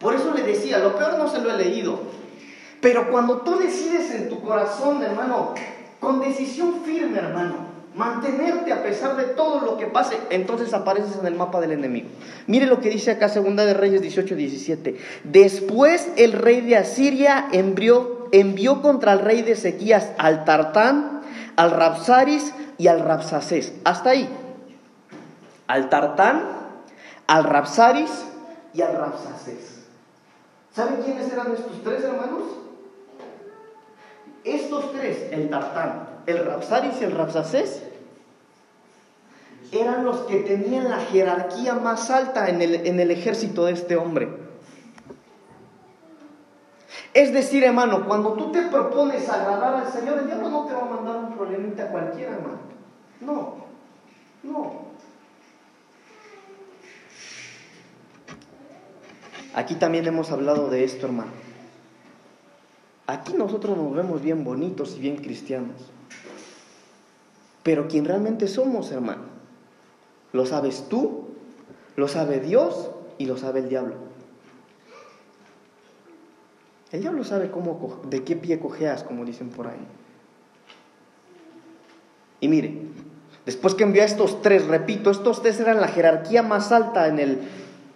Por 0.00 0.14
eso 0.14 0.34
le 0.34 0.42
decía, 0.42 0.78
lo 0.78 0.96
peor 0.96 1.16
no 1.16 1.28
se 1.28 1.40
lo 1.40 1.52
he 1.52 1.56
leído, 1.56 2.00
pero 2.80 3.08
cuando 3.08 3.38
tú 3.38 3.56
decides 3.56 4.10
en 4.10 4.28
tu 4.28 4.42
corazón, 4.42 5.00
hermano, 5.00 5.54
con 6.00 6.20
decisión 6.20 6.82
firme, 6.84 7.18
hermano, 7.18 7.63
mantenerte 7.94 8.72
a 8.72 8.82
pesar 8.82 9.16
de 9.16 9.24
todo 9.24 9.60
lo 9.60 9.76
que 9.76 9.86
pase, 9.86 10.18
entonces 10.30 10.74
apareces 10.74 11.16
en 11.18 11.26
el 11.26 11.34
mapa 11.34 11.60
del 11.60 11.72
enemigo. 11.72 12.08
Mire 12.46 12.66
lo 12.66 12.80
que 12.80 12.90
dice 12.90 13.12
acá 13.12 13.28
Segunda 13.28 13.64
de 13.64 13.74
Reyes 13.74 14.02
18, 14.02 14.34
17. 14.34 14.98
Después 15.24 16.08
el 16.16 16.32
rey 16.32 16.60
de 16.60 16.76
Asiria 16.76 17.48
envió, 17.52 18.28
envió 18.32 18.82
contra 18.82 19.12
el 19.12 19.20
rey 19.20 19.42
de 19.42 19.52
Ezequías 19.52 20.10
al 20.18 20.44
Tartán, 20.44 21.22
al 21.56 21.70
Rapsaris 21.70 22.52
y 22.78 22.88
al 22.88 23.00
Rapsacés. 23.00 23.72
Hasta 23.84 24.10
ahí. 24.10 24.28
Al 25.68 25.88
Tartán, 25.88 26.42
al 27.28 27.44
Rapsaris 27.44 28.10
y 28.74 28.82
al 28.82 28.96
Rapsacés. 28.96 29.84
¿Saben 30.74 30.96
quiénes 31.04 31.32
eran 31.32 31.52
estos 31.52 31.82
tres 31.84 32.02
hermanos? 32.02 32.42
Estos 34.42 34.92
tres, 34.92 35.28
el 35.30 35.48
Tartán, 35.48 36.13
el 36.26 36.44
Rapsaris 36.44 37.00
y 37.00 37.04
el 37.04 37.12
Rapsacés, 37.12 37.82
eran 39.72 40.04
los 40.04 40.18
que 40.20 40.40
tenían 40.40 40.88
la 40.88 40.98
jerarquía 40.98 41.74
más 41.74 42.10
alta 42.10 42.48
en 42.48 42.62
el, 42.62 42.86
en 42.86 43.00
el 43.00 43.10
ejército 43.10 43.64
de 43.64 43.72
este 43.72 43.96
hombre. 43.96 44.28
Es 47.12 47.32
decir, 47.32 47.62
hermano, 47.62 48.06
cuando 48.06 48.32
tú 48.32 48.50
te 48.50 48.62
propones 48.62 49.28
agradar 49.28 49.74
al 49.74 49.92
Señor, 49.92 50.18
el 50.18 50.26
diablo 50.26 50.50
no 50.50 50.66
te 50.66 50.74
va 50.74 50.82
a 50.82 50.84
mandar 50.84 51.16
un 51.16 51.34
problemita 51.34 51.88
cualquiera, 51.88 52.32
hermano. 52.32 52.58
No, 53.20 53.54
no. 54.42 54.84
Aquí 59.54 59.76
también 59.76 60.04
hemos 60.06 60.32
hablado 60.32 60.68
de 60.68 60.82
esto, 60.82 61.06
hermano. 61.06 61.30
Aquí 63.06 63.34
nosotros 63.34 63.76
nos 63.76 63.94
vemos 63.94 64.20
bien 64.20 64.42
bonitos 64.42 64.96
y 64.96 65.00
bien 65.00 65.16
cristianos. 65.16 65.92
Pero 67.64 67.88
quien 67.88 68.04
realmente 68.04 68.46
somos, 68.46 68.92
hermano, 68.92 69.22
lo 70.32 70.46
sabes 70.46 70.86
tú, 70.88 71.24
lo 71.96 72.06
sabe 72.06 72.38
Dios 72.38 72.90
y 73.18 73.26
lo 73.26 73.36
sabe 73.36 73.60
el 73.60 73.68
diablo. 73.68 73.96
El 76.92 77.00
diablo 77.00 77.24
sabe 77.24 77.50
cómo, 77.50 78.02
de 78.08 78.22
qué 78.22 78.36
pie 78.36 78.60
cojeas, 78.60 79.02
como 79.02 79.24
dicen 79.24 79.48
por 79.48 79.66
ahí. 79.66 79.84
Y 82.40 82.48
mire, 82.48 82.82
después 83.46 83.74
que 83.74 83.84
envió 83.84 84.02
a 84.02 84.06
estos 84.06 84.42
tres, 84.42 84.66
repito, 84.66 85.10
estos 85.10 85.42
tres 85.42 85.58
eran 85.58 85.80
la 85.80 85.88
jerarquía 85.88 86.42
más 86.42 86.70
alta 86.70 87.08
en 87.08 87.18
el, 87.18 87.40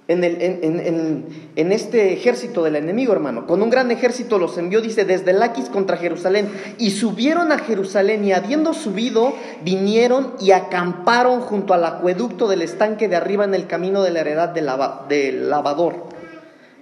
en, 0.08 1.72
este 1.72 2.14
ejército 2.14 2.64
del 2.64 2.76
enemigo, 2.76 3.12
hermano. 3.12 3.46
Con 3.46 3.60
un 3.60 3.68
gran 3.68 3.90
ejército 3.90 4.38
los 4.38 4.56
envió, 4.56 4.80
dice, 4.80 5.04
desde 5.04 5.34
Laquis 5.34 5.68
contra 5.68 5.98
Jerusalén. 5.98 6.48
Y 6.78 6.92
subieron 6.92 7.52
a 7.52 7.58
Jerusalén 7.58 8.24
y 8.24 8.32
habiendo 8.32 8.72
subido, 8.72 9.34
vinieron 9.62 10.32
y 10.40 10.52
acamparon 10.52 11.42
junto 11.42 11.74
al 11.74 11.84
acueducto 11.84 12.48
del 12.48 12.62
estanque 12.62 13.06
de 13.08 13.16
arriba 13.16 13.44
en 13.44 13.54
el 13.54 13.66
camino 13.66 14.02
de 14.02 14.10
la 14.10 14.20
heredad 14.20 14.48
del 14.48 15.50
lavador. 15.50 16.06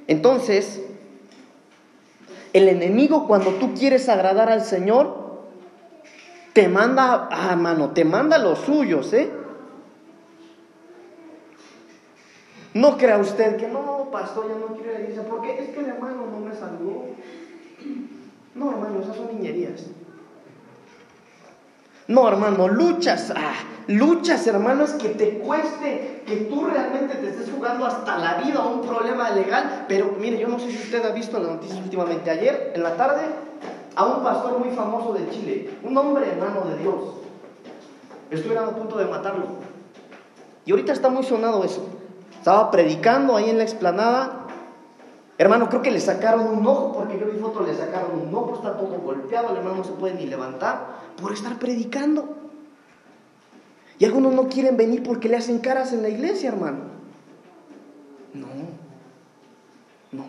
Entonces, 0.07 0.83
el 2.53 2.69
enemigo 2.69 3.27
cuando 3.27 3.51
tú 3.55 3.75
quieres 3.75 4.09
agradar 4.09 4.51
al 4.51 4.63
Señor, 4.63 5.27
te 6.53 6.69
manda, 6.69 7.29
ah, 7.31 7.57
mano, 7.57 7.91
te 7.91 8.05
manda 8.05 8.39
los 8.39 8.61
suyos, 8.61 9.13
¿eh? 9.13 9.29
No 12.77 12.99
crea 12.99 13.17
usted 13.17 13.57
que 13.57 13.69
no, 13.69 14.11
pastor, 14.13 14.49
ya 14.49 14.55
no 14.57 14.75
quiero 14.75 14.91
ir 14.91 14.97
a 14.97 14.99
la 14.99 15.05
iglesia, 15.05 15.27
porque 15.27 15.59
es 15.59 15.71
que 15.71 15.81
el 15.81 15.87
hermano 15.87 16.27
no 16.31 16.41
me 16.41 16.55
saludó. 16.55 17.07
No, 18.55 18.71
hermano, 18.71 19.01
esas 19.01 19.17
son 19.17 19.29
niñerías. 19.29 19.87
No, 22.07 22.29
hermano, 22.29 22.69
luchas, 22.69 23.33
ah, 23.35 23.55
luchas, 23.87 24.47
hermanos, 24.47 24.91
que 24.91 25.09
te 25.09 25.39
cueste, 25.39 26.23
que 26.27 26.37
tú 26.51 26.67
realmente 26.67 27.15
te 27.15 27.31
estés 27.31 27.51
jugando 27.51 27.87
hasta 27.87 28.19
la 28.19 28.43
vida 28.43 28.59
a 28.59 28.67
un 28.67 28.83
problema 28.83 29.31
legal. 29.31 29.87
Pero 29.89 30.15
mire, 30.21 30.39
yo 30.39 30.49
no 30.49 30.59
sé 30.59 30.71
si 30.71 30.77
usted 30.77 31.03
ha 31.03 31.13
visto 31.13 31.39
las 31.39 31.53
noticias 31.53 31.79
últimamente. 31.83 32.31
Ayer, 32.31 32.73
en 32.75 32.83
la 32.83 32.95
tarde, 32.95 33.23
a 33.95 34.05
un 34.05 34.23
pastor 34.23 34.59
muy 34.59 34.77
famoso 34.77 35.15
de 35.15 35.31
Chile, 35.31 35.71
un 35.83 35.97
hombre 35.97 36.29
hermano 36.29 36.67
de 36.67 36.77
Dios, 36.77 37.05
estuvieron 38.31 38.69
a 38.69 38.73
punto 38.73 38.99
de 38.99 39.07
matarlo. 39.07 39.47
Y 40.67 40.73
ahorita 40.73 40.93
está 40.93 41.09
muy 41.09 41.25
sonado 41.25 41.65
eso. 41.65 41.96
Estaba 42.47 42.71
predicando 42.71 43.35
ahí 43.35 43.51
en 43.51 43.59
la 43.59 43.65
explanada. 43.65 44.47
Hermano, 45.37 45.69
creo 45.69 45.83
que 45.83 45.91
le 45.91 45.99
sacaron 45.99 46.47
un 46.47 46.65
ojo, 46.65 46.93
porque 46.93 47.19
yo 47.19 47.27
vi 47.27 47.41
foto, 47.41 47.67
le 47.67 47.75
sacaron 47.75 48.21
un 48.21 48.33
ojo, 48.33 48.55
está 48.55 48.77
todo 48.77 49.01
golpeado, 49.01 49.51
el 49.51 49.57
hermano 49.57 49.79
no 49.79 49.83
se 49.85 49.91
puede 49.91 50.15
ni 50.15 50.27
levantar 50.27 50.87
por 51.21 51.33
estar 51.33 51.59
predicando. 51.59 52.37
algunos 54.01 54.33
no 54.33 54.47
quieren 54.47 54.77
venir 54.77 55.03
porque 55.03 55.29
le 55.29 55.39
hacen 55.39 55.59
caras 55.59 55.93
en 55.93 56.03
la 56.03 56.09
iglesia, 56.09 56.51
hermano. 56.51 56.85
No, 58.33 58.47
no. 60.13 60.27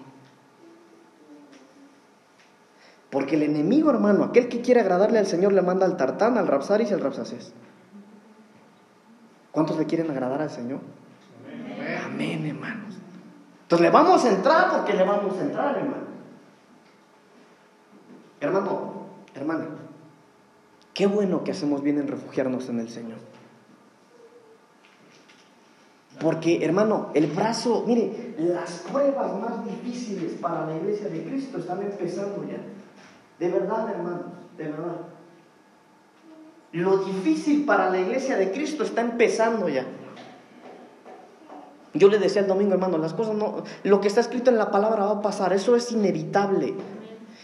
Porque 3.12 3.36
el 3.36 3.44
enemigo, 3.44 3.92
hermano, 3.92 4.24
aquel 4.24 4.50
que 4.50 4.62
quiere 4.62 4.82
agradarle 4.82 5.20
al 5.20 5.28
Señor, 5.28 5.54
le 5.54 5.62
manda 5.62 5.86
al 5.86 5.98
tartán, 5.98 6.40
al 6.40 6.48
rapsaris 6.48 6.90
y 6.90 6.96
al 6.96 7.00
rapsacés. 7.02 7.54
¿Cuántos 9.52 9.78
le 9.78 9.86
quieren 9.86 10.10
agradar 10.10 10.42
al 10.42 10.50
Señor? 10.50 10.80
Amén, 12.18 12.48
hermanos. 12.48 12.96
Entonces 13.62 13.86
le 13.86 13.92
vamos 13.92 14.26
a 14.26 14.30
entrar 14.32 14.72
porque 14.72 14.94
le 14.94 15.04
vamos 15.04 15.38
a 15.38 15.42
entrar, 15.44 15.78
hermano. 15.78 16.08
Hermano, 18.42 18.92
hermana, 19.36 19.66
qué 20.96 21.06
bueno 21.06 21.44
que 21.44 21.52
hacemos 21.52 21.84
bien 21.84 22.00
en 22.00 22.08
refugiarnos 22.08 22.70
en 22.70 22.80
el 22.80 22.90
Señor. 22.90 23.20
Porque, 26.20 26.66
hermano, 26.66 27.12
el 27.14 27.28
brazo, 27.28 27.84
mire, 27.86 28.34
las 28.40 28.80
pruebas 28.92 29.40
más 29.40 29.64
difíciles 29.66 30.40
para 30.42 30.66
la 30.66 30.76
iglesia 30.76 31.10
de 31.10 31.24
Cristo 31.24 31.60
están 31.60 31.84
empezando 31.84 32.44
ya. 32.50 32.58
De 33.38 33.52
verdad, 33.52 33.92
hermanos, 33.92 34.26
de 34.58 34.64
verdad. 34.64 35.02
Lo 36.72 36.98
difícil 36.98 37.64
para 37.66 37.92
la 37.92 38.00
iglesia 38.00 38.38
de 38.38 38.52
Cristo 38.52 38.84
está 38.84 39.02
empezando 39.02 39.70
ya. 39.70 39.86
Yo 41.98 42.08
le 42.10 42.20
decía 42.20 42.42
el 42.42 42.48
domingo, 42.48 42.74
hermano, 42.74 42.98
las 42.98 43.14
cosas 43.14 43.36
no, 43.36 43.64
lo 43.84 44.02
que 44.02 44.08
está 44.08 44.22
escrito 44.22 44.50
en 44.50 44.58
la 44.58 44.72
palabra 44.72 45.06
va 45.06 45.12
a 45.12 45.22
pasar, 45.22 45.54
eso 45.54 45.76
es 45.76 45.92
inevitable. 45.92 46.76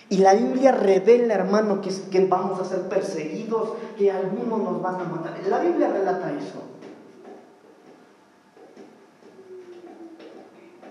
Y 0.10 0.18
la 0.18 0.34
Biblia 0.34 0.72
revela, 0.72 1.34
hermano, 1.34 1.82
que, 1.82 1.90
que 2.12 2.26
vamos 2.26 2.60
a 2.60 2.66
ser 2.66 2.82
perseguidos, 2.84 3.70
que 3.98 4.12
algunos 4.12 4.60
nos 4.60 4.82
van 4.82 4.96
a 4.96 5.04
matar. 5.06 5.40
La 5.48 5.60
Biblia 5.60 5.90
relata 5.90 6.32
eso. 6.34 6.62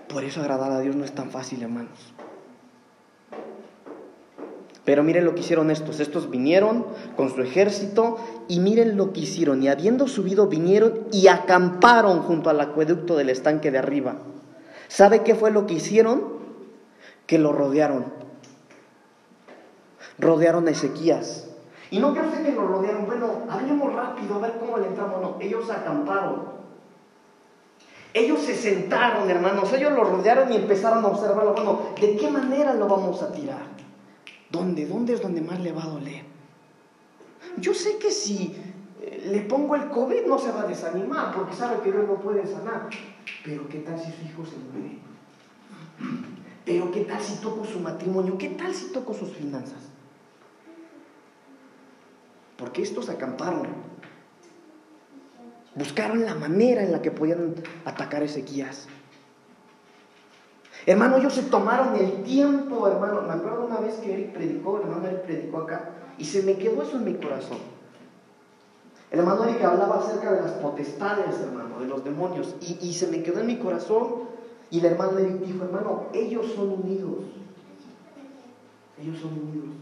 Por 0.09 0.23
eso 0.23 0.41
agradar 0.41 0.71
a 0.71 0.79
Dios 0.79 0.95
no 0.95 1.05
es 1.05 1.13
tan 1.13 1.31
fácil, 1.31 1.63
hermanos. 1.63 2.13
Pero 4.85 5.03
miren 5.03 5.23
lo 5.23 5.33
que 5.33 5.41
hicieron 5.41 5.71
estos. 5.71 5.99
Estos 5.99 6.29
vinieron 6.29 6.85
con 7.15 7.29
su 7.33 7.41
ejército 7.41 8.17
y 8.47 8.59
miren 8.59 8.97
lo 8.97 9.13
que 9.13 9.21
hicieron. 9.21 9.63
Y 9.63 9.69
habiendo 9.69 10.07
subido, 10.07 10.47
vinieron 10.47 11.07
y 11.11 11.27
acamparon 11.27 12.21
junto 12.21 12.49
al 12.49 12.59
acueducto 12.59 13.15
del 13.15 13.29
estanque 13.29 13.71
de 13.71 13.77
arriba. 13.77 14.17
¿Sabe 14.89 15.23
qué 15.23 15.35
fue 15.35 15.51
lo 15.51 15.65
que 15.67 15.75
hicieron? 15.75 16.23
Que 17.25 17.39
lo 17.39 17.53
rodearon. 17.53 18.05
Rodearon 20.19 20.67
a 20.67 20.71
Ezequías. 20.71 21.47
Y 21.89 21.99
no 21.99 22.13
creo 22.13 22.31
que 22.31 22.51
lo 22.51 22.67
rodearon. 22.67 23.05
Bueno, 23.05 23.43
hablemos 23.49 23.93
rápido 23.93 24.35
a 24.35 24.39
ver 24.39 24.53
cómo 24.59 24.77
le 24.77 24.87
entramos. 24.87 25.21
No, 25.21 25.37
ellos 25.39 25.69
acamparon. 25.69 26.53
Ellos 28.13 28.41
se 28.41 28.55
sentaron, 28.55 29.29
hermanos. 29.29 29.71
Ellos 29.71 29.93
lo 29.93 30.03
rodearon 30.03 30.51
y 30.51 30.57
empezaron 30.57 31.05
a 31.05 31.07
observarlo. 31.07 31.53
Bueno, 31.53 31.79
¿de 31.99 32.17
qué 32.17 32.29
manera 32.29 32.73
lo 32.73 32.87
vamos 32.87 33.21
a 33.23 33.31
tirar? 33.31 33.73
¿Dónde? 34.53 34.85
¿Dónde 34.85 35.13
es 35.13 35.21
donde 35.21 35.41
más 35.41 35.59
le 35.59 35.71
va 35.71 35.83
a 35.83 35.87
doler? 35.87 36.23
Yo 37.57 37.73
sé 37.73 37.97
que 37.97 38.11
si 38.11 38.55
eh, 39.01 39.27
le 39.31 39.41
pongo 39.41 39.75
el 39.75 39.89
COVID 39.89 40.27
no 40.27 40.37
se 40.37 40.51
va 40.51 40.61
a 40.61 40.67
desanimar 40.67 41.33
porque 41.33 41.55
sabe 41.55 41.81
que 41.81 41.91
Dios 41.91 42.07
no 42.07 42.21
puede 42.21 42.45
sanar. 42.45 42.87
Pero 43.43 43.67
¿qué 43.67 43.79
tal 43.79 43.97
si 43.99 44.11
su 44.11 44.21
hijo 44.21 44.45
se 44.45 44.57
muere? 44.57 44.99
Pero 46.65 46.91
¿qué 46.91 47.01
tal 47.01 47.19
si 47.19 47.41
toco 47.41 47.65
su 47.65 47.79
matrimonio? 47.79 48.37
¿Qué 48.37 48.49
tal 48.49 48.75
si 48.75 48.93
toco 48.93 49.15
sus 49.15 49.31
finanzas? 49.31 49.89
Porque 52.55 52.83
estos 52.83 53.09
acamparon. 53.09 53.67
Buscaron 55.73 56.25
la 56.25 56.35
manera 56.35 56.83
en 56.83 56.91
la 56.91 57.01
que 57.01 57.09
podían 57.09 57.55
atacar 57.85 58.21
a 58.21 58.25
Ezequías. 58.25 58.87
Hermano, 60.85 61.17
ellos 61.17 61.33
se 61.33 61.43
tomaron 61.43 61.95
el 61.95 62.23
tiempo, 62.23 62.87
hermano. 62.87 63.21
Me 63.21 63.33
acuerdo 63.33 63.67
una 63.67 63.79
vez 63.79 63.95
que 63.95 64.13
Eric 64.13 64.33
predicó, 64.33 64.79
hermano 64.79 65.07
Eric 65.07 65.21
predicó 65.21 65.59
acá, 65.59 65.89
y 66.17 66.25
se 66.25 66.43
me 66.43 66.57
quedó 66.57 66.83
eso 66.83 66.97
en 66.97 67.05
mi 67.05 67.13
corazón. 67.15 67.59
El 69.09 69.19
hermano 69.19 69.45
Eric 69.45 69.63
hablaba 69.63 69.99
acerca 69.99 70.33
de 70.33 70.41
las 70.41 70.51
potestades, 70.53 71.39
hermano, 71.39 71.79
de 71.79 71.87
los 71.87 72.03
demonios, 72.03 72.55
y, 72.61 72.77
y 72.81 72.93
se 72.93 73.07
me 73.07 73.23
quedó 73.23 73.39
en 73.39 73.47
mi 73.47 73.59
corazón. 73.59 74.33
Y 74.71 74.79
el 74.79 74.85
hermano 74.85 75.19
Eric 75.19 75.39
dijo, 75.39 75.63
hermano, 75.63 76.07
ellos 76.13 76.47
son 76.53 76.69
unidos. 76.69 77.19
Ellos 78.99 79.19
son 79.19 79.33
unidos. 79.33 79.75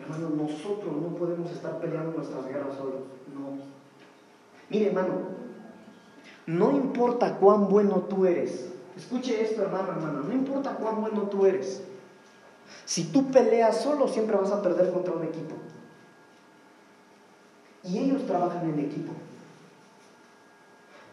Hermano, 0.00 0.30
nosotros 0.30 0.96
no 0.96 1.08
podemos 1.16 1.50
estar 1.50 1.78
peleando 1.80 2.12
nuestras 2.12 2.46
guerras 2.46 2.76
solos. 2.76 3.02
No. 3.34 3.58
Mire, 4.70 4.86
hermano, 4.86 5.47
no 6.48 6.70
importa 6.70 7.36
cuán 7.36 7.68
bueno 7.68 8.06
tú 8.08 8.24
eres. 8.24 8.70
Escuche 8.96 9.38
esto, 9.44 9.60
hermano, 9.60 9.90
hermano. 9.90 10.22
No 10.22 10.32
importa 10.32 10.76
cuán 10.76 11.02
bueno 11.02 11.24
tú 11.24 11.44
eres. 11.44 11.82
Si 12.86 13.04
tú 13.04 13.30
peleas 13.30 13.82
solo, 13.82 14.08
siempre 14.08 14.34
vas 14.34 14.50
a 14.50 14.62
perder 14.62 14.90
contra 14.90 15.12
un 15.12 15.24
equipo. 15.24 15.56
Y 17.84 17.98
ellos 17.98 18.24
trabajan 18.24 18.66
en 18.70 18.78
equipo. 18.78 19.12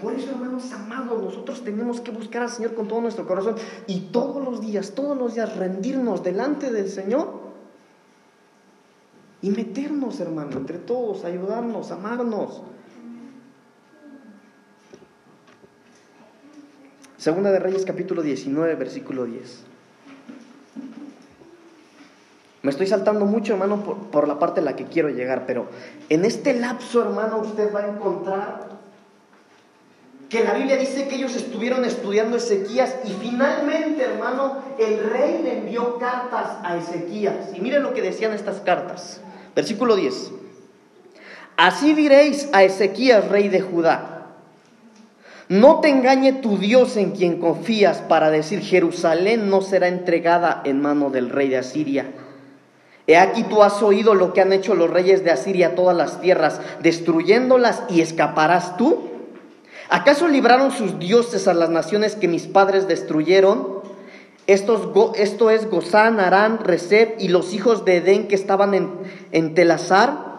Por 0.01 0.13
eso, 0.13 0.31
hermanos 0.31 0.71
amados, 0.71 1.21
nosotros 1.21 1.65
tenemos 1.65 1.99
que 1.99 2.11
buscar 2.11 2.43
al 2.43 2.49
Señor 2.49 2.73
con 2.73 2.87
todo 2.87 3.01
nuestro 3.01 3.27
corazón 3.27 3.55
y 3.87 4.11
todos 4.11 4.41
los 4.41 4.61
días, 4.61 4.93
todos 4.95 5.17
los 5.17 5.35
días 5.35 5.57
rendirnos 5.57 6.23
delante 6.23 6.71
del 6.71 6.87
Señor 6.87 7.27
y 9.41 9.49
meternos, 9.49 10.17
hermano, 10.21 10.55
entre 10.55 10.77
todos, 10.77 11.25
ayudarnos, 11.25 11.91
amarnos. 11.91 12.61
Segunda 17.25 17.51
de 17.51 17.57
Reyes 17.57 17.85
capítulo 17.85 18.21
19, 18.21 18.75
versículo 18.75 19.25
10. 19.25 19.63
Me 22.61 22.69
estoy 22.69 22.85
saltando 22.85 23.25
mucho, 23.25 23.53
hermano, 23.53 23.83
por, 23.83 23.97
por, 24.11 24.27
la 24.27 24.37
parte 24.37 24.59
a 24.59 24.63
la 24.63 24.75
que 24.75 24.85
quiero 24.85 25.09
llegar, 25.09 25.47
pero 25.47 25.65
en 26.09 26.23
este 26.23 26.53
lapso, 26.53 27.01
hermano, 27.01 27.39
usted 27.39 27.73
va 27.73 27.79
a 27.79 27.87
encontrar 27.87 28.69
que 30.29 30.43
la 30.43 30.53
Biblia 30.53 30.77
dice 30.77 31.07
que 31.07 31.15
ellos 31.15 31.35
estuvieron 31.35 31.83
estudiando 31.83 32.37
Ezequías 32.37 32.93
y 33.05 33.13
finalmente, 33.13 34.03
hermano, 34.03 34.59
el 34.77 35.09
rey 35.09 35.41
le 35.41 35.57
envió 35.57 35.97
cartas 35.97 36.59
a 36.61 36.77
Ezequías. 36.77 37.55
Y 37.55 37.59
miren 37.59 37.81
lo 37.81 37.95
que 37.95 38.03
decían 38.03 38.33
estas 38.33 38.59
cartas. 38.59 39.19
Versículo 39.55 39.95
10. 39.95 40.31
Así 41.57 41.95
diréis 41.95 42.49
a 42.53 42.63
Ezequías, 42.63 43.27
rey 43.29 43.49
de 43.49 43.61
Judá. 43.61 44.14
No 45.47 45.79
te 45.79 45.89
engañe 45.89 46.33
tu 46.33 46.57
Dios 46.57 46.97
en 46.97 47.11
quien 47.11 47.39
confías 47.39 47.99
para 47.99 48.31
decir 48.31 48.61
Jerusalén 48.61 49.49
no 49.49 49.61
será 49.61 49.87
entregada 49.87 50.61
en 50.65 50.81
mano 50.81 51.11
del 51.11 51.29
rey 51.29 51.49
de 51.49 51.57
Asiria. 51.57 52.07
He 53.05 53.17
aquí 53.17 53.43
tú 53.43 53.61
has 53.61 53.83
oído 53.83 54.15
lo 54.15 54.33
que 54.33 54.41
han 54.41 54.51
hecho 54.53 54.73
los 54.73 54.89
reyes 54.89 55.23
de 55.23 55.29
Asiria 55.29 55.67
a 55.67 55.75
todas 55.75 55.95
las 55.95 56.19
tierras, 56.19 56.59
destruyéndolas 56.81 57.83
y 57.89 58.01
escaparás 58.01 58.75
tú. 58.77 59.03
¿Acaso 59.89 60.27
libraron 60.27 60.71
sus 60.71 60.97
dioses 60.97 61.47
a 61.47 61.53
las 61.53 61.69
naciones 61.69 62.15
que 62.15 62.27
mis 62.27 62.47
padres 62.47 62.87
destruyeron? 62.87 63.81
Esto 64.47 65.51
es 65.51 65.69
Gozán, 65.69 66.19
Arán, 66.19 66.59
Reseb 66.63 67.15
y 67.19 67.27
los 67.27 67.53
hijos 67.53 67.85
de 67.85 67.97
Edén 67.97 68.27
que 68.27 68.33
estaban 68.33 68.73
en, 68.73 68.89
en 69.31 69.53
Telazar. 69.53 70.35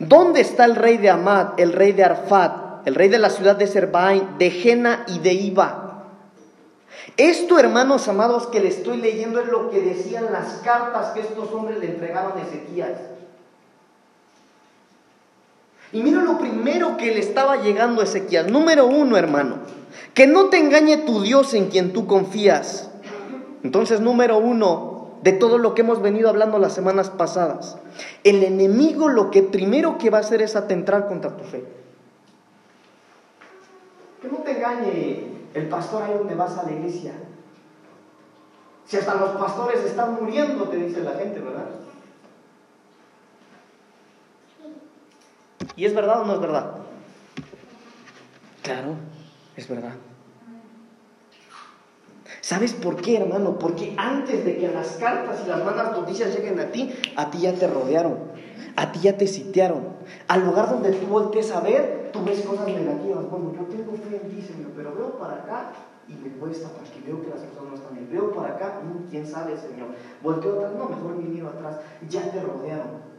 ¿Dónde 0.00 0.40
está 0.40 0.64
el 0.64 0.74
rey 0.74 0.96
de 0.96 1.10
Amad, 1.10 1.58
el 1.58 1.72
rey 1.72 1.92
de 1.92 2.02
Arfat, 2.02 2.61
el 2.84 2.94
rey 2.94 3.08
de 3.08 3.18
la 3.18 3.30
ciudad 3.30 3.56
de 3.56 3.66
Serbain, 3.66 4.38
de 4.38 4.50
Jena 4.50 5.04
y 5.08 5.18
de 5.18 5.32
Iba. 5.32 5.82
Esto, 7.16 7.58
hermanos 7.58 8.08
amados, 8.08 8.46
que 8.46 8.60
le 8.60 8.68
estoy 8.68 8.96
leyendo 8.96 9.40
es 9.40 9.48
lo 9.48 9.70
que 9.70 9.80
decían 9.80 10.26
las 10.32 10.60
cartas 10.64 11.10
que 11.10 11.20
estos 11.20 11.52
hombres 11.52 11.78
le 11.78 11.86
entregaban 11.86 12.38
a 12.38 12.42
Ezequías. 12.42 12.98
Y 15.92 16.02
mira 16.02 16.22
lo 16.22 16.38
primero 16.38 16.96
que 16.96 17.12
le 17.12 17.20
estaba 17.20 17.56
llegando 17.56 18.00
a 18.00 18.04
Ezequías. 18.04 18.50
Número 18.50 18.86
uno, 18.86 19.16
hermano, 19.16 19.58
que 20.14 20.26
no 20.26 20.46
te 20.46 20.58
engañe 20.58 20.98
tu 20.98 21.20
Dios 21.20 21.52
en 21.52 21.68
quien 21.68 21.92
tú 21.92 22.06
confías. 22.06 22.90
Entonces, 23.62 24.00
número 24.00 24.38
uno, 24.38 24.92
de 25.22 25.32
todo 25.32 25.58
lo 25.58 25.74
que 25.74 25.82
hemos 25.82 26.00
venido 26.02 26.28
hablando 26.28 26.58
las 26.58 26.72
semanas 26.72 27.10
pasadas, 27.10 27.76
el 28.24 28.42
enemigo 28.42 29.08
lo 29.08 29.30
que 29.30 29.42
primero 29.42 29.98
que 29.98 30.10
va 30.10 30.18
a 30.18 30.22
hacer 30.22 30.42
es 30.42 30.56
atentar 30.56 31.06
contra 31.06 31.36
tu 31.36 31.44
fe. 31.44 31.81
Que 34.22 34.28
no 34.28 34.38
te 34.38 34.52
engañe 34.52 35.26
el 35.52 35.68
pastor 35.68 36.04
ahí 36.04 36.14
donde 36.14 36.36
vas 36.36 36.56
a 36.56 36.62
la 36.62 36.72
iglesia. 36.72 37.12
Si 38.86 38.96
hasta 38.96 39.16
los 39.16 39.30
pastores 39.32 39.84
están 39.84 40.14
muriendo, 40.14 40.68
te 40.68 40.76
dice 40.76 41.02
la 41.02 41.12
gente, 41.12 41.40
¿verdad? 41.40 41.66
¿Y 45.76 45.84
es 45.84 45.94
verdad 45.94 46.22
o 46.22 46.24
no 46.24 46.34
es 46.34 46.40
verdad? 46.40 46.76
Claro, 48.62 48.94
es 49.56 49.68
verdad. 49.68 49.94
¿Sabes 52.40 52.72
por 52.74 53.00
qué, 53.00 53.18
hermano? 53.18 53.58
Porque 53.58 53.94
antes 53.96 54.44
de 54.44 54.58
que 54.58 54.68
las 54.68 54.96
cartas 54.96 55.40
y 55.44 55.48
las 55.48 55.64
malas 55.64 55.92
noticias 55.92 56.34
lleguen 56.34 56.60
a 56.60 56.66
ti, 56.66 56.92
a 57.16 57.30
ti 57.30 57.38
ya 57.38 57.54
te 57.54 57.66
rodearon. 57.66 58.31
A 58.76 58.92
ti 58.92 59.00
ya 59.00 59.16
te 59.16 59.26
sitiaron. 59.26 59.84
Al 60.28 60.44
lugar 60.44 60.70
donde 60.70 60.92
tú 60.92 61.06
voltees 61.06 61.50
a 61.50 61.60
ver, 61.60 62.10
tú 62.12 62.24
ves 62.24 62.40
cosas 62.40 62.66
negativas. 62.66 63.30
Bueno, 63.30 63.52
yo 63.54 63.64
tengo 63.66 63.92
fe 63.92 64.20
en 64.22 64.30
ti, 64.30 64.42
Señor, 64.42 64.70
pero 64.76 64.94
veo 64.94 65.18
para 65.18 65.34
acá 65.34 65.72
y 66.08 66.14
me 66.14 66.30
cuesta 66.30 66.68
porque 66.68 67.00
veo 67.06 67.22
que 67.22 67.30
las 67.30 67.40
cosas 67.40 67.64
no 67.68 67.74
están 67.74 67.94
bien. 67.94 68.08
Veo 68.10 68.32
para 68.32 68.54
acá, 68.54 68.80
mm, 68.82 69.10
quién 69.10 69.26
sabe, 69.26 69.56
Señor. 69.56 69.88
Volteo 70.22 70.56
atrás, 70.56 70.72
no, 70.76 70.88
mejor 70.88 71.16
me 71.16 71.28
miro 71.28 71.48
atrás. 71.48 71.76
Ya 72.08 72.30
te 72.30 72.40
rodearon. 72.40 73.12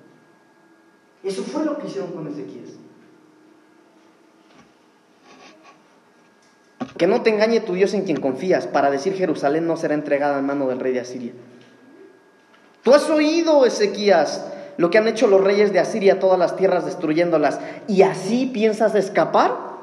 Eso 1.24 1.44
fue 1.44 1.64
lo 1.64 1.78
que 1.78 1.88
hicieron 1.88 2.12
con 2.12 2.28
Ezequiel. 2.28 2.78
Que 6.98 7.08
no 7.08 7.22
te 7.22 7.30
engañe 7.30 7.62
tu 7.62 7.74
Dios 7.74 7.94
en 7.94 8.04
quien 8.04 8.20
confías 8.20 8.68
para 8.68 8.92
decir 8.92 9.14
Jerusalén 9.14 9.66
no 9.66 9.78
será 9.78 9.94
entregada 9.94 10.40
en 10.40 10.46
mano 10.46 10.68
del 10.68 10.80
rey 10.80 10.94
de 10.94 11.00
Asiria. 11.00 11.34
Tú 12.84 12.94
has 12.94 13.10
oído, 13.10 13.66
Ezequías, 13.66 14.46
lo 14.78 14.90
que 14.90 14.98
han 14.98 15.08
hecho 15.08 15.28
los 15.28 15.42
reyes 15.42 15.72
de 15.74 15.80
Asiria, 15.80 16.20
todas 16.20 16.40
las 16.40 16.56
tierras 16.56 16.86
destruyéndolas, 16.86 17.60
y 17.88 18.02
así 18.02 18.48
piensas 18.48 18.96
escapar. 18.96 19.74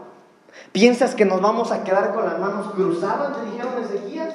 ¿Piensas 0.72 1.14
que 1.14 1.24
nos 1.24 1.40
vamos 1.40 1.72
a 1.72 1.84
quedar 1.84 2.14
con 2.14 2.24
las 2.24 2.38
manos 2.38 2.72
cruzadas? 2.74 3.36
Le 3.38 3.50
dijeron 3.50 3.84
Ezequías. 3.84 4.34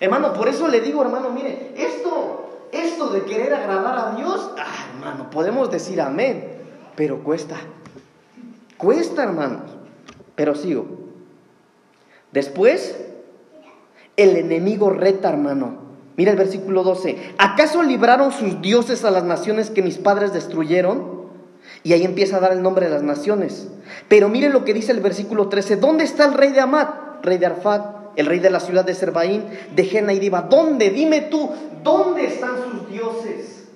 Hermano, 0.00 0.32
por 0.32 0.48
eso 0.48 0.66
le 0.66 0.80
digo, 0.80 1.02
hermano, 1.02 1.30
mire, 1.30 1.72
esto, 1.76 2.68
esto 2.72 3.10
de 3.10 3.22
querer 3.22 3.54
agradar 3.54 3.98
a 3.98 4.16
Dios, 4.16 4.50
ah, 4.58 4.86
hermano, 4.92 5.30
podemos 5.30 5.70
decir 5.70 6.00
amén, 6.00 6.58
pero 6.96 7.22
cuesta. 7.22 7.56
Cuesta, 8.76 9.22
hermanos. 9.22 9.70
Pero 10.34 10.56
sigo. 10.56 10.86
Después, 12.32 12.98
el 14.16 14.36
enemigo 14.36 14.90
reta, 14.90 15.28
hermano. 15.28 15.91
Mira 16.16 16.30
el 16.30 16.36
versículo 16.36 16.82
12. 16.82 17.34
¿Acaso 17.38 17.82
libraron 17.82 18.32
sus 18.32 18.60
dioses 18.60 19.04
a 19.04 19.10
las 19.10 19.24
naciones 19.24 19.70
que 19.70 19.82
mis 19.82 19.98
padres 19.98 20.32
destruyeron? 20.32 21.22
Y 21.84 21.92
ahí 21.92 22.04
empieza 22.04 22.36
a 22.36 22.40
dar 22.40 22.52
el 22.52 22.62
nombre 22.62 22.86
de 22.86 22.92
las 22.92 23.02
naciones. 23.02 23.68
Pero 24.08 24.28
mire 24.28 24.48
lo 24.48 24.64
que 24.64 24.74
dice 24.74 24.92
el 24.92 25.00
versículo 25.00 25.48
13. 25.48 25.76
¿Dónde 25.76 26.04
está 26.04 26.24
el 26.26 26.34
rey 26.34 26.52
de 26.52 26.60
Amat? 26.60 27.24
Rey 27.24 27.38
de 27.38 27.46
Arfat, 27.46 28.02
el 28.16 28.26
rey 28.26 28.40
de 28.40 28.50
la 28.50 28.60
ciudad 28.60 28.84
de 28.84 28.94
Serbaín, 28.94 29.44
de 29.74 29.84
Jena 29.84 30.12
y 30.12 30.18
Diva. 30.18 30.42
¿Dónde? 30.42 30.90
Dime 30.90 31.22
tú, 31.22 31.50
¿dónde 31.82 32.26
están 32.26 32.56
sus 32.56 32.90
dioses? 32.90 33.68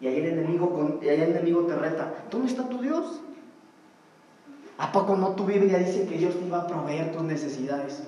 Y 0.00 0.06
ahí 0.06 0.18
el 0.18 0.26
enemigo, 0.26 1.00
ahí 1.02 1.08
el 1.08 1.22
enemigo 1.22 1.62
te 1.62 1.74
reta, 1.74 2.12
¿dónde 2.30 2.48
está 2.48 2.68
tu 2.68 2.82
Dios? 2.82 3.20
¿A 4.76 4.92
poco 4.92 5.16
no 5.16 5.30
tu 5.30 5.46
Biblia 5.46 5.78
dice 5.78 6.06
que 6.06 6.18
Dios 6.18 6.34
te 6.38 6.46
iba 6.46 6.62
a 6.62 6.66
proveer 6.66 7.12
tus 7.12 7.22
necesidades? 7.22 8.02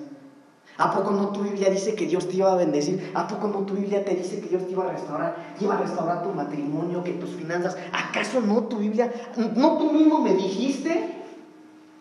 ¿A 0.77 0.93
poco 0.93 1.11
no 1.11 1.29
tu 1.29 1.41
Biblia 1.41 1.69
dice 1.71 1.95
que 1.95 2.05
Dios 2.05 2.27
te 2.27 2.35
iba 2.35 2.51
a 2.51 2.55
bendecir? 2.55 3.11
¿A 3.15 3.27
poco 3.27 3.47
no 3.47 3.59
tu 3.65 3.73
Biblia 3.73 4.05
te 4.05 4.13
dice 4.13 4.39
que 4.39 4.49
Dios 4.49 4.65
te 4.65 4.71
iba 4.71 4.87
a 4.87 4.91
restaurar? 4.91 5.55
iba 5.59 5.73
a 5.73 5.77
restaurar 5.77 6.21
tu 6.21 6.29
matrimonio, 6.29 7.03
que 7.03 7.13
tus 7.13 7.31
finanzas. 7.31 7.75
¿Acaso 7.91 8.41
no 8.41 8.63
tu 8.63 8.77
Biblia, 8.77 9.11
no 9.55 9.77
tú 9.77 9.91
mismo 9.91 10.19
me 10.19 10.35
dijiste? 10.35 11.15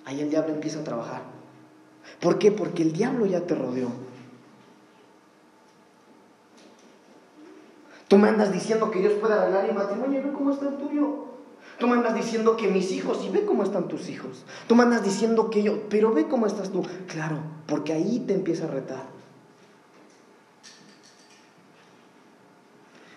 Ahí 0.04 0.20
el 0.20 0.28
diablo 0.28 0.54
empieza 0.54 0.80
a 0.80 0.84
trabajar. 0.84 1.22
¿Por 2.20 2.38
qué? 2.38 2.52
Porque 2.52 2.82
el 2.82 2.92
diablo 2.92 3.24
ya 3.24 3.40
te 3.40 3.54
rodeó. 3.54 3.88
Tú 8.08 8.18
me 8.18 8.28
andas 8.28 8.52
diciendo 8.52 8.90
que 8.90 9.00
Dios 9.00 9.14
puede 9.14 9.34
arreglar 9.34 9.66
mi 9.66 9.72
matrimonio 9.72 10.20
y 10.20 10.22
ve 10.22 10.32
cómo 10.32 10.52
está 10.52 10.68
el 10.68 10.76
tuyo. 10.76 11.35
Tú 11.78 11.86
me 11.86 11.94
andas 11.94 12.14
diciendo 12.14 12.56
que 12.56 12.68
mis 12.68 12.90
hijos, 12.92 13.22
y 13.24 13.28
ve 13.28 13.44
cómo 13.44 13.62
están 13.62 13.86
tus 13.88 14.08
hijos. 14.08 14.44
Tú 14.66 14.74
me 14.74 14.82
andas 14.82 15.04
diciendo 15.04 15.50
que 15.50 15.62
yo, 15.62 15.88
pero 15.90 16.12
ve 16.12 16.26
cómo 16.26 16.46
estás 16.46 16.70
tú. 16.70 16.82
Claro, 17.06 17.38
porque 17.66 17.92
ahí 17.92 18.20
te 18.20 18.32
empieza 18.32 18.64
a 18.64 18.68
retar. 18.68 19.02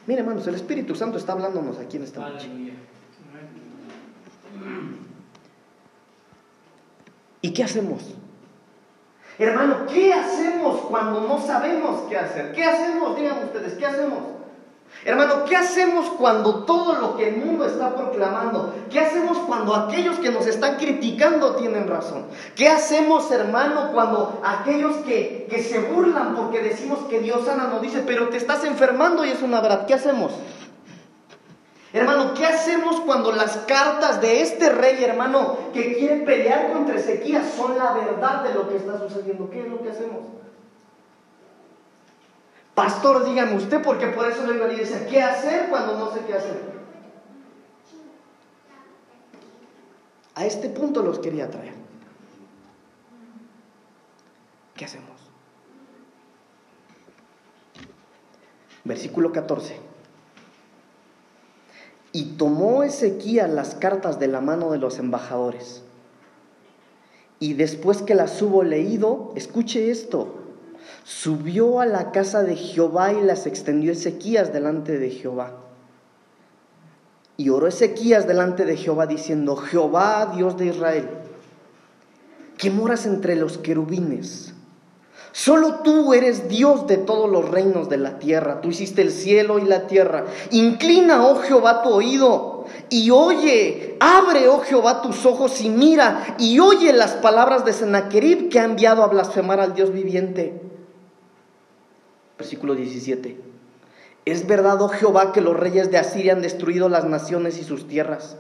Mira, 0.07 0.21
hermanos, 0.21 0.45
el 0.47 0.55
Espíritu 0.55 0.95
Santo 0.95 1.17
está 1.17 1.33
hablándonos 1.33 1.77
aquí 1.77 1.97
en 1.97 2.03
esta 2.03 2.27
noche. 2.27 2.49
¿Y 7.41 7.53
qué 7.53 7.63
hacemos? 7.63 8.15
Hermano, 9.37 9.85
¿qué 9.87 10.13
hacemos 10.13 10.81
cuando 10.81 11.21
no 11.21 11.39
sabemos 11.39 12.01
qué 12.09 12.17
hacer? 12.17 12.51
¿Qué 12.51 12.65
hacemos? 12.65 13.15
Díganme 13.15 13.45
ustedes, 13.45 13.75
¿qué 13.75 13.85
hacemos? 13.85 14.38
Hermano, 15.05 15.45
¿qué 15.45 15.55
hacemos 15.55 16.09
cuando 16.17 16.65
todo 16.65 16.95
lo 16.95 17.15
que 17.15 17.29
el 17.29 17.37
mundo 17.37 17.65
está 17.65 17.95
proclamando? 17.95 18.73
¿Qué 18.89 18.99
hacemos 18.99 19.37
cuando 19.39 19.73
aquellos 19.73 20.19
que 20.19 20.29
nos 20.29 20.45
están 20.45 20.75
criticando 20.75 21.55
tienen 21.55 21.87
razón? 21.87 22.25
¿Qué 22.55 22.67
hacemos, 22.67 23.31
hermano, 23.31 23.91
cuando 23.93 24.41
aquellos 24.43 24.97
que, 24.97 25.47
que 25.49 25.63
se 25.63 25.79
burlan 25.79 26.35
porque 26.35 26.59
decimos 26.61 26.99
que 27.09 27.19
Dios 27.21 27.45
sana 27.45 27.67
nos 27.67 27.81
dice, 27.81 28.03
pero 28.05 28.27
te 28.27 28.37
estás 28.37 28.65
enfermando 28.65 29.23
y 29.23 29.29
es 29.29 29.41
una 29.41 29.61
verdad? 29.61 29.85
¿Qué 29.85 29.93
hacemos? 29.93 30.33
Hermano, 31.93 32.33
¿qué 32.35 32.45
hacemos 32.45 32.99
cuando 32.99 33.31
las 33.31 33.57
cartas 33.67 34.21
de 34.21 34.41
este 34.41 34.69
rey, 34.69 35.03
hermano, 35.03 35.57
que 35.73 35.95
quiere 35.95 36.17
pelear 36.17 36.73
contra 36.73 36.97
Ezequías 36.97 37.51
son 37.55 37.77
la 37.77 37.93
verdad 37.93 38.43
de 38.43 38.53
lo 38.53 38.69
que 38.69 38.75
está 38.75 38.99
sucediendo? 38.99 39.49
¿Qué 39.49 39.61
es 39.61 39.67
lo 39.67 39.81
que 39.81 39.89
hacemos? 39.89 40.19
Pastor, 42.79 43.25
dígame 43.25 43.57
usted, 43.57 43.81
porque 43.81 44.07
por 44.07 44.25
eso 44.31 44.47
le 44.47 44.55
iba 44.55 44.65
dice, 44.67 45.05
¿qué 45.09 45.21
hacer 45.21 45.67
cuando 45.69 45.99
no 45.99 46.13
sé 46.13 46.21
qué 46.25 46.33
hacer? 46.33 46.61
A 50.35 50.45
este 50.45 50.69
punto 50.69 51.03
los 51.03 51.19
quería 51.19 51.51
traer. 51.51 51.73
¿Qué 54.77 54.85
hacemos? 54.85 55.19
Versículo 58.85 59.33
14. 59.33 59.75
Y 62.13 62.37
tomó 62.37 62.83
Ezequías 62.83 63.49
las 63.49 63.75
cartas 63.75 64.21
de 64.21 64.29
la 64.29 64.39
mano 64.39 64.71
de 64.71 64.77
los 64.77 64.99
embajadores. 64.99 65.83
Y 67.41 67.55
después 67.55 68.01
que 68.01 68.15
las 68.15 68.41
hubo 68.41 68.63
leído, 68.63 69.33
escuche 69.35 69.91
esto, 69.91 70.38
subió 71.03 71.79
a 71.79 71.85
la 71.85 72.11
casa 72.11 72.43
de 72.43 72.55
Jehová 72.55 73.13
y 73.13 73.21
las 73.21 73.47
extendió 73.47 73.91
Ezequías 73.91 74.53
delante 74.53 74.97
de 74.97 75.09
Jehová. 75.09 75.53
Y 77.37 77.49
oró 77.49 77.67
Ezequías 77.67 78.27
delante 78.27 78.65
de 78.65 78.75
Jehová 78.75 79.07
diciendo, 79.07 79.55
Jehová, 79.55 80.33
Dios 80.35 80.57
de 80.57 80.67
Israel, 80.67 81.09
que 82.57 82.69
moras 82.69 83.05
entre 83.05 83.35
los 83.35 83.57
querubines. 83.57 84.53
Solo 85.31 85.75
tú 85.83 86.13
eres 86.13 86.49
Dios 86.49 86.87
de 86.87 86.97
todos 86.97 87.29
los 87.29 87.49
reinos 87.49 87.87
de 87.87 87.97
la 87.97 88.19
tierra. 88.19 88.61
Tú 88.61 88.69
hiciste 88.69 89.01
el 89.01 89.11
cielo 89.11 89.59
y 89.59 89.63
la 89.63 89.87
tierra. 89.87 90.25
Inclina, 90.51 91.25
oh 91.25 91.35
Jehová, 91.35 91.83
tu 91.83 91.89
oído 91.89 92.65
y 92.89 93.11
oye. 93.11 93.95
Abre, 93.99 94.47
oh 94.47 94.59
Jehová, 94.59 95.01
tus 95.01 95.25
ojos 95.25 95.61
y 95.61 95.69
mira 95.69 96.35
y 96.39 96.59
oye 96.59 96.91
las 96.93 97.13
palabras 97.13 97.63
de 97.63 97.73
Sennacherib 97.73 98.49
que 98.49 98.59
ha 98.59 98.65
enviado 98.65 99.03
a 99.03 99.07
blasfemar 99.07 99.59
al 99.59 99.75
Dios 99.75 99.93
viviente 99.93 100.69
versículo 102.39 102.73
17. 102.73 103.37
Es 104.25 104.47
verdad, 104.47 104.81
oh 104.81 104.87
Jehová, 104.89 105.33
que 105.33 105.41
los 105.41 105.57
reyes 105.57 105.91
de 105.91 105.97
Asiria 105.97 106.33
han 106.33 106.41
destruido 106.41 106.87
las 106.87 107.03
naciones 107.03 107.57
y 107.57 107.63
sus 107.63 107.87
tierras, 107.87 108.37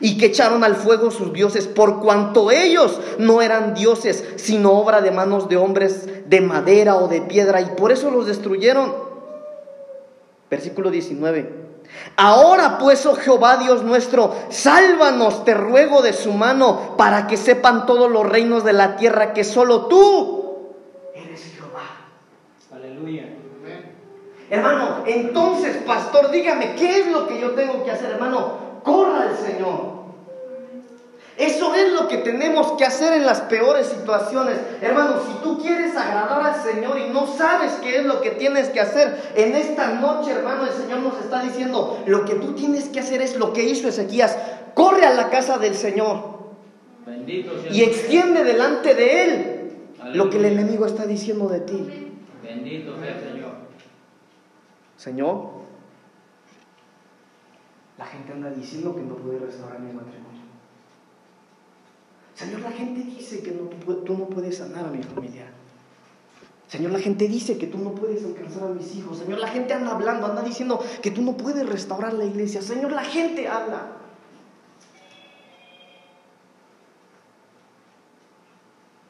y 0.00 0.16
que 0.16 0.26
echaron 0.26 0.64
al 0.64 0.74
fuego 0.74 1.10
sus 1.10 1.32
dioses, 1.32 1.66
por 1.66 2.00
cuanto 2.00 2.50
ellos 2.50 2.98
no 3.18 3.42
eran 3.42 3.74
dioses, 3.74 4.24
sino 4.36 4.72
obra 4.72 5.02
de 5.02 5.10
manos 5.10 5.48
de 5.48 5.56
hombres 5.56 6.28
de 6.28 6.40
madera 6.40 6.96
o 6.96 7.08
de 7.08 7.20
piedra, 7.20 7.60
y 7.60 7.66
por 7.76 7.92
eso 7.92 8.10
los 8.10 8.26
destruyeron. 8.26 8.94
Versículo 10.50 10.90
19. 10.90 11.62
Ahora 12.16 12.78
pues, 12.78 13.04
oh 13.04 13.16
Jehová 13.16 13.58
Dios 13.58 13.82
nuestro, 13.82 14.34
sálvanos, 14.48 15.44
te 15.44 15.52
ruego 15.52 16.00
de 16.00 16.14
su 16.14 16.32
mano, 16.32 16.96
para 16.96 17.26
que 17.26 17.36
sepan 17.36 17.84
todos 17.84 18.10
los 18.10 18.26
reinos 18.26 18.64
de 18.64 18.72
la 18.72 18.96
tierra 18.96 19.34
que 19.34 19.44
solo 19.44 19.86
tú 19.86 20.42
eres 21.14 21.42
Jehová. 21.54 22.06
Aleluya. 22.72 23.41
Hermano, 24.52 25.02
entonces, 25.06 25.78
pastor, 25.78 26.30
dígame, 26.30 26.74
¿qué 26.74 27.00
es 27.00 27.06
lo 27.06 27.26
que 27.26 27.40
yo 27.40 27.52
tengo 27.52 27.82
que 27.84 27.90
hacer, 27.90 28.10
hermano? 28.10 28.80
Corra 28.84 29.22
al 29.22 29.36
Señor. 29.38 30.02
Eso 31.38 31.74
es 31.74 31.90
lo 31.94 32.06
que 32.06 32.18
tenemos 32.18 32.72
que 32.72 32.84
hacer 32.84 33.14
en 33.14 33.24
las 33.24 33.40
peores 33.40 33.86
situaciones. 33.86 34.58
Hermano, 34.82 35.14
si 35.26 35.32
tú 35.42 35.58
quieres 35.58 35.96
agradar 35.96 36.52
al 36.52 36.62
Señor 36.62 36.98
y 36.98 37.08
no 37.08 37.26
sabes 37.26 37.72
qué 37.82 37.96
es 37.96 38.04
lo 38.04 38.20
que 38.20 38.32
tienes 38.32 38.68
que 38.68 38.80
hacer, 38.80 39.32
en 39.36 39.54
esta 39.54 39.94
noche, 39.94 40.32
hermano, 40.32 40.66
el 40.66 40.72
Señor 40.74 40.98
nos 40.98 41.18
está 41.18 41.42
diciendo, 41.42 42.02
lo 42.04 42.26
que 42.26 42.34
tú 42.34 42.52
tienes 42.52 42.90
que 42.90 43.00
hacer 43.00 43.22
es 43.22 43.36
lo 43.36 43.54
que 43.54 43.64
hizo 43.64 43.88
Ezequías. 43.88 44.36
Corre 44.74 45.06
a 45.06 45.14
la 45.14 45.30
casa 45.30 45.56
del 45.56 45.74
Señor. 45.74 46.42
y 47.70 47.82
extiende 47.84 48.44
delante 48.44 48.94
de 48.94 49.24
Él 49.24 49.72
lo 50.12 50.28
que 50.28 50.36
el 50.36 50.44
enemigo 50.44 50.84
está 50.84 51.06
diciendo 51.06 51.48
de 51.48 51.60
ti. 51.60 52.12
Bendito 52.42 52.92
sea 53.00 53.14
el 53.14 53.18
Señor. 53.18 53.41
Señor, 55.02 55.50
la 57.98 58.06
gente 58.06 58.32
anda 58.32 58.50
diciendo 58.50 58.94
que 58.94 59.02
no 59.02 59.16
puede 59.16 59.40
restaurar 59.40 59.80
mi 59.80 59.92
matrimonio. 59.92 60.42
Señor, 62.36 62.60
la 62.60 62.70
gente 62.70 63.00
dice 63.00 63.42
que 63.42 63.50
tú 63.50 64.16
no 64.16 64.26
puedes 64.26 64.58
sanar 64.58 64.84
a 64.84 64.90
mi 64.90 65.02
familia. 65.02 65.46
Señor, 66.68 66.92
la 66.92 67.00
gente 67.00 67.26
dice 67.26 67.58
que 67.58 67.66
tú 67.66 67.78
no 67.78 67.96
puedes 67.96 68.24
alcanzar 68.24 68.62
a 68.62 68.68
mis 68.68 68.94
hijos. 68.94 69.18
Señor, 69.18 69.40
la 69.40 69.48
gente 69.48 69.74
anda 69.74 69.90
hablando, 69.90 70.28
anda 70.28 70.42
diciendo 70.42 70.80
que 71.02 71.10
tú 71.10 71.22
no 71.22 71.36
puedes 71.36 71.68
restaurar 71.68 72.12
la 72.12 72.24
iglesia. 72.24 72.62
Señor, 72.62 72.92
la 72.92 73.02
gente 73.02 73.48
habla. 73.48 73.96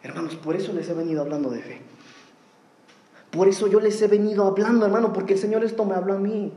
Hermanos, 0.03 0.37
por 0.37 0.57
eso 0.57 0.73
les 0.73 0.89
he 0.89 0.95
venido 0.95 1.21
hablando 1.21 1.51
de 1.51 1.61
fe. 1.61 1.92
Por 3.33 3.49
eso 3.49 3.67
yo 3.67 3.81
les 3.81 4.01
he 4.03 4.09
venido 4.09 4.47
hablando, 4.47 4.85
hermano, 4.85 5.15
porque 5.15 5.33
el 5.33 5.39
Señor 5.39 5.65
esto 5.65 5.87
me 5.87 5.95
habló 5.95 6.15
a 6.15 6.19
mí. 6.19 6.53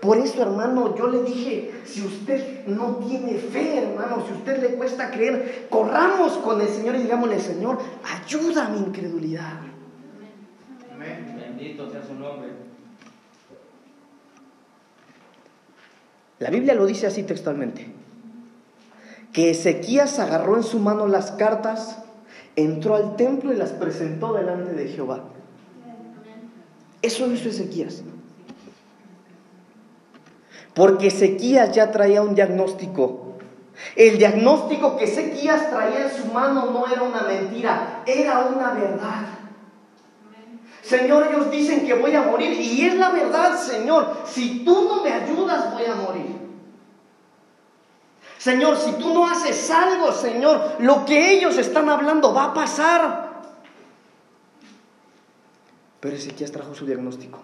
Por 0.00 0.16
eso, 0.18 0.40
hermano, 0.40 0.96
yo 0.96 1.08
le 1.08 1.24
dije, 1.24 1.72
si 1.84 2.06
usted 2.06 2.66
no 2.66 2.96
tiene 2.98 3.34
fe, 3.34 3.78
hermano, 3.78 4.24
si 4.24 4.32
usted 4.32 4.62
le 4.62 4.76
cuesta 4.76 5.10
creer, 5.10 5.66
corramos 5.68 6.38
con 6.38 6.60
el 6.60 6.68
Señor 6.68 6.94
y 6.94 6.98
digámosle, 7.02 7.40
Señor, 7.40 7.78
ayuda 8.04 8.66
a 8.66 8.68
mi 8.68 8.78
incredulidad. 8.78 9.58
Amén. 10.94 11.36
Bendito 11.36 11.90
sea 11.90 12.04
su 12.04 12.14
nombre. 12.14 12.50
La 16.38 16.50
Biblia 16.50 16.74
lo 16.74 16.86
dice 16.86 17.08
así 17.08 17.24
textualmente, 17.24 17.92
que 19.32 19.50
Ezequías 19.50 20.20
agarró 20.20 20.56
en 20.56 20.62
su 20.62 20.78
mano 20.78 21.08
las 21.08 21.32
cartas, 21.32 21.98
entró 22.54 22.94
al 22.94 23.16
templo 23.16 23.52
y 23.52 23.56
las 23.56 23.72
presentó 23.72 24.32
delante 24.32 24.74
de 24.74 24.86
Jehová. 24.86 25.24
Eso 27.02 27.30
hizo 27.32 27.48
Ezequías. 27.48 28.02
Porque 30.74 31.08
Ezequías 31.08 31.72
ya 31.72 31.90
traía 31.90 32.22
un 32.22 32.34
diagnóstico. 32.34 33.36
El 33.96 34.18
diagnóstico 34.18 34.96
que 34.96 35.04
Ezequías 35.04 35.70
traía 35.70 36.08
en 36.08 36.16
su 36.16 36.26
mano 36.26 36.66
no 36.66 36.86
era 36.86 37.02
una 37.02 37.22
mentira, 37.22 38.02
era 38.06 38.40
una 38.40 38.72
verdad. 38.72 39.26
Señor, 40.82 41.28
ellos 41.30 41.50
dicen 41.50 41.86
que 41.86 41.94
voy 41.94 42.14
a 42.14 42.22
morir 42.22 42.52
y 42.52 42.86
es 42.86 42.94
la 42.96 43.10
verdad, 43.10 43.58
Señor. 43.58 44.22
Si 44.26 44.64
tú 44.64 44.88
no 44.88 45.02
me 45.02 45.12
ayudas, 45.12 45.72
voy 45.72 45.84
a 45.84 45.94
morir. 45.94 46.40
Señor, 48.38 48.78
si 48.78 48.92
tú 48.92 49.12
no 49.12 49.26
haces 49.28 49.70
algo, 49.70 50.12
Señor, 50.12 50.76
lo 50.78 51.04
que 51.04 51.32
ellos 51.32 51.58
están 51.58 51.88
hablando 51.90 52.32
va 52.32 52.44
a 52.44 52.54
pasar. 52.54 53.29
Pero 56.00 56.16
Ezequías 56.16 56.50
trajo 56.50 56.74
su 56.74 56.86
diagnóstico. 56.86 57.40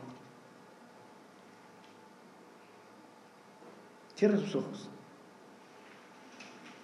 Cierren 4.16 4.40
sus 4.40 4.56
ojos. 4.56 4.88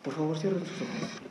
Por 0.02 0.12
favor, 0.12 0.38
cierren 0.38 0.66
sus 0.66 0.82
ojos. 0.82 1.22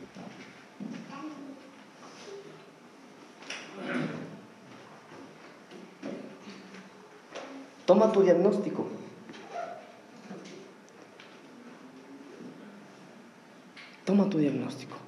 Toma 7.85 8.11
tu 8.11 8.21
diagnóstico. 8.21 8.87
Toma 14.05 14.29
tu 14.29 14.39
diagnóstico. 14.39 15.00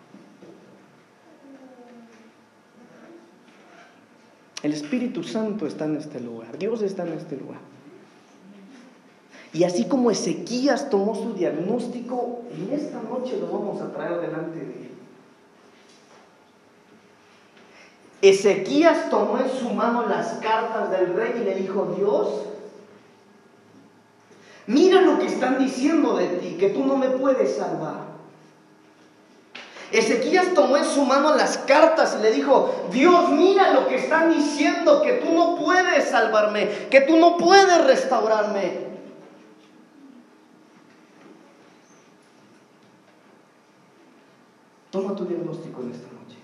El 4.63 4.71
Espíritu 4.71 5.23
Santo 5.23 5.67
está 5.67 5.85
en 5.85 5.97
este 5.97 6.21
lugar. 6.21 6.57
Dios 6.57 6.81
está 6.81 7.05
en 7.05 7.13
este 7.13 7.35
lugar. 7.35 7.59
Y 9.51 9.65
así 9.65 9.85
como 9.85 10.09
Ezequías 10.09 10.89
tomó 10.89 11.13
su 11.13 11.33
diagnóstico, 11.33 12.41
en 12.49 12.73
esta 12.73 13.01
noche 13.03 13.37
lo 13.39 13.47
vamos 13.47 13.81
a 13.81 13.91
traer 13.91 14.21
delante 14.21 14.59
de 14.59 14.65
él. 14.65 14.89
Ezequías 18.21 19.09
tomó 19.09 19.37
en 19.37 19.49
su 19.49 19.69
mano 19.69 20.07
las 20.07 20.35
cartas 20.35 20.89
del 20.91 21.13
rey 21.13 21.33
y 21.41 21.43
le 21.43 21.55
dijo, 21.55 21.93
Dios, 21.97 22.29
mira 24.65 25.01
lo 25.01 25.19
que 25.19 25.25
están 25.25 25.59
diciendo 25.59 26.15
de 26.15 26.27
ti, 26.27 26.55
que 26.57 26.69
tú 26.69 26.85
no 26.85 26.95
me 26.95 27.09
puedes 27.09 27.57
salvar. 27.57 28.12
Ezequías 29.93 30.55
tomó 30.55 30.75
en 30.75 30.85
su 30.85 31.05
mano 31.05 31.35
las 31.35 31.59
cartas 31.59 32.17
y 32.19 32.23
le 32.23 32.31
dijo, 32.31 32.87
Dios, 32.91 33.29
mira 33.29 33.73
lo 33.73 33.87
que 33.87 33.97
están 33.97 34.33
diciendo, 34.33 35.03
que 35.03 35.13
tú 35.13 35.31
no 35.31 35.55
puedes 35.55 36.09
salvarme, 36.09 36.67
que 36.89 37.01
tú 37.01 37.15
no 37.17 37.37
puedes 37.37 37.85
restaurarme. 37.85 38.87
Toma 44.89 45.15
tu 45.15 45.25
diagnóstico 45.25 45.81
en 45.83 45.91
esta 45.91 46.07
noche. 46.07 46.37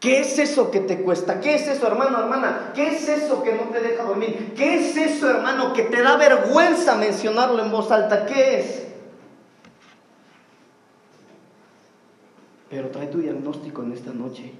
¿Qué 0.00 0.18
es 0.18 0.36
eso 0.40 0.72
que 0.72 0.80
te 0.80 1.02
cuesta? 1.02 1.38
¿Qué 1.38 1.54
es 1.54 1.68
eso, 1.68 1.86
hermano, 1.86 2.18
hermana? 2.18 2.72
¿Qué 2.74 2.88
es 2.88 3.08
eso 3.08 3.44
que 3.44 3.52
no 3.52 3.70
te 3.70 3.78
deja 3.78 4.02
dormir? 4.02 4.52
¿Qué 4.56 4.80
es 4.80 4.96
eso, 4.96 5.30
hermano, 5.30 5.72
que 5.72 5.84
te 5.84 6.02
da 6.02 6.16
vergüenza 6.16 6.96
mencionarlo 6.96 7.62
en 7.62 7.70
voz 7.70 7.92
alta? 7.92 8.26
¿Qué 8.26 8.58
es? 8.58 8.91
Pero 12.72 12.88
trae 12.88 13.06
tu 13.08 13.18
diagnóstico 13.18 13.82
en 13.82 13.92
esta 13.92 14.12
noche. 14.14 14.50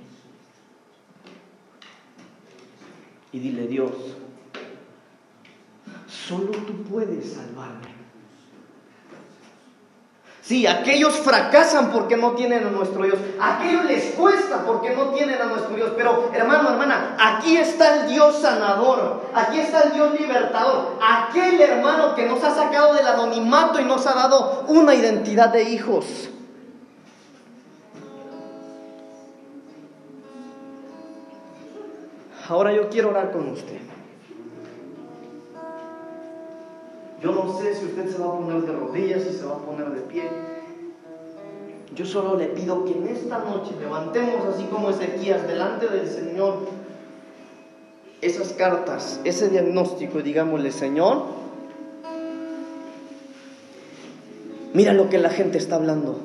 Y 3.33 3.39
dile, 3.39 3.67
Dios, 3.67 3.91
solo 6.07 6.51
tú 6.51 6.83
puedes 6.91 7.33
salvarme. 7.33 7.89
Sí, 10.43 10.67
aquellos 10.67 11.15
fracasan 11.21 11.91
porque 11.91 12.19
no 12.19 12.33
tienen 12.33 12.67
a 12.67 12.71
nuestro 12.71 13.03
Dios. 13.05 13.19
aquellos 13.41 13.87
les 13.87 14.05
cuesta 14.13 14.63
porque 14.67 14.95
no 14.95 15.07
tienen 15.13 15.41
a 15.41 15.47
nuestro 15.47 15.75
Dios. 15.75 15.93
Pero 15.97 16.31
hermano, 16.35 16.69
hermana, 16.69 17.17
aquí 17.19 17.57
está 17.57 18.03
el 18.03 18.11
Dios 18.11 18.43
sanador. 18.43 19.23
Aquí 19.33 19.59
está 19.59 19.85
el 19.85 19.95
Dios 19.95 20.21
libertador. 20.21 20.99
Aquel 21.01 21.59
hermano 21.59 22.15
que 22.15 22.27
nos 22.27 22.45
ha 22.45 22.55
sacado 22.55 22.93
del 22.93 23.07
anonimato 23.07 23.81
y 23.81 23.85
nos 23.87 24.07
ha 24.07 24.13
dado 24.13 24.67
una 24.69 24.95
identidad 24.95 25.49
de 25.49 25.63
hijos. 25.63 26.29
Ahora 32.53 32.75
yo 32.75 32.91
quiero 32.91 33.09
orar 33.09 33.33
con 33.33 33.49
usted. 33.49 33.79
Yo 37.23 37.33
no 37.33 37.59
sé 37.59 37.75
si 37.75 37.87
usted 37.87 38.11
se 38.11 38.19
va 38.19 38.27
a 38.27 38.37
poner 38.37 38.61
de 38.61 38.73
rodillas, 38.73 39.23
si 39.23 39.39
se 39.39 39.47
va 39.47 39.55
a 39.55 39.59
poner 39.59 39.89
de 39.89 40.03
pie. 40.03 40.25
Yo 41.95 42.05
solo 42.05 42.37
le 42.37 42.49
pido 42.49 42.85
que 42.85 42.93
en 42.93 43.09
esta 43.09 43.39
noche 43.39 43.71
levantemos 43.81 44.55
así 44.55 44.65
como 44.65 44.91
Ezequías 44.91 45.47
delante 45.47 45.89
del 45.89 46.07
Señor 46.07 46.59
esas 48.21 48.53
cartas, 48.53 49.19
ese 49.25 49.49
diagnóstico 49.49 50.21
y 50.21 50.23
digámosle, 50.23 50.73
Señor, 50.73 51.23
mira 54.75 54.93
lo 54.93 55.09
que 55.09 55.17
la 55.17 55.31
gente 55.31 55.57
está 55.57 55.77
hablando. 55.77 56.19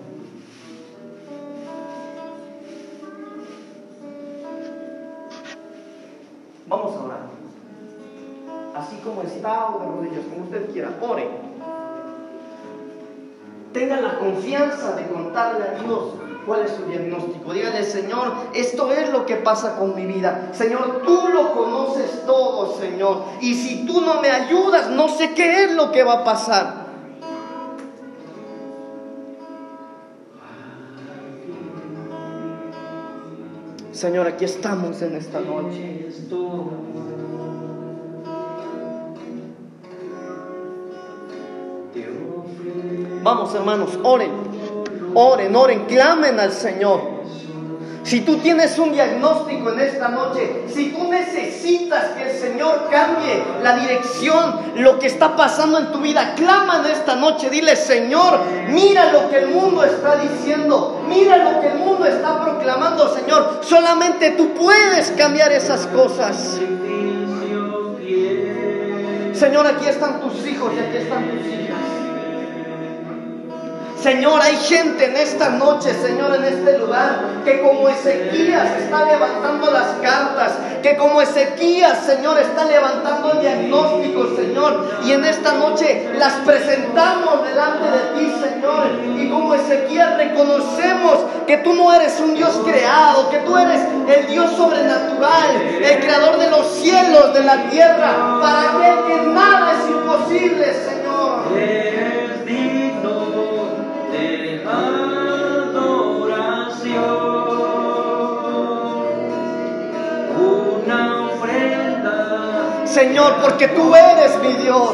Confianza 14.27 14.95
de 14.95 15.07
contarle 15.07 15.63
a 15.63 15.83
Dios 15.83 16.13
cuál 16.45 16.65
es 16.65 16.71
su 16.71 16.83
diagnóstico. 16.85 17.53
Dígale, 17.53 17.83
Señor, 17.83 18.33
esto 18.53 18.91
es 18.91 19.09
lo 19.11 19.25
que 19.25 19.35
pasa 19.35 19.77
con 19.77 19.95
mi 19.95 20.05
vida. 20.05 20.49
Señor, 20.53 21.01
tú 21.05 21.27
lo 21.33 21.53
conoces 21.53 22.25
todo, 22.25 22.77
Señor. 22.79 23.23
Y 23.41 23.53
si 23.53 23.85
tú 23.85 24.01
no 24.01 24.21
me 24.21 24.29
ayudas, 24.29 24.89
no 24.89 25.09
sé 25.09 25.33
qué 25.33 25.65
es 25.65 25.71
lo 25.73 25.91
que 25.91 26.03
va 26.03 26.13
a 26.13 26.23
pasar. 26.23 26.87
Señor, 33.91 34.27
aquí 34.27 34.45
estamos 34.45 35.01
en 35.01 35.15
esta 35.15 35.39
noche. 35.39 36.07
Vamos, 43.27 43.53
hermanos, 43.53 43.89
oren, 44.03 44.31
oren, 45.13 45.53
oren, 45.53 45.83
clamen 45.83 46.39
al 46.39 46.53
Señor. 46.53 47.01
Si 48.03 48.21
tú 48.21 48.37
tienes 48.37 48.79
un 48.79 48.93
diagnóstico 48.93 49.69
en 49.73 49.81
esta 49.81 50.07
noche, 50.07 50.63
si 50.73 50.93
tú 50.93 51.11
necesitas 51.11 52.11
que 52.11 52.31
el 52.31 52.37
Señor 52.37 52.87
cambie 52.89 53.43
la 53.61 53.75
dirección, 53.79 54.71
lo 54.77 54.97
que 54.97 55.07
está 55.07 55.35
pasando 55.35 55.77
en 55.77 55.91
tu 55.91 55.99
vida, 55.99 56.35
clama 56.37 56.81
esta 56.89 57.17
noche, 57.17 57.49
dile 57.49 57.75
Señor, 57.75 58.39
mira 58.69 59.11
lo 59.11 59.29
que 59.29 59.39
el 59.39 59.49
mundo 59.49 59.83
está 59.83 60.15
diciendo, 60.15 61.03
mira 61.09 61.51
lo 61.51 61.59
que 61.59 61.67
el 61.67 61.79
mundo 61.79 62.05
está 62.05 62.41
proclamando, 62.45 63.13
Señor, 63.13 63.59
solamente 63.61 64.31
tú 64.37 64.53
puedes 64.53 65.11
cambiar 65.11 65.51
esas 65.51 65.85
cosas. 65.87 66.61
Señor, 69.33 69.67
aquí 69.67 69.85
están 69.85 70.21
tus 70.21 70.47
hijos 70.47 70.71
y 70.73 70.79
aquí 70.79 70.95
están 70.95 71.29
tus 71.29 71.45
hijas. 71.45 71.66
Señor, 74.01 74.39
hay 74.41 74.55
gente 74.57 75.05
en 75.05 75.17
esta 75.17 75.49
noche, 75.49 75.91
Señor, 75.93 76.35
en 76.35 76.43
este 76.43 76.77
lugar, 76.77 77.41
que 77.43 77.61
como 77.61 77.89
Ezequías 77.89 78.79
está 78.79 79.05
levantando 79.05 79.71
las 79.71 79.87
cartas, 80.03 80.53
que 80.83 80.95
como 80.97 81.19
Ezequías, 81.19 82.05
Señor, 82.05 82.37
está 82.37 82.65
levantando 82.65 83.33
el 83.33 83.39
diagnóstico, 83.39 84.35
Señor, 84.35 84.99
y 85.03 85.13
en 85.13 85.25
esta 85.25 85.53
noche 85.53 86.11
las 86.15 86.33
presentamos 86.45 87.43
delante 87.43 87.89
de 87.89 88.19
ti, 88.19 88.33
Señor, 88.39 88.87
y 89.17 89.29
como 89.29 89.55
Ezequías 89.55 90.15
reconocemos 90.15 91.17
que 91.47 91.57
tú 91.57 91.73
no 91.73 91.91
eres 91.91 92.19
un 92.19 92.35
Dios 92.35 92.59
creado, 92.65 93.29
que 93.29 93.39
tú 93.39 93.57
eres 93.57 93.81
el 94.07 94.27
Dios 94.27 94.51
sobrenatural, 94.51 95.55
el 95.81 95.99
creador 95.99 96.37
de 96.37 96.51
los 96.51 96.67
cielos, 96.67 97.33
de 97.33 97.43
la 97.43 97.69
tierra, 97.69 98.39
para 98.41 98.73
aquel 98.73 98.96
Señor, 113.17 113.41
porque 113.41 113.67
tú 113.69 113.95
eres 113.95 114.37
mi 114.43 114.53
Dios. 114.61 114.91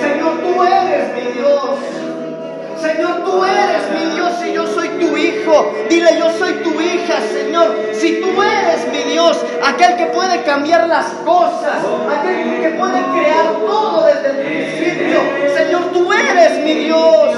Señor, 0.00 0.38
tú 0.42 0.62
eres 0.62 1.12
mi 1.12 1.32
Dios. 1.32 1.70
Señor, 2.80 3.24
tú 3.24 3.44
eres 3.44 3.90
mi 3.90 4.14
Dios 4.14 4.32
y 4.46 4.52
yo 4.52 4.66
soy 4.68 4.88
tu 4.90 5.16
hijo. 5.16 5.72
Dile, 5.90 6.16
yo 6.20 6.30
soy 6.38 6.52
tu 6.62 6.80
hija, 6.80 7.14
Señor. 7.32 7.74
Si 7.92 8.20
tú 8.20 8.40
eres 8.40 8.86
mi 8.92 9.10
Dios, 9.10 9.44
aquel 9.66 9.96
que 9.96 10.06
puede 10.06 10.44
cambiar 10.44 10.86
las 10.86 11.06
cosas, 11.24 11.82
aquel 12.16 12.60
que 12.62 12.68
puede 12.78 13.02
crear 13.10 13.54
todo 13.66 14.06
desde 14.06 14.30
el 14.30 14.46
principio. 14.46 15.18
Señor, 15.56 15.82
tú 15.92 16.12
eres 16.12 16.58
mi 16.64 16.74
Dios. 16.74 17.36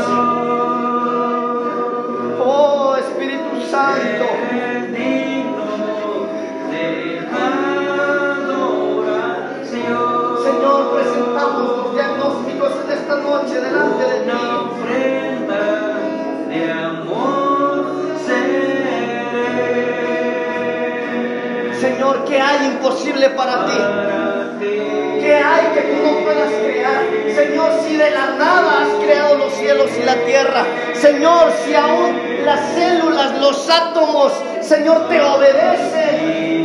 Oh, 2.45 2.95
Espíritu 2.99 3.70
Santo. 3.70 4.44
Noche 13.35 13.61
delante 13.61 14.05
de 14.05 14.20
ti. 14.20 14.24
Señor, 21.80 22.24
¿qué 22.24 22.41
hay 22.41 22.66
imposible 22.66 23.30
para 23.30 23.66
ti? 23.66 23.78
¿Qué 25.20 25.37
hay 25.37 25.66
que 25.74 25.80
tú 25.82 25.97
no 26.03 26.24
puedas 26.24 26.51
crear? 26.62 27.03
Señor, 27.35 27.70
si 27.87 27.97
de 27.97 28.11
la 28.11 28.26
nada 28.39 28.82
has 28.82 29.05
creado 29.05 29.37
los 29.37 29.53
cielos 29.55 29.91
y 30.01 30.05
la 30.05 30.16
tierra. 30.24 30.64
Señor, 30.95 31.53
si 31.64 31.74
aún 31.74 32.45
las 32.45 32.61
células, 32.74 33.39
los 33.41 33.68
átomos, 33.68 34.32
Señor, 34.61 35.09
te 35.09 35.20
obedecen. 35.20 36.64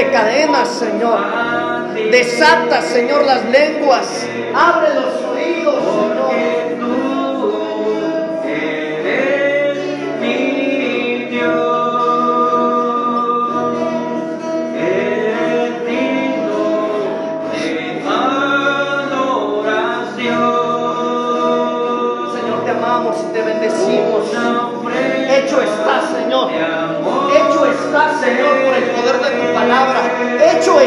Rompe 0.00 0.12
cadenas, 0.12 0.68
Señor. 0.68 1.20
Desata, 2.10 2.82
Señor, 2.82 3.24
las 3.24 3.44
lenguas. 3.46 4.26
Abre 4.54 4.94
los 4.94 5.19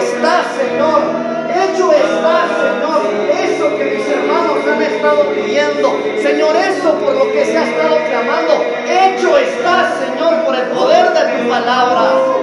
está, 0.04 0.44
Señor. 0.58 1.02
Hecho 1.50 1.92
está, 1.92 2.48
Señor. 2.62 3.02
Eso 3.32 3.78
que 3.78 3.86
mis 3.86 4.08
hermanos 4.08 4.58
han 4.68 4.82
estado 4.82 5.30
pidiendo. 5.34 6.00
Señor, 6.22 6.56
eso 6.56 6.94
por 7.00 7.14
lo 7.16 7.32
que 7.32 7.46
se 7.46 7.58
ha 7.58 7.64
estado 7.64 7.98
clamando. 8.10 8.54
Hecho 8.86 9.38
está, 9.38 9.94
Señor, 10.00 10.44
por 10.44 10.56
el 10.56 10.68
poder 10.68 11.14
de 11.14 11.44
tu 11.44 11.50
palabra. 11.50 12.43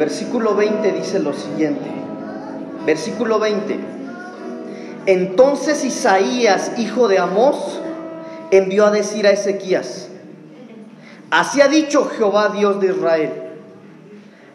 Versículo 0.00 0.54
20 0.54 0.92
dice 0.92 1.18
lo 1.20 1.34
siguiente. 1.34 1.84
Versículo 2.86 3.38
20. 3.38 3.78
Entonces 5.04 5.84
Isaías, 5.84 6.72
hijo 6.78 7.06
de 7.06 7.18
Amós, 7.18 7.78
envió 8.50 8.86
a 8.86 8.90
decir 8.90 9.26
a 9.26 9.30
Ezequías, 9.30 10.08
así 11.30 11.60
ha 11.60 11.68
dicho 11.68 12.06
Jehová 12.06 12.48
Dios 12.48 12.80
de 12.80 12.88
Israel, 12.88 13.30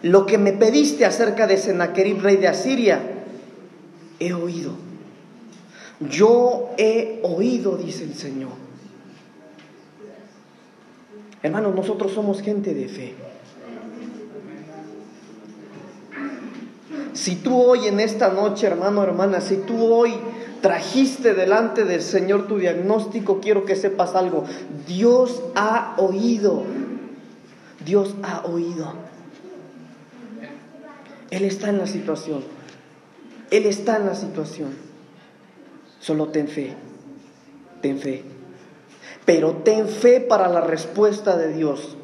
lo 0.01 0.25
que 0.25 0.39
me 0.39 0.51
pediste 0.51 1.05
acerca 1.05 1.45
de 1.45 1.57
Sennacherib, 1.57 2.21
rey 2.21 2.37
de 2.37 2.47
Asiria, 2.47 2.99
he 4.19 4.33
oído. 4.33 4.71
Yo 5.99 6.71
he 6.77 7.19
oído, 7.23 7.77
dice 7.77 8.03
el 8.03 8.15
Señor. 8.15 8.51
Hermanos, 11.43 11.75
nosotros 11.75 12.11
somos 12.11 12.41
gente 12.41 12.73
de 12.73 12.87
fe. 12.87 13.34
Si 17.15 17.37
tú 17.37 17.61
hoy 17.61 17.87
en 17.87 18.01
esta 18.01 18.29
noche, 18.29 18.67
hermano, 18.67 19.01
hermana, 19.01 19.39
si 19.39 19.55
tú 19.55 19.85
hoy 19.85 20.13
trajiste 20.61 21.33
delante 21.33 21.85
del 21.85 22.01
Señor 22.01 22.45
tu 22.45 22.57
diagnóstico, 22.57 23.39
quiero 23.39 23.63
que 23.63 23.77
sepas 23.77 24.15
algo. 24.15 24.43
Dios 24.85 25.41
ha 25.55 25.95
oído. 25.97 26.63
Dios 27.85 28.15
ha 28.21 28.45
oído. 28.45 28.93
Él 31.31 31.45
está 31.45 31.69
en 31.69 31.77
la 31.77 31.87
situación. 31.87 32.43
Él 33.49 33.65
está 33.65 33.95
en 33.95 34.07
la 34.07 34.15
situación. 34.15 34.75
Solo 36.01 36.27
ten 36.27 36.49
fe. 36.49 36.73
Ten 37.81 37.97
fe. 37.97 38.23
Pero 39.25 39.53
ten 39.63 39.87
fe 39.87 40.19
para 40.19 40.49
la 40.49 40.61
respuesta 40.61 41.37
de 41.37 41.53
Dios. 41.53 41.95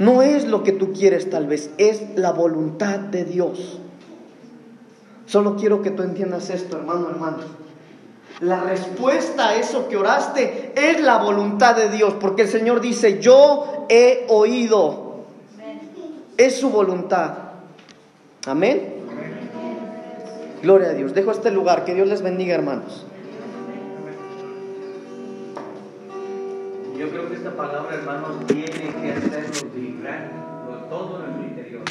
No 0.00 0.22
es 0.22 0.44
lo 0.44 0.64
que 0.64 0.72
tú 0.72 0.92
quieres 0.92 1.30
tal 1.30 1.46
vez, 1.46 1.70
es 1.78 2.02
la 2.16 2.32
voluntad 2.32 2.98
de 2.98 3.24
Dios. 3.24 3.80
Solo 5.28 5.56
quiero 5.56 5.82
que 5.82 5.90
tú 5.90 6.02
entiendas 6.02 6.48
esto, 6.48 6.78
hermano, 6.78 7.10
hermano. 7.10 7.36
La 8.40 8.60
respuesta 8.60 9.50
a 9.50 9.56
eso 9.56 9.86
que 9.86 9.98
oraste 9.98 10.72
es 10.74 11.02
la 11.02 11.18
voluntad 11.18 11.76
de 11.76 11.90
Dios, 11.90 12.14
porque 12.18 12.42
el 12.42 12.48
Señor 12.48 12.80
dice, 12.80 13.20
yo 13.20 13.86
he 13.90 14.24
oído. 14.30 15.24
Es 16.38 16.58
su 16.58 16.70
voluntad. 16.70 17.34
Amén. 18.46 18.94
Gloria 20.62 20.88
a 20.88 20.92
Dios. 20.94 21.12
Dejo 21.12 21.32
este 21.32 21.50
lugar. 21.50 21.84
Que 21.84 21.94
Dios 21.94 22.08
les 22.08 22.22
bendiga, 22.22 22.54
hermanos. 22.54 23.04
Yo 26.98 27.10
creo 27.10 27.28
que 27.28 27.34
esta 27.34 27.54
palabra, 27.54 27.94
hermanos, 27.94 28.46
tiene 28.46 28.66
que 28.66 29.12
hacernos 29.12 29.74
vibrar 29.74 30.30
todo 30.88 31.22
interior. 31.42 31.82